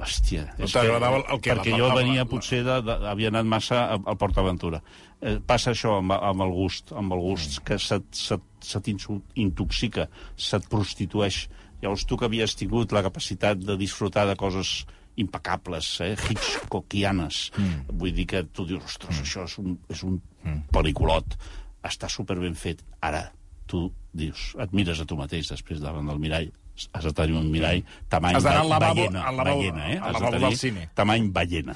Hòstia. 0.00 0.46
No 0.56 0.66
t'agradava 0.66 1.18
el- 1.20 1.40
què? 1.44 1.52
Perquè 1.52 1.72
La- 1.72 1.78
jo 1.78 1.88
la- 1.88 1.94
venia, 1.94 2.22
la- 2.24 2.28
potser, 2.30 2.62
de, 2.64 2.80
de, 2.82 2.94
havia 3.08 3.28
anat 3.28 3.44
massa 3.44 3.82
al 3.92 4.00
al 4.06 4.16
Port 4.16 4.38
Aventura. 4.38 4.82
Eh, 5.20 5.38
passa 5.44 5.72
això 5.72 5.98
amb, 5.98 6.12
amb 6.12 6.40
el 6.40 6.52
gust, 6.56 6.92
amb 6.92 7.12
el 7.12 7.20
gust, 7.20 7.60
que 7.62 7.76
se't, 7.78 8.06
se't, 8.16 8.42
se 8.60 8.80
t'intoxica, 8.80 10.08
se't 10.36 10.68
prostitueix. 10.68 11.48
Llavors, 11.82 12.06
tu 12.06 12.16
que 12.16 12.24
havies 12.24 12.56
tingut 12.56 12.92
la 12.92 13.02
capacitat 13.02 13.58
de 13.58 13.76
disfrutar 13.76 14.26
de 14.26 14.36
coses 14.36 14.86
impecables, 15.16 16.00
eh, 16.00 16.16
hitchcockianes, 16.16 17.50
mm. 17.56 17.98
vull 17.98 18.12
dir 18.14 18.26
que 18.26 18.42
tu 18.44 18.64
dius, 18.64 18.84
ostres, 18.84 19.18
mm. 19.18 19.22
això 19.26 19.44
és 19.44 19.58
un, 19.58 19.78
és 19.90 20.02
un 20.06 20.20
mm. 20.44 20.62
pel·lículot, 20.72 21.36
està 21.84 22.08
super 22.08 22.38
ben 22.40 22.54
fet. 22.54 22.82
Ara, 23.00 23.26
tu 23.70 23.84
dius, 24.12 24.50
et 24.58 24.72
mires 24.74 24.98
a 25.00 25.06
tu 25.06 25.16
mateix 25.18 25.48
després 25.52 25.80
davant 25.82 26.08
del 26.10 26.18
mirall, 26.18 26.48
has 26.96 27.04
de 27.06 27.12
tenir 27.14 27.36
un 27.38 27.50
mirall 27.52 27.82
tamany 28.10 28.38
Has 28.38 28.46
al 28.48 28.66
lavabo- 28.70 28.96
ballena, 28.96 29.22
al 29.28 29.36
lavabo- 29.38 29.60
ballena, 29.60 29.90
eh? 29.92 29.98
Has 30.00 30.16
de 30.16 30.30
tenir 30.30 30.40
del 30.48 30.56
cine. 30.58 30.88
tamany 30.98 31.28
ballena. 31.30 31.74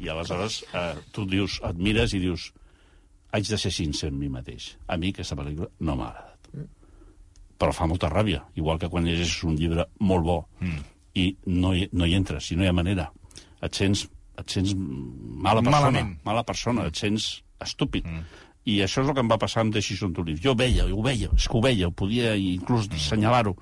I 0.00 0.08
aleshores 0.12 0.64
eh, 0.74 0.94
tu 1.12 1.24
dius, 1.28 1.60
et 1.64 1.76
mires 1.78 2.12
i 2.16 2.18
dius 2.20 2.50
haig 3.32 3.46
de 3.46 3.56
ser 3.62 3.70
sincer 3.72 4.08
amb 4.10 4.18
mi 4.18 4.28
mateix. 4.28 4.72
A 4.88 4.96
mi 4.98 5.12
aquesta 5.14 5.36
pel·lícula 5.38 5.68
no 5.86 5.94
m'ha 5.96 6.08
agradat. 6.10 6.50
Però 7.60 7.72
fa 7.76 7.86
molta 7.86 8.08
ràbia, 8.08 8.40
igual 8.56 8.78
que 8.80 8.88
quan 8.88 9.04
llegeixes 9.04 9.42
un 9.44 9.54
llibre 9.60 9.84
molt 10.00 10.24
bo 10.24 10.38
mm. 10.64 10.78
i 11.20 11.26
no 11.52 11.74
hi, 11.76 11.86
no 11.92 12.06
hi 12.08 12.14
entres, 12.16 12.46
si 12.48 12.56
no 12.56 12.64
hi 12.64 12.70
ha 12.70 12.72
manera. 12.72 13.10
Et 13.60 13.76
sents, 13.76 14.06
et 14.40 14.48
sents 14.48 14.72
mala 14.74 15.60
persona, 15.60 15.90
Malament. 15.90 16.14
mala 16.24 16.42
persona, 16.48 16.86
et 16.88 16.96
sents 16.96 17.42
estúpid. 17.60 18.06
Mm. 18.08 18.24
I 18.68 18.80
això 18.84 19.00
és 19.02 19.08
el 19.08 19.14
que 19.16 19.22
em 19.24 19.30
va 19.30 19.38
passar 19.40 19.62
amb 19.64 19.72
Decision 19.74 20.12
to 20.12 20.22
Live. 20.26 20.40
Jo 20.44 20.54
veia, 20.54 20.84
ho 20.84 21.02
veia, 21.02 21.30
és 21.36 21.46
que 21.48 21.56
ho 21.56 21.62
veia, 21.64 21.88
ho 21.88 21.94
podia 21.96 22.34
inclús 22.36 22.88
assenyalar-ho, 22.92 23.54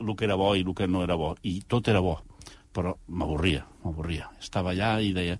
el 0.00 0.10
que 0.16 0.26
era 0.28 0.36
bo 0.36 0.50
i 0.54 0.60
el 0.66 0.74
que 0.76 0.86
no 0.86 1.02
era 1.02 1.16
bo. 1.16 1.34
I 1.42 1.62
tot 1.66 1.88
era 1.88 2.00
bo, 2.04 2.18
però 2.76 2.92
m'avorria, 3.08 3.64
m'avorria. 3.84 4.28
Estava 4.40 4.74
allà 4.74 4.98
i 5.00 5.12
deia... 5.16 5.38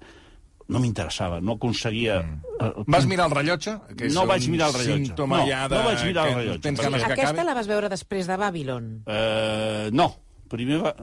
No 0.66 0.80
m'interessava, 0.82 1.36
no 1.40 1.54
aconseguia... 1.54 2.16
Mm. 2.24 2.86
Vas 2.90 3.04
mirar 3.06 3.28
el 3.28 3.34
rellotge? 3.36 3.76
Que 3.94 4.08
és 4.08 4.14
No 4.16 4.24
vaig 4.26 4.48
mirar 4.50 4.72
el 4.72 4.74
rellotge. 4.80 5.12
No, 5.14 5.36
ja 5.46 5.60
de... 5.70 5.76
no 5.76 5.84
vaig 5.86 6.02
mirar 6.08 6.24
el 6.26 6.34
rellotge. 6.40 6.62
Tens 6.64 6.80
Sí, 6.80 6.84
ganes 6.88 7.04
que 7.04 7.12
Aquesta 7.12 7.28
acabi? 7.30 7.46
la 7.46 7.54
vas 7.54 7.68
veure 7.70 7.90
després 7.92 8.26
de 8.26 8.36
Babylon. 8.40 8.88
Eh, 9.06 9.90
no, 9.94 10.08
primer 10.50 10.80
va... 10.82 10.94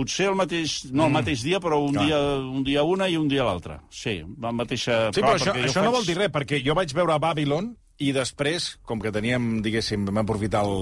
Potser 0.00 0.30
el 0.30 0.36
mateix, 0.38 0.78
no 0.96 1.10
el 1.10 1.12
mateix 1.12 1.42
dia, 1.44 1.60
però 1.60 1.76
un, 1.84 1.92
Clar. 1.92 2.06
dia, 2.08 2.18
un 2.40 2.64
dia 2.64 2.82
una 2.88 3.10
i 3.12 3.18
un 3.20 3.28
dia 3.28 3.44
l'altre. 3.44 3.76
Sí, 3.92 4.16
la 4.40 4.52
mateixa... 4.56 5.10
Sí, 5.12 5.20
però 5.20 5.36
això, 5.36 5.52
això 5.52 5.82
no 5.84 5.90
faig- 5.90 5.96
vol 5.98 6.06
dir 6.08 6.16
res, 6.16 6.30
perquè 6.32 6.60
jo 6.64 6.72
vaig 6.78 6.94
veure 6.96 7.18
Babylon 7.20 7.74
i 8.00 8.14
després, 8.16 8.70
com 8.88 8.96
que 9.02 9.12
teníem, 9.12 9.58
diguéssim, 9.60 10.06
vam 10.08 10.22
aprofitar 10.22 10.62
el, 10.64 10.72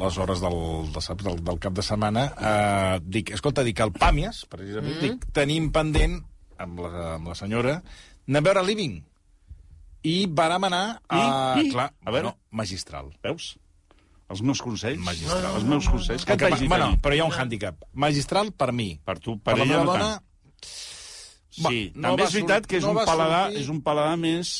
les 0.00 0.16
hores 0.18 0.40
del, 0.42 0.56
del, 0.90 1.04
saps, 1.04 1.22
del, 1.22 1.38
del 1.46 1.60
cap 1.62 1.76
de 1.76 1.84
setmana, 1.86 2.24
eh, 2.34 2.96
dic, 3.06 3.30
escolta, 3.36 3.62
dic, 3.62 3.78
el 3.84 3.92
Pàmies, 3.94 4.40
precisament, 4.50 4.96
mm. 4.96 5.04
dic, 5.04 5.28
tenim 5.38 5.70
pendent, 5.70 6.18
amb 6.58 6.82
la, 6.82 6.90
amb 7.14 7.30
la 7.30 7.36
senyora, 7.38 7.76
anar 8.26 8.42
a 8.42 8.48
veure 8.48 8.66
Living. 8.66 8.98
I 10.08 10.16
vàrem 10.34 10.66
anar 10.66 10.82
a... 11.06 11.22
I? 11.62 11.68
I? 11.68 11.70
Clar, 11.76 11.92
A 12.02 12.10
veure. 12.10 12.32
bueno, 12.32 12.36
magistral. 12.50 13.14
Veus? 13.22 13.52
Els 14.28 14.42
meus 14.44 14.60
consells. 14.60 15.00
Magistral. 15.00 15.54
Els 15.56 15.64
meus 15.64 15.86
consells. 15.88 16.22
Et 16.28 16.36
Que, 16.38 16.50
vaig 16.50 16.60
dir? 16.60 16.68
bueno, 16.68 16.90
però 17.00 17.14
hi 17.16 17.20
ha 17.20 17.24
un 17.24 17.32
hàndicap. 17.32 17.74
Magistral 17.94 18.52
per 18.52 18.72
mi. 18.72 18.98
Per 19.04 19.18
tu, 19.18 19.38
Per 19.38 19.54
per, 19.54 19.58
la 19.58 19.64
ella 19.64 19.72
meva 19.78 19.84
no 19.84 19.92
dona, 19.92 20.08
tant. 20.18 20.24
Sí, 21.58 21.92
no 21.94 22.10
també 22.12 22.24
és 22.28 22.34
veritat 22.36 22.66
que 22.70 22.76
és 22.78 22.84
no 22.84 22.90
un 22.92 23.00
paladar, 23.04 23.44
sortir- 23.48 23.62
és 23.62 23.68
un 23.72 23.80
paladar 23.82 24.16
més, 24.20 24.50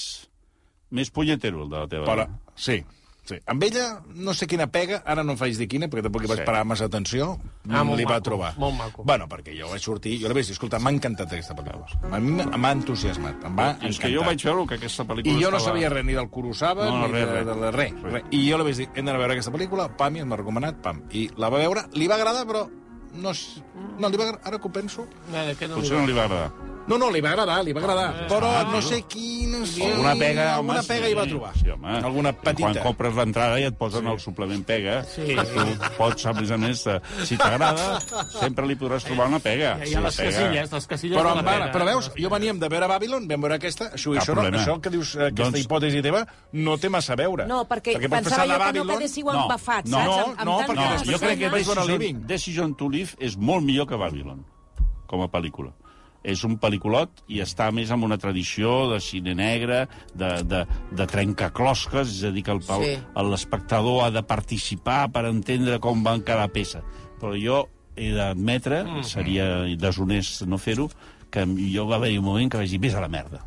més 0.91 1.11
punyetero, 1.11 1.63
el 1.65 1.69
de 1.71 1.77
la 1.79 1.87
teva 1.87 2.07
per, 2.07 2.17
dona. 2.25 2.41
sí, 2.57 2.85
Sí. 3.29 3.37
Amb 3.45 3.63
ella, 3.67 4.01
no 4.15 4.33
sé 4.33 4.47
quina 4.49 4.67
pega, 4.73 5.03
ara 5.05 5.23
no 5.23 5.35
em 5.35 5.39
faig 5.39 5.59
dir 5.59 5.67
quina, 5.69 5.87
perquè 5.93 6.03
tampoc 6.07 6.23
hi 6.25 6.29
vaig 6.31 6.39
Sí. 6.41 6.45
parar 6.47 6.65
massa 6.65 6.87
atenció, 6.87 7.39
Ah, 7.69 7.83
li 7.85 8.05
va 8.05 8.13
maco, 8.17 8.23
trobar. 8.23 8.55
molt 8.57 8.75
maco. 8.79 9.05
Bueno, 9.05 9.27
perquè 9.29 9.53
jo 9.59 9.69
vaig 9.69 9.83
sortir, 9.83 10.15
jo 10.23 10.29
la 10.29 10.35
vaig 10.35 10.47
dir, 10.47 10.53
escolta, 10.53 10.79
m'ha 10.79 10.91
encantat 10.91 11.31
aquesta 11.31 11.55
pel·lícula. 11.55 11.85
A 12.11 12.19
mi 12.19 12.31
m'ha- 12.33 12.73
entusiasmat, 12.73 13.45
em 13.45 13.55
va 13.59 13.71
És 13.73 13.77
encantar. 13.77 14.01
que 14.01 14.15
jo 14.17 14.23
vaig 14.25 14.43
veure 14.43 14.67
que 14.67 14.75
aquesta 14.77 15.05
pel·lícula 15.05 15.37
I 15.39 15.43
jo 15.45 15.51
no 15.51 15.61
sabia 15.61 15.91
res 15.91 16.05
ni 16.07 16.15
del 16.15 16.31
Kurosawa, 16.31 16.87
No, 16.87 16.99
no, 17.01 17.07
ni 17.09 17.13
res, 17.13 17.27
de, 17.27 17.33
res. 17.35 17.47
de, 17.47 17.55
de 17.55 17.71
res, 17.71 18.03
res. 18.03 18.25
I 18.31 18.51
jo 18.51 18.57
la 18.57 18.65
vaig 18.65 18.77
dir, 18.77 18.89
hem 18.95 19.05
d'anar 19.05 19.17
a 19.17 19.19
veure 19.19 19.33
aquesta 19.35 19.53
pel·lícula, 19.53 19.95
pam, 19.95 20.17
i 20.17 20.21
em 20.21 20.29
m'ha 20.29 20.37
recomanat, 20.37 20.81
pam. 20.81 21.03
I 21.11 21.29
la 21.37 21.51
va 21.51 21.59
veure, 21.59 21.85
li 21.93 22.07
va 22.09 22.15
agradar, 22.15 22.47
però 22.47 22.67
no, 23.13 23.31
és- 23.31 23.63
no 23.99 24.09
li 24.09 24.17
va 24.17 24.25
agradar, 24.25 24.41
ara 24.49 24.59
que 24.59 24.69
ho 24.69 24.73
penso... 24.73 25.07
Eh, 25.35 25.55
que 25.59 25.69
no 25.69 25.75
Potser 25.77 25.99
no 25.99 26.07
li 26.07 26.13
va 26.15 26.25
agradar. 26.25 26.53
No, 26.89 26.97
no, 26.99 27.11
li 27.13 27.21
va 27.21 27.31
agradar, 27.35 27.59
li 27.65 27.73
va 27.77 27.81
agradar, 27.83 28.07
Ah, 28.09 28.27
però 28.31 28.51
no 28.73 28.81
sé 28.83 29.03
quina... 29.09 29.59
Sí, 29.69 29.83
Alguna 29.83 30.15
pega, 30.17 30.55
alguna 30.55 30.79
home, 30.79 30.87
pega 30.89 31.07
sí. 31.07 31.11
hi 31.13 31.17
va 31.19 31.25
trobar. 31.29 31.51
Sí, 31.59 31.69
home. 31.71 31.97
Alguna 31.99 32.33
petita. 32.33 32.69
Quan 32.73 32.79
compres 32.87 33.15
l'entrada 33.19 33.59
i 33.61 33.65
et 33.69 33.77
posen 33.77 34.07
sí. 34.07 34.13
el 34.13 34.21
suplement 34.23 34.65
pega. 34.65 34.95
Sí. 35.05 35.27
Que 35.35 35.45
tu 35.51 35.65
pots, 35.99 36.27
a 36.27 36.33
més 36.39 36.51
a 36.51 36.59
més, 36.61 36.85
eh, 36.87 36.99
si 37.29 37.37
t'agrada, 37.37 37.99
sempre 38.33 38.67
li 38.71 38.77
podràs 38.81 39.05
trobar 39.05 39.27
una 39.29 39.41
pega. 39.45 39.75
Hi 39.85 39.95
ha 39.95 40.01
les 40.05 40.17
pega. 40.17 40.31
casilles, 40.33 40.73
les 40.73 40.87
casilles 40.95 41.19
Però, 41.19 41.35
de 41.37 41.43
la 41.43 41.47
pega. 41.51 41.71
però 41.75 41.85
veus, 41.91 42.11
jo 42.17 42.31
veníem 42.33 42.59
de 42.63 42.69
veure 42.73 42.89
Babylon, 42.89 43.27
vam 43.29 43.41
veure 43.49 43.59
aquesta, 43.61 43.91
això, 43.93 44.15
això, 44.17 44.35
no, 44.39 44.47
això 44.59 44.79
que 44.81 44.91
dius, 44.95 45.15
eh, 45.17 45.27
aquesta 45.29 45.51
Doncs- 45.51 45.65
hipòtesi 45.67 46.03
teva, 46.03 46.25
no 46.53 46.79
té 46.79 46.89
massa 46.89 47.13
a 47.13 47.17
veure. 47.17 47.47
No, 47.47 47.65
perquè, 47.69 47.99
pots 47.99 48.09
pensava 48.15 48.47
jo 48.47 48.59
que 48.65 48.73
no 48.79 48.87
quedéssiu 48.95 49.27
No, 49.33 49.43
embafats, 49.43 49.91
no, 49.91 49.99
saps? 49.99 50.09
no, 50.09 50.19
Amb, 50.19 50.39
amb 50.39 50.49
no, 50.49 50.59
perquè 50.69 50.85
No, 50.85 50.93
les 50.93 51.03
jo 51.09 51.19
crec 51.19 51.39
que 51.39 51.51
Decision, 51.51 51.87
Living. 51.89 52.27
Decision 52.27 52.75
to 52.75 52.89
Live 52.89 53.17
és 53.19 53.37
molt 53.37 53.65
millor 53.65 53.87
que 53.87 53.97
Babylon, 53.97 54.45
com 55.07 55.23
a 55.23 55.29
pel·lícula. 55.29 55.73
És 56.25 56.43
un 56.45 56.59
pel·lículot 56.59 57.23
i 57.29 57.39
està 57.41 57.71
més 57.73 57.91
amb 57.95 58.05
una 58.05 58.19
tradició 58.19 58.91
de 58.91 58.99
cine 59.01 59.35
negre, 59.39 59.87
de, 60.15 60.43
de, 60.45 60.65
de 60.93 61.07
trencaclosques, 61.07 62.09
és 62.19 62.25
a 62.25 62.31
dir, 62.35 62.43
que 62.45 62.51
el- 62.53 62.63
Sí. 62.63 62.99
l'espectador 63.31 64.05
ha 64.05 64.11
de 64.11 64.23
participar 64.23 65.11
per 65.13 65.25
entendre 65.27 65.79
com 65.79 66.03
van 66.03 66.21
cada 66.23 66.49
peça. 66.49 66.83
Però 67.21 67.35
jo 67.39 67.69
he 67.97 68.13
d'admetre, 68.13 68.85
Mm. 68.85 69.03
seria 69.05 69.47
deshonest 69.77 70.43
no 70.47 70.59
fer-ho, 70.59 70.91
que 71.31 71.45
jo 71.75 71.87
va 71.87 71.97
haver 71.97 72.19
un 72.19 72.25
moment 72.25 72.51
que 72.51 72.57
vaig 72.59 72.71
dir, 72.71 72.79
vés 72.81 72.95
a 72.95 73.01
la 73.01 73.09
merda. 73.09 73.45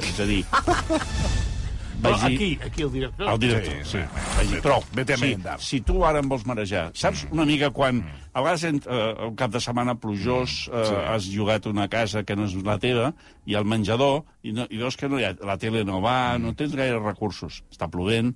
És 0.00 0.18
a 0.20 0.24
dir... 0.26 0.44
Però 2.02 2.12
vaig 2.12 2.26
dir- 2.28 2.36
aquí, 2.36 2.58
aquí 2.66 2.82
el 2.82 2.92
director. 2.92 3.28
el 3.32 3.38
director, 3.38 3.74
sí. 3.84 3.98
sí. 3.98 4.22
Vaig 4.36 4.48
dir, 4.50 4.60
prou, 4.62 4.82
Vete 4.92 5.12
a 5.14 5.16
si, 5.16 5.24
merendar. 5.24 5.56
si 5.60 5.80
tu 5.80 6.04
ara 6.04 6.20
em 6.20 6.28
vols 6.28 6.44
marejar, 6.46 6.90
saps 6.94 7.26
una 7.30 7.44
mica 7.48 7.70
quan 7.70 8.02
a 8.36 8.42
vegades 8.42 8.64
eh, 8.64 9.26
un 9.28 9.34
cap 9.36 9.50
de 9.50 9.60
setmana 9.60 9.94
plujós 9.98 10.68
eh, 10.68 10.84
sí. 10.84 10.94
has 11.08 11.26
llogat 11.32 11.66
una 11.66 11.88
casa 11.88 12.22
que 12.24 12.36
no 12.36 12.44
és 12.44 12.54
la 12.64 12.76
teva 12.78 13.12
i 13.46 13.54
al 13.56 13.64
menjador 13.64 14.24
i, 14.42 14.52
no, 14.52 14.66
i 14.70 14.76
veus 14.78 14.96
que 14.96 15.08
no 15.08 15.18
hi 15.18 15.24
ha, 15.24 15.34
la 15.40 15.56
tele 15.58 15.84
no 15.84 16.00
va, 16.04 16.36
no 16.38 16.52
tens 16.54 16.74
gaire 16.76 16.98
recursos, 17.00 17.62
està 17.72 17.88
plovent, 17.90 18.34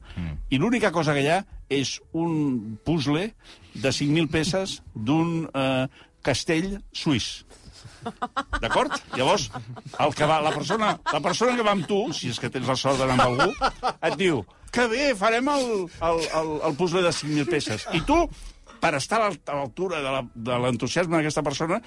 i 0.50 0.58
l'única 0.58 0.90
cosa 0.90 1.12
que 1.14 1.20
hi 1.22 1.28
ha 1.28 1.44
és 1.68 2.00
un 2.12 2.78
puzzle 2.84 3.28
de 3.74 3.88
5.000 3.94 4.26
peces 4.32 4.80
d'un 4.94 5.44
eh, 5.54 5.86
castell 6.22 6.80
suís. 6.92 7.44
D'acord? 8.60 8.94
Llavors, 9.16 9.48
el 9.98 10.14
que 10.16 10.26
va, 10.28 10.40
la, 10.44 10.52
persona, 10.54 10.92
la 11.12 11.20
persona 11.24 11.56
que 11.56 11.66
va 11.66 11.74
amb 11.76 11.86
tu, 11.88 12.00
si 12.16 12.30
és 12.32 12.40
que 12.40 12.50
tens 12.52 12.68
la 12.68 12.76
sort 12.78 12.98
d'anar 13.00 13.16
amb 13.18 13.26
algú, 13.28 13.70
et 14.10 14.16
diu 14.20 14.42
que 14.70 14.84
bé, 14.86 15.08
farem 15.18 15.48
el, 15.50 15.64
el, 16.10 16.20
el, 16.40 16.50
el 16.68 16.76
puzzle 16.78 17.02
de 17.02 17.10
5.000 17.14 17.48
peces. 17.50 17.88
I 17.96 18.02
tu, 18.06 18.20
per 18.80 18.92
estar 18.98 19.18
a 19.18 19.24
l'alt- 19.28 19.50
a 19.50 19.56
l'altura 19.58 19.98
de 20.04 20.12
la- 20.14 20.58
l'entusiasme 20.66 21.16
d'aquesta 21.18 21.42
persona, 21.42 21.80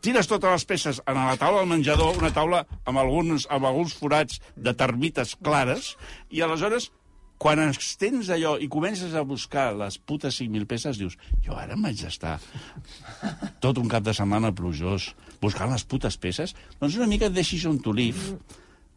tires 0.00 0.28
totes 0.30 0.50
les 0.50 0.64
peces 0.64 1.02
a 1.04 1.12
la 1.12 1.36
taula 1.36 1.60
del 1.64 1.68
menjador, 1.74 2.16
una 2.22 2.30
taula 2.32 2.62
amb 2.86 2.98
alguns, 3.02 3.48
amb 3.50 3.66
alguns 3.66 3.92
forats 3.98 4.38
de 4.56 4.72
termites 4.78 5.34
clares, 5.42 5.96
i 6.30 6.40
aleshores, 6.40 6.92
quan 7.38 7.62
extens 7.62 8.28
allò 8.34 8.56
i 8.58 8.68
comences 8.70 9.14
a 9.14 9.22
buscar 9.26 9.70
les 9.78 9.98
putes 9.98 10.40
5.000 10.42 10.66
peces, 10.70 10.98
dius, 10.98 11.16
jo 11.44 11.54
ara 11.54 11.76
em 11.76 11.84
vaig 11.86 12.02
estar 12.08 12.36
tot 13.62 13.78
un 13.78 13.90
cap 13.90 14.02
de 14.06 14.14
setmana 14.16 14.50
plujós 14.54 15.12
buscant 15.42 15.70
les 15.70 15.86
putes 15.86 16.18
peces, 16.18 16.56
doncs 16.80 16.98
una 16.98 17.06
mica 17.10 17.30
decision 17.30 17.78
to 17.78 17.94
live. 17.94 18.34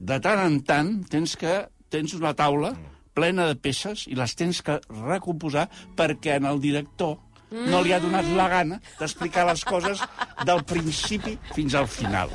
De 0.02 0.18
tant 0.20 0.42
en 0.42 0.58
tant 0.66 0.96
tens 1.10 1.38
que 1.38 1.54
tens 1.94 2.16
una 2.18 2.34
taula 2.34 2.74
plena 3.14 3.46
de 3.50 3.58
peces 3.60 4.08
i 4.10 4.18
les 4.18 4.34
tens 4.40 4.64
que 4.66 4.80
recomposar 4.90 5.68
perquè 6.00 6.40
en 6.40 6.48
el 6.50 6.62
director 6.64 7.20
no 7.52 7.82
li 7.84 7.92
ha 7.94 8.00
donat 8.00 8.26
la 8.38 8.48
gana 8.52 8.80
d'explicar 9.00 9.46
les 9.50 9.64
coses 9.68 10.00
del 10.48 10.64
principi 10.64 11.38
fins 11.56 11.76
al 11.76 11.88
final. 11.92 12.32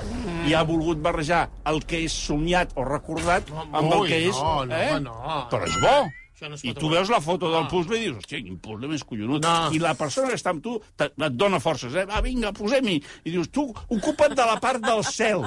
I 0.46 0.52
ha 0.54 0.62
volgut 0.68 1.00
barrejar 1.02 1.46
el 1.66 1.82
que 1.88 2.02
és 2.04 2.12
somiat 2.12 2.72
o 2.76 2.84
recordat 2.84 3.48
amb 3.72 3.92
el 3.92 4.06
que 4.06 4.22
és... 4.28 4.36
eh? 4.36 4.92
Però 5.50 5.64
és 5.66 5.80
bo. 5.80 5.96
No 6.36 6.52
I 6.68 6.74
tu 6.76 6.90
veus 6.92 7.08
la 7.08 7.16
foto 7.24 7.48
del 7.48 7.64
puzzle 7.70 7.96
i 7.96 8.02
dius, 8.02 8.18
hòstia, 8.20 8.42
quin 8.44 8.58
puzzle 8.60 8.90
més 8.90 9.00
collonut. 9.08 9.40
No. 9.40 9.70
I 9.72 9.78
la 9.80 9.94
persona 9.96 10.28
que 10.28 10.36
està 10.36 10.52
amb 10.52 10.60
tu 10.60 10.74
te- 10.94 11.06
et 11.08 11.32
dona 11.32 11.56
forces. 11.64 11.94
Eh? 11.96 12.04
Va, 12.04 12.20
vinga, 12.20 12.50
posem-hi. 12.52 12.98
I 13.24 13.32
dius, 13.32 13.48
tu 13.48 13.64
ocupa't 13.88 14.34
de 14.36 14.44
la 14.44 14.58
part 14.60 14.84
del 14.84 15.00
cel. 15.08 15.46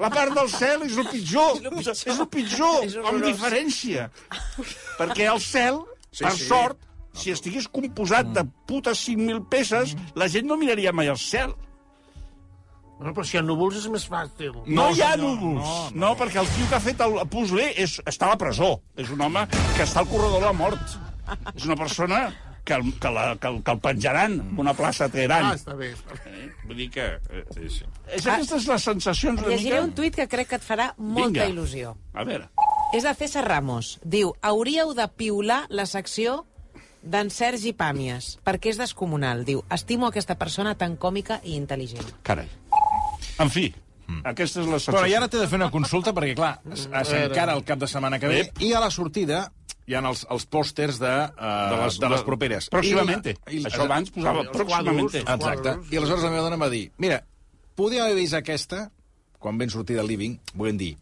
La 0.00 0.08
part 0.08 0.32
del 0.36 0.48
cel 0.48 0.86
és 0.88 0.96
el 0.96 1.08
pitjor. 1.12 1.60
És 1.84 2.06
el 2.16 2.24
pitjor, 2.32 2.80
És 2.86 2.96
amb 2.96 3.10
horrorós. 3.10 3.28
diferència. 3.34 4.08
Perquè 4.96 5.28
el 5.32 5.40
cel, 5.44 5.82
Sí, 6.10 6.24
per 6.24 6.32
sí. 6.32 6.46
sort, 6.48 6.78
si 7.16 7.32
estigués 7.32 7.66
composat 7.72 8.28
de 8.36 8.44
putes 8.68 9.00
5.000 9.08 9.46
peces, 9.48 9.96
la 10.14 10.28
gent 10.28 10.46
no 10.46 10.56
miraria 10.60 10.92
mai 10.92 11.08
al 11.08 11.18
cel. 11.18 11.54
Bueno, 12.98 13.12
però 13.12 13.24
si 13.28 13.36
hi 13.36 13.40
ha 13.40 13.44
núvols 13.44 13.76
és 13.76 13.88
més 13.92 14.06
fàcil. 14.08 14.54
No, 14.54 14.62
No, 14.66 14.84
hi 14.94 15.02
ha 15.04 15.10
senyor, 15.12 15.34
núvols. 15.36 15.60
no, 15.60 15.60
No, 15.60 15.90
no. 15.90 16.00
no, 16.06 16.14
perquè 16.16 16.40
el 16.40 16.48
tio 16.54 16.68
que 16.70 16.76
ha 16.78 16.80
fet 16.80 17.00
el 17.04 17.18
puzzle 17.28 17.66
és, 17.76 17.98
està 18.08 18.24
a 18.30 18.30
la 18.32 18.38
presó. 18.40 18.70
És 18.96 19.10
un 19.12 19.20
home 19.20 19.42
que 19.76 19.82
està 19.84 20.00
al 20.00 20.08
corredor 20.08 20.40
de 20.40 20.46
la 20.46 20.52
mort. 20.56 20.96
És 21.54 21.66
una 21.66 21.76
persona 21.76 22.22
que, 22.64 22.72
el, 22.74 22.94
que, 22.98 23.10
la, 23.10 23.36
que, 23.36 23.48
el, 23.48 23.60
que 23.62 23.70
el 23.76 23.80
penjaran 23.84 24.32
en 24.40 24.58
una 24.58 24.72
plaça 24.74 25.04
a 25.04 25.08
Teheran. 25.12 25.44
Ah, 25.50 25.54
està 25.60 25.74
bé. 25.76 25.92
està 25.92 26.16
bé. 26.24 26.32
Eh? 26.46 26.48
Vull 26.64 26.76
dir 26.80 26.88
que... 26.90 27.04
Eh, 27.28 27.44
Sí, 27.52 27.68
sí. 27.68 27.84
és 28.16 28.26
aquestes 28.26 28.66
les 28.66 28.82
sensacions 28.82 29.40
una 29.42 29.48
Llegiré 29.52 29.76
mica... 29.76 29.84
un 29.84 29.92
tuit 29.94 30.16
que 30.16 30.26
crec 30.28 30.48
que 30.48 30.56
et 30.56 30.64
farà 30.64 30.92
molta 30.96 31.44
Vinga. 31.44 31.48
il·lusió. 31.52 31.92
A 32.14 32.24
veure. 32.24 32.48
És 32.96 33.02
de 33.04 33.12
César 33.14 33.44
Ramos. 33.44 33.98
Diu, 34.04 34.32
hauríeu 34.40 34.94
de 34.94 35.06
piular 35.20 35.66
la 35.68 35.84
secció 35.86 36.46
d'en 37.06 37.30
Sergi 37.30 37.72
Pàmies, 37.78 38.36
perquè 38.44 38.72
és 38.74 38.78
descomunal. 38.80 39.44
Diu, 39.46 39.62
estimo 39.70 40.08
aquesta 40.10 40.34
persona 40.38 40.74
tan 40.78 40.96
còmica 41.00 41.40
i 41.44 41.54
intel·ligent. 41.58 42.08
Carai. 42.26 42.48
En 43.38 43.50
fi, 43.52 43.68
aquesta 44.24 44.62
és 44.62 44.66
la 44.66 44.78
sensació. 44.80 44.96
Però 44.98 45.08
i 45.10 45.14
ara 45.14 45.28
t'he 45.28 45.38
de 45.38 45.46
fer 45.50 45.58
una 45.60 45.70
consulta, 45.70 46.12
perquè, 46.16 46.34
clar, 46.38 46.56
s'encara 46.74 47.54
el 47.54 47.62
cap 47.68 47.78
de 47.78 47.86
setmana 47.90 48.18
que 48.18 48.28
ve, 48.32 48.40
Ep. 48.46 48.60
i 48.66 48.72
a 48.74 48.80
la 48.82 48.90
sortida 48.90 49.44
hi 49.86 49.94
ha 49.94 50.00
els, 50.02 50.24
els 50.34 50.46
pòsters 50.50 50.98
de, 50.98 51.14
uh, 51.30 51.70
de, 51.70 51.76
les, 51.84 51.98
de 52.02 52.08
les 52.10 52.22
properes. 52.26 52.68
Pròximamente. 52.74 53.36
I 53.46 53.60
la- 53.60 53.68
i- 53.68 53.70
Això 53.70 53.84
abans 53.84 54.10
posava 54.10 54.42
pròximamente. 54.50 55.22
quadros. 55.22 55.46
Exacte. 55.46 55.76
I 55.94 55.96
aleshores 56.00 56.24
la 56.24 56.30
meva 56.30 56.42
dona 56.48 56.56
em 56.58 56.62
va 56.66 56.70
dir, 56.72 56.90
mira, 56.98 57.20
podíem 57.78 58.02
haver 58.08 58.16
vist 58.18 58.34
aquesta, 58.34 58.90
quan 59.38 59.58
vam 59.58 59.70
sortir 59.70 59.94
del 59.96 60.08
living, 60.10 60.38
volem 60.54 60.76
dir, 60.80 60.96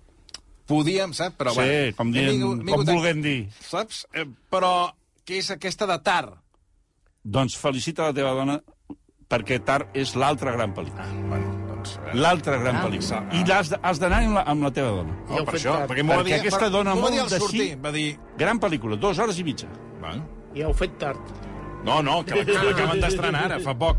podíem, 0.67 1.15
saps? 1.15 1.37
Però, 1.39 1.53
Sí, 1.55 1.61
bueno, 1.61 1.97
com 1.97 2.13
dient- 2.13 2.31
vingut- 2.35 2.69
com 2.69 2.85
vulguem 2.85 3.23
dir. 3.23 3.49
Saps? 3.71 4.07
Eh, 4.13 4.27
però 4.51 4.93
què 5.25 5.39
és 5.41 5.51
aquesta 5.55 5.87
de 5.91 5.99
tard? 6.05 6.35
Doncs 7.25 7.57
felicita 7.57 8.11
la 8.11 8.15
teva 8.17 8.35
dona 8.37 8.59
perquè 9.29 9.57
Tar 9.65 9.87
és 9.97 10.13
l'altra 10.21 10.53
gran 10.53 10.75
pel·lícula. 10.77 11.05
Ah, 11.07 11.23
bueno, 11.31 11.53
doncs... 11.71 11.95
Eh, 12.05 12.13
L'altra 12.21 12.59
gran 12.61 12.77
pel·lícula. 12.85 13.23
I 13.33 13.41
l'has 13.49 13.71
de- 13.73 13.79
has 13.83 13.99
d'anar 14.03 14.19
amb, 14.23 14.35
la, 14.37 14.43
amb 14.53 14.63
la 14.67 14.71
teva 14.77 14.91
dona. 14.99 15.15
Ho 15.31 15.41
per 15.49 15.55
això, 15.57 15.73
tard. 15.79 15.89
perquè 15.91 16.05
m'ho 16.05 16.13
va 16.13 16.19
Perquè 16.21 16.35
dir... 16.35 16.41
aquesta 16.45 16.69
dona 16.71 16.95
m'ho 16.95 17.07
va 17.07 17.11
dir 17.15 17.23
molt 17.23 17.33
al 17.33 17.39
de 17.39 17.41
sortir, 17.47 17.69
sí. 17.73 17.79
va 17.87 17.93
dir... 17.97 18.07
Gran 18.39 18.61
pel·lícula, 18.61 18.99
dues 19.01 19.19
hores 19.25 19.41
i 19.41 19.45
mitja. 19.49 19.69
Bueno, 20.03 20.27
Ja 20.55 20.69
ho 20.69 20.75
fet 20.77 20.99
tard. 21.01 21.33
no, 21.85 22.03
no, 22.03 22.21
que 22.25 22.37
l'ac- 22.37 22.53
l'acaben 22.69 23.01
d'estrenar 23.01 23.45
ara, 23.49 23.59
fa 23.65 23.75
poc. 23.75 23.97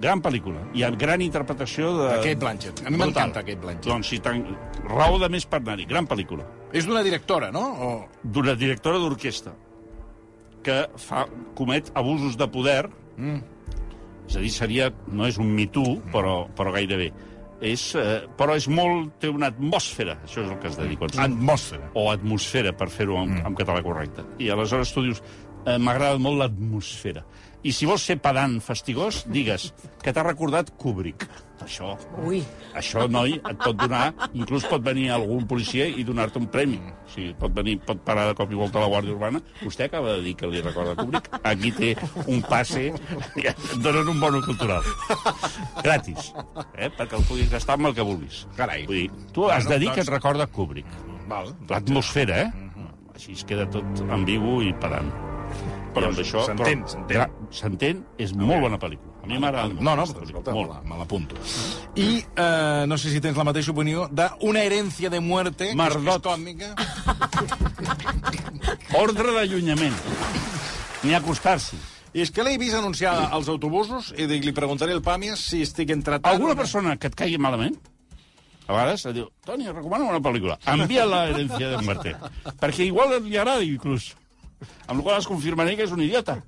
Gran 0.00 0.20
pel·lícula. 0.20 0.64
I 0.76 0.82
amb 0.88 0.98
gran 1.00 1.20
interpretació 1.24 1.92
de... 1.96 2.08
De 2.08 2.16
Kate 2.24 2.40
Blanchett. 2.40 2.82
A 2.84 2.90
mi 2.90 2.98
m'encanta 3.00 3.40
Kate 3.44 3.60
Blanchett. 3.60 3.86
Doncs 3.92 4.08
si 4.12 4.18
tan... 4.24 4.42
Raó 4.88 5.20
de 5.22 5.28
més 5.32 5.46
per 5.48 5.60
anar-hi. 5.62 5.86
Gran 5.88 6.08
pel·lícula. 6.08 6.44
És 6.72 6.84
d'una 6.88 7.00
directora, 7.06 7.48
no? 7.52 7.62
O... 7.80 7.92
D'una 8.24 8.56
directora 8.60 8.98
d'orquestra 9.00 9.54
que 10.66 10.80
fa, 11.00 11.24
comet 11.58 11.92
abusos 11.94 12.36
de 12.40 12.48
poder. 12.50 12.82
Mm. 13.16 13.40
És 14.26 14.36
a 14.36 14.42
dir, 14.42 14.52
seria... 14.52 14.90
No 15.14 15.28
és 15.30 15.38
un 15.42 15.54
Too, 15.72 16.00
però, 16.12 16.40
però 16.58 16.74
gairebé. 16.74 17.12
És, 17.64 17.88
eh, 17.96 18.26
però 18.36 18.56
és 18.58 18.66
molt... 18.68 19.14
Té 19.22 19.30
una 19.32 19.48
atmosfera. 19.54 20.18
Això 20.26 20.42
és 20.42 20.50
el 20.50 20.58
que 20.60 20.68
has 20.68 20.78
de 20.80 20.88
dir. 20.90 20.98
Quan 21.00 21.14
Atmosfera. 21.30 21.90
o 21.94 22.08
atmosfera, 22.12 22.74
per 22.76 22.90
fer-ho 22.92 23.20
en, 23.22 23.38
en 23.46 23.56
català 23.56 23.82
correcte. 23.86 24.26
I 24.42 24.50
aleshores 24.52 24.92
tu 24.92 25.06
dius, 25.06 25.22
eh, 25.66 25.78
m'agrada 25.78 26.18
molt 26.22 26.38
l'atmosfera. 26.40 27.24
I 27.66 27.72
si 27.74 27.86
vols 27.88 28.04
ser 28.06 28.20
pedant 28.22 28.60
fastigós, 28.62 29.24
digues 29.26 29.72
que 30.02 30.12
t'ha 30.14 30.22
recordat 30.22 30.68
Kubrick. 30.78 31.24
Això, 31.64 31.94
Ui, 32.22 32.42
això, 32.78 33.06
noi, 33.10 33.38
et 33.40 33.56
pot 33.58 33.74
donar... 33.80 34.12
Inclús 34.36 34.66
pot 34.70 34.84
venir 34.84 35.08
algun 35.10 35.46
policia 35.50 35.86
i 35.88 36.04
donar-te 36.06 36.38
un 36.38 36.46
premi. 36.52 36.76
O 36.78 37.08
sigui, 37.10 37.32
pot, 37.40 37.50
venir, 37.56 37.78
pot 37.82 37.98
parar 38.06 38.28
de 38.28 38.36
cop 38.38 38.52
i 38.52 38.58
volta 38.60 38.78
a 38.78 38.84
la 38.84 38.90
Guàrdia 38.92 39.16
Urbana. 39.16 39.40
Vostè 39.64 39.88
acaba 39.88 40.12
de 40.14 40.22
dir 40.28 40.36
que 40.38 40.50
li 40.52 40.60
recorda 40.62 40.94
Kubrick. 41.00 41.30
Aquí 41.42 41.72
té 41.74 41.90
un 42.28 42.44
passe 42.46 42.84
i 42.92 43.48
et 43.50 43.66
donen 43.82 44.12
un 44.14 44.20
bono 44.22 44.44
cultural. 44.46 44.86
Gratis. 45.82 46.30
Eh? 46.76 46.92
Perquè 46.92 47.18
el 47.18 47.26
puguis 47.26 47.50
gastar 47.50 47.80
amb 47.80 47.90
el 47.90 47.96
que 47.98 48.06
vulguis. 48.06 48.44
Carai. 48.60 48.84
Vull 48.86 49.00
dir, 49.06 49.10
tu 49.34 49.48
has 49.50 49.66
de 49.66 49.80
dir 49.80 49.90
que 49.90 50.04
doncs- 50.04 50.12
et 50.12 50.14
recorda 50.20 50.46
Kubrick. 50.46 51.00
Val. 51.26 51.50
L'atmosfera, 51.72 52.44
eh? 52.44 52.66
Així 53.16 53.32
es 53.32 53.42
queda 53.48 53.64
tot 53.72 54.04
ambigu 54.12 54.60
i 54.62 54.74
pedant. 54.76 55.10
Però 55.96 56.06
I 56.06 56.10
amb 56.12 56.18
això, 56.20 56.42
s'entén, 56.44 56.82
s'entén. 56.92 57.30
S'entén, 57.56 58.02
és 58.20 58.34
molt 58.36 58.60
bona 58.66 58.76
pel·lícula. 58.78 59.14
A 59.24 59.26
mi 59.30 59.38
m'agrada 59.42 59.68
molt. 59.72 59.80
No, 59.82 59.96
no, 59.96 60.04
però 60.06 60.22
escolta, 60.28 60.52
molt. 60.54 60.68
me 60.68 60.74
la- 60.76 60.82
me 60.92 60.98
l'apunto. 61.00 61.34
I 61.96 62.20
eh, 62.36 62.84
no 62.86 62.98
sé 63.00 63.10
si 63.10 63.20
tens 63.24 63.36
la 63.36 63.44
mateixa 63.48 63.72
opinió 63.72 64.06
de 64.12 64.28
Una 64.46 64.60
herencia 64.62 65.08
de 65.10 65.18
muerte, 65.20 65.70
és, 65.70 65.72
que 65.72 65.72
és 65.72 65.76
Mardot. 65.80 66.22
còmica. 66.22 66.74
Ordre 69.02 69.32
d'allunyament. 69.34 69.94
Ni 71.06 71.14
acostar-s'hi. 71.14 71.76
I 72.16 72.22
és 72.24 72.30
que 72.32 72.42
l'he 72.46 72.56
vist 72.58 72.74
anunciada 72.78 73.26
als 73.34 73.48
autobusos 73.52 74.12
i 74.16 74.24
li 74.26 74.52
preguntaré 74.56 74.94
al 74.96 75.02
Pàmies 75.04 75.42
si 75.50 75.60
estic 75.66 75.90
entretant... 75.92 76.30
Alguna 76.32 76.54
o 76.54 76.56
no. 76.56 76.60
persona 76.62 76.94
que 76.96 77.10
et 77.10 77.14
caigui 77.18 77.36
malament, 77.38 77.76
a 78.66 78.72
vegades 78.72 79.04
et 79.06 79.14
diu, 79.18 79.26
Toni, 79.46 79.68
recomano 79.68 80.08
una 80.08 80.22
pel·lícula. 80.24 80.56
Envia 80.72 81.04
la 81.06 81.26
herència 81.28 81.68
de 81.74 81.82
muerte. 81.84 82.14
Perquè 82.62 82.86
igual 82.88 83.12
li 83.22 83.36
agrada, 83.36 83.62
inclús. 83.62 84.14
Amb 84.86 85.00
la 85.00 85.02
qual 85.02 85.18
es 85.20 85.26
confirmaré 85.28 85.76
que 85.76 85.84
és 85.86 85.92
un 85.92 86.02
idiota. 86.04 86.38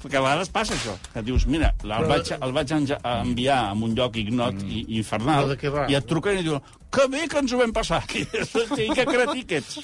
Perquè 0.00 0.16
a 0.16 0.22
vegades 0.24 0.48
passa 0.48 0.72
això, 0.72 0.94
que 1.12 1.20
dius, 1.26 1.44
mira, 1.44 1.74
el 1.84 2.06
vaig, 2.08 2.30
el 2.32 2.54
vaig 2.56 2.70
enviar 2.72 3.58
a 3.66 3.74
un 3.76 3.92
lloc 3.98 4.16
ignot 4.16 4.62
i, 4.64 4.86
i 4.86 4.96
infernal, 5.02 5.44
Però 5.44 5.50
i 5.92 5.98
et 5.98 6.06
truquen 6.08 6.40
i 6.40 6.46
diuen, 6.46 6.64
que 6.90 7.06
bé 7.06 7.26
que 7.30 7.38
ens 7.38 7.52
ho 7.54 7.60
vam 7.60 7.72
passar. 7.74 8.02
I, 8.18 8.24
i 8.84 8.88
que 8.96 9.04
cretí 9.06 9.44
que 9.46 9.60
ets. 9.60 9.78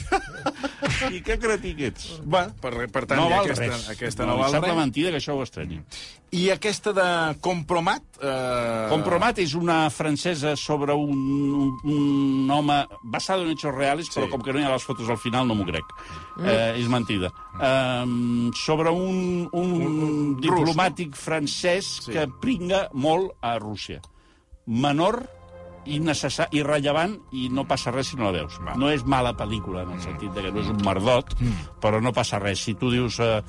I 1.13 1.21
que 1.23 1.37
cretí 1.39 1.75
que 1.79 1.91
ets. 1.93 2.09
Va, 2.27 2.47
per, 2.63 2.73
per 2.91 3.05
tant, 3.07 3.21
No 3.21 3.29
val 3.31 3.45
aquesta, 3.47 3.69
res. 3.71 3.89
aquesta 3.95 4.27
no, 4.27 4.35
no, 4.35 4.41
val 4.43 4.57
sembla 4.57 4.73
res. 4.73 4.81
mentida 4.81 5.13
que 5.15 5.21
això 5.23 5.37
ho 5.39 5.45
estreni. 5.47 5.79
I 6.35 6.49
aquesta 6.51 6.91
de 6.97 7.07
Compromat... 7.45 8.03
Eh... 8.19 8.89
Compromat 8.91 9.39
és 9.45 9.55
una 9.55 9.85
francesa 9.95 10.57
sobre 10.59 10.97
un, 10.99 11.23
un, 11.55 11.71
un 11.95 12.51
home 12.51 12.81
basado 13.05 13.47
en 13.47 13.55
hechos 13.55 13.75
reales, 13.75 14.11
sí. 14.11 14.19
però 14.19 14.29
com 14.33 14.43
que 14.43 14.57
no 14.57 14.61
hi 14.61 14.67
ha 14.67 14.75
les 14.75 14.87
fotos 14.87 15.09
al 15.13 15.21
final 15.23 15.47
no 15.47 15.55
m'ho 15.55 15.69
crec. 15.71 15.95
Mm. 16.41 16.51
Eh, 16.51 16.83
és 16.83 16.91
mentida. 16.91 17.31
Um, 17.57 18.51
sobre 18.59 18.91
un, 18.91 19.47
un, 19.55 19.73
un 19.87 20.35
diplomàtic 20.43 21.15
no? 21.15 21.23
francès 21.23 21.95
sí. 22.03 22.19
que 22.19 22.27
pringa 22.43 22.89
molt 22.99 23.39
a 23.47 23.55
Rússia. 23.63 24.03
Menor 24.67 25.23
innecessari, 25.87 26.61
irrellevant 26.61 27.17
i 27.37 27.49
no 27.53 27.67
passa 27.69 27.93
res 27.95 28.11
si 28.13 28.19
no 28.19 28.29
la 28.29 28.35
veus. 28.41 28.59
Va. 28.67 28.77
No 28.81 28.91
és 28.93 29.05
mala 29.07 29.35
pel·lícula, 29.39 29.85
en 29.87 29.97
el 29.97 30.03
sentit 30.05 30.33
de 30.35 30.45
que 30.45 30.53
no 30.55 30.63
és 30.63 30.71
un 30.73 30.81
merdot, 30.87 31.35
però 31.83 32.01
no 32.03 32.15
passa 32.17 32.41
res. 32.43 32.63
Si 32.67 32.75
tu 32.75 32.91
dius, 32.93 33.21
eh, 33.21 33.43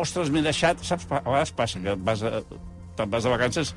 ostres, 0.00 0.30
m'he 0.30 0.42
deixat... 0.44 0.82
Saps, 0.84 1.08
a 1.10 1.20
vegades 1.24 1.52
passa 1.56 1.82
que 1.82 1.96
vas 2.06 2.24
a, 2.24 2.40
te'n 2.96 3.10
vas 3.10 3.26
de 3.26 3.34
vacances 3.34 3.74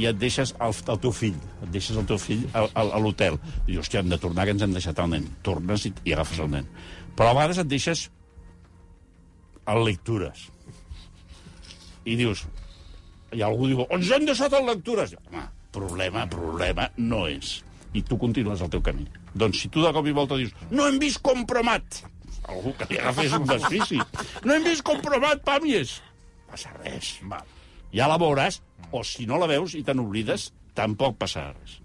i 0.00 0.06
et 0.08 0.16
deixes 0.16 0.54
el, 0.64 0.72
el 0.94 1.00
teu 1.04 1.12
fill, 1.12 1.36
et 1.62 1.70
deixes 1.74 1.96
el 2.00 2.06
teu 2.08 2.18
fill 2.20 2.46
a, 2.54 2.64
a, 2.64 2.86
a 2.96 3.00
l'hotel. 3.02 3.36
I 3.66 3.74
dius, 3.74 3.84
hòstia, 3.84 4.00
hem 4.00 4.10
de 4.12 4.18
tornar, 4.22 4.46
que 4.48 4.56
ens 4.56 4.64
hem 4.64 4.72
deixat 4.72 5.02
el 5.04 5.12
nen. 5.12 5.28
Tornes 5.44 5.86
i, 5.88 5.92
i 6.08 6.16
agafes 6.16 6.40
el 6.44 6.50
nen. 6.54 6.68
Però 7.18 7.30
a 7.30 7.36
vegades 7.36 7.60
et 7.60 7.68
deixes 7.68 8.06
a 9.68 9.76
lectures. 9.78 10.48
I 12.08 12.16
dius, 12.18 12.46
i 13.36 13.42
algú 13.44 13.68
diu, 13.70 13.84
ens 13.92 14.10
hem 14.12 14.24
deixat 14.28 14.54
en 14.56 14.66
lectures. 14.68 15.12
Home, 15.28 15.44
problema, 15.72 16.26
problema 16.30 16.88
no 17.00 17.26
és. 17.30 17.60
I 17.92 18.02
tu 18.06 18.16
continues 18.20 18.62
el 18.64 18.70
teu 18.72 18.82
camí. 18.84 19.06
Doncs 19.34 19.64
si 19.64 19.70
tu 19.72 19.82
de 19.84 19.92
cop 19.92 20.06
i 20.08 20.14
volta 20.16 20.38
dius, 20.40 20.52
no 20.70 20.86
hem 20.88 20.98
vist 21.00 21.20
compromat, 21.24 22.02
algú 22.48 22.74
que 22.78 22.88
li 22.90 23.00
agafés 23.00 23.34
un 23.36 23.46
desfici, 23.48 24.00
no 24.44 24.56
hem 24.56 24.64
vist 24.66 24.84
compromat, 24.86 25.44
pàmies, 25.44 25.98
passa 26.50 26.72
res. 26.80 27.16
Va. 27.28 27.42
Ja 27.92 28.08
la 28.08 28.18
veuràs, 28.20 28.60
o 28.92 29.04
si 29.04 29.28
no 29.28 29.40
la 29.40 29.48
veus 29.50 29.76
i 29.76 29.84
te 29.84 29.96
n'oblides, 29.96 30.50
tampoc 30.76 31.18
passarà 31.20 31.52
res. 31.52 31.78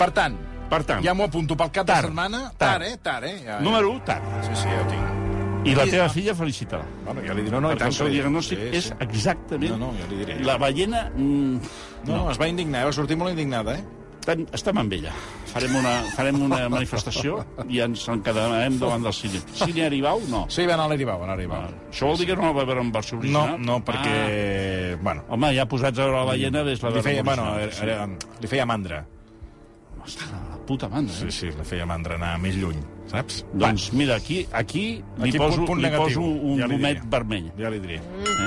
Per 0.00 0.10
tant, 0.12 0.36
Per 0.68 0.80
tant, 0.88 1.04
ja 1.04 1.12
m'ho 1.14 1.28
apunto 1.28 1.56
pel 1.60 1.70
cap 1.70 1.86
Tard. 1.86 2.08
de 2.08 2.12
setmana. 2.12 2.46
Tard. 2.56 2.58
Tard, 2.64 2.86
eh? 2.88 2.96
Tard, 3.02 3.28
eh? 3.30 3.36
Ja, 3.44 3.58
ja. 3.58 3.60
número 3.60 3.92
1, 3.92 4.00
tard. 4.08 4.32
Sí, 4.48 4.56
sí, 4.56 4.72
ja 4.72 4.80
ho 4.80 4.88
tinc. 4.90 5.13
I 5.64 5.74
la 5.74 5.86
teva 5.88 6.08
filla, 6.12 6.34
felicita-la. 6.36 6.84
Bueno, 7.06 7.22
ja 7.26 7.34
li 7.34 7.42
diré, 7.46 7.54
no, 7.56 7.60
no, 7.64 7.72
Perquè 7.72 7.78
tant 7.86 7.92
el 7.92 7.98
seu 7.98 8.08
diagnòstic 8.12 8.58
sí, 8.60 8.70
és 8.76 8.88
sí. 8.90 8.96
exactament... 9.00 9.72
No, 9.78 9.88
no, 9.88 9.92
ja 9.98 10.06
li 10.10 10.18
diré. 10.22 10.38
La 10.44 10.56
ballena... 10.60 11.06
Mm, 11.16 11.58
No, 12.04 12.16
no, 12.18 12.30
es 12.30 12.36
va 12.40 12.46
indignar, 12.50 12.82
va 12.84 12.92
sortir 12.92 13.16
molt 13.16 13.32
indignada, 13.32 13.78
eh? 13.78 13.84
estem, 14.20 14.42
estem 14.56 14.76
amb 14.80 14.92
ella. 14.92 15.12
Farem 15.48 15.72
una, 15.78 15.92
farem 16.12 16.36
una 16.44 16.58
manifestació 16.68 17.38
i 17.68 17.80
ens 17.84 18.02
encadenarem 18.12 18.76
davant 18.80 19.02
del 19.04 19.12
cine. 19.16 19.40
Cine 19.56 19.86
Aribau, 19.86 20.20
no. 20.28 20.42
Sí, 20.52 20.66
va 20.68 20.74
anar 20.76 20.84
a 20.84 20.92
l'Aribau, 20.92 21.22
anar 21.24 21.32
a 21.32 21.36
l'Aribau. 21.38 21.62
Ah, 21.70 21.88
Això 21.88 22.10
vol 22.10 22.20
dir 22.20 22.26
que 22.28 22.36
no 22.36 22.44
la 22.50 22.52
va 22.58 22.64
veure 22.68 22.84
en 22.84 22.92
versió 22.92 23.16
No, 23.16 23.22
original? 23.24 23.56
no, 23.64 23.78
perquè... 23.84 24.14
Ah, 24.20 25.00
Bueno, 25.04 25.24
home, 25.32 25.54
ja 25.56 25.64
posats 25.68 25.98
a 25.98 26.04
veure 26.04 26.18
la 26.20 26.24
ballena, 26.28 26.62
ves 26.68 26.82
la 26.84 26.90
veure 26.90 27.22
bueno, 27.22 27.48
original. 27.54 27.88
era, 27.88 28.04
era, 28.04 28.36
li 28.44 28.46
feia 28.52 28.66
mandra. 28.68 29.00
Ostres, 30.04 30.28
puta 30.66 30.88
mandra. 30.88 31.14
Sí, 31.14 31.26
Eh? 31.26 31.30
sí, 31.32 31.46
li 31.46 31.64
feia 31.64 31.86
mandra 31.86 32.14
anar 32.16 32.38
més 32.40 32.56
lluny, 32.56 32.80
saps? 33.10 33.44
Doncs 33.52 33.92
mira, 33.92 34.16
aquí, 34.16 34.46
aquí 34.52 35.02
li 35.18 35.28
Aquí 35.30 35.38
poso, 35.38 35.56
punt- 35.58 35.66
punt 35.68 35.80
li 35.80 35.88
negatiu. 35.90 36.04
poso 36.06 36.20
un 36.22 36.58
Ja 36.58 36.66
li 36.66 36.74
gomet 36.76 36.96
diré. 36.98 37.08
vermell. 37.10 37.52
Ja 37.58 37.70
li 37.70 37.80
diré. 37.80 37.94
Eh? 37.96 38.00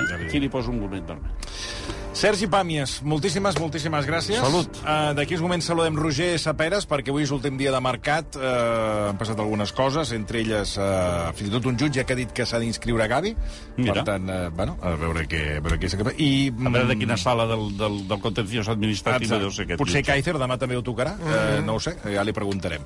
Ja 0.10 0.18
li 0.18 0.26
Aquí 0.26 0.40
li 0.40 0.50
poso 0.50 0.72
un 0.72 0.80
gomet 0.80 1.06
vermell. 1.08 1.32
Sergi 2.18 2.48
Pàmies, 2.50 2.96
moltíssimes, 3.06 3.60
moltíssimes 3.62 4.08
gràcies. 4.10 4.40
Salut. 4.42 4.80
Uh, 4.82 5.12
D'aquí 5.14 5.36
uns 5.38 5.44
moments 5.46 5.68
saludem 5.70 6.00
Roger 6.02 6.32
Saperes, 6.42 6.88
perquè 6.90 7.14
avui 7.14 7.28
és 7.28 7.30
l'últim 7.30 7.60
dia 7.60 7.70
de 7.74 7.82
mercat. 7.84 8.40
Uh, 8.40 9.12
han 9.12 9.20
passat 9.20 9.38
algunes 9.44 9.70
coses, 9.78 10.16
entre 10.18 10.42
elles 10.42 10.74
uh, 10.82 11.30
fins 11.38 11.52
i 11.52 11.54
tot 11.54 11.70
un 11.70 11.78
jutge 11.78 12.02
que 12.02 12.16
ha 12.16 12.18
dit 12.18 12.34
que 12.34 12.48
s'ha 12.50 12.58
d'inscriure 12.64 13.06
a 13.06 13.10
Gavi. 13.12 13.36
Mira. 13.78 14.00
Per 14.00 14.08
tant, 14.10 14.26
uh, 14.34 14.50
bueno, 14.50 14.80
a 14.82 14.96
veure 14.98 15.28
què, 15.30 15.44
a 15.60 15.62
veure 15.62 15.78
què 15.78 15.94
s'acaba. 15.94 16.16
I, 16.18 16.50
A 16.50 16.74
veure 16.74 16.90
de 16.90 16.98
quina 16.98 17.22
sala 17.22 17.46
del, 17.54 17.70
del, 17.78 18.02
del 18.10 18.26
contenciós 18.26 18.74
administratiu 18.74 19.38
deu 19.38 19.54
ser 19.54 19.68
aquest. 19.68 19.84
Potser 19.86 20.02
jutge. 20.02 20.10
Kaiser 20.10 20.38
demà 20.42 20.58
també 20.58 20.82
ho 20.82 20.82
tocarà, 20.82 21.14
mm 21.20 21.22
-hmm. 21.30 21.62
uh, 21.62 21.66
no 21.70 21.78
ho 21.78 21.80
sé, 21.80 22.00
ja 22.02 22.26
li 22.26 22.34
preguntarem. 22.34 22.82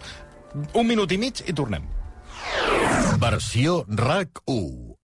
Un 0.76 0.88
minut 0.88 1.12
i 1.12 1.18
mig 1.18 1.40
i 1.48 1.54
tornem. 1.54 1.88
Versió 3.22 3.86
RAC 3.88 4.44
1. 4.46 4.91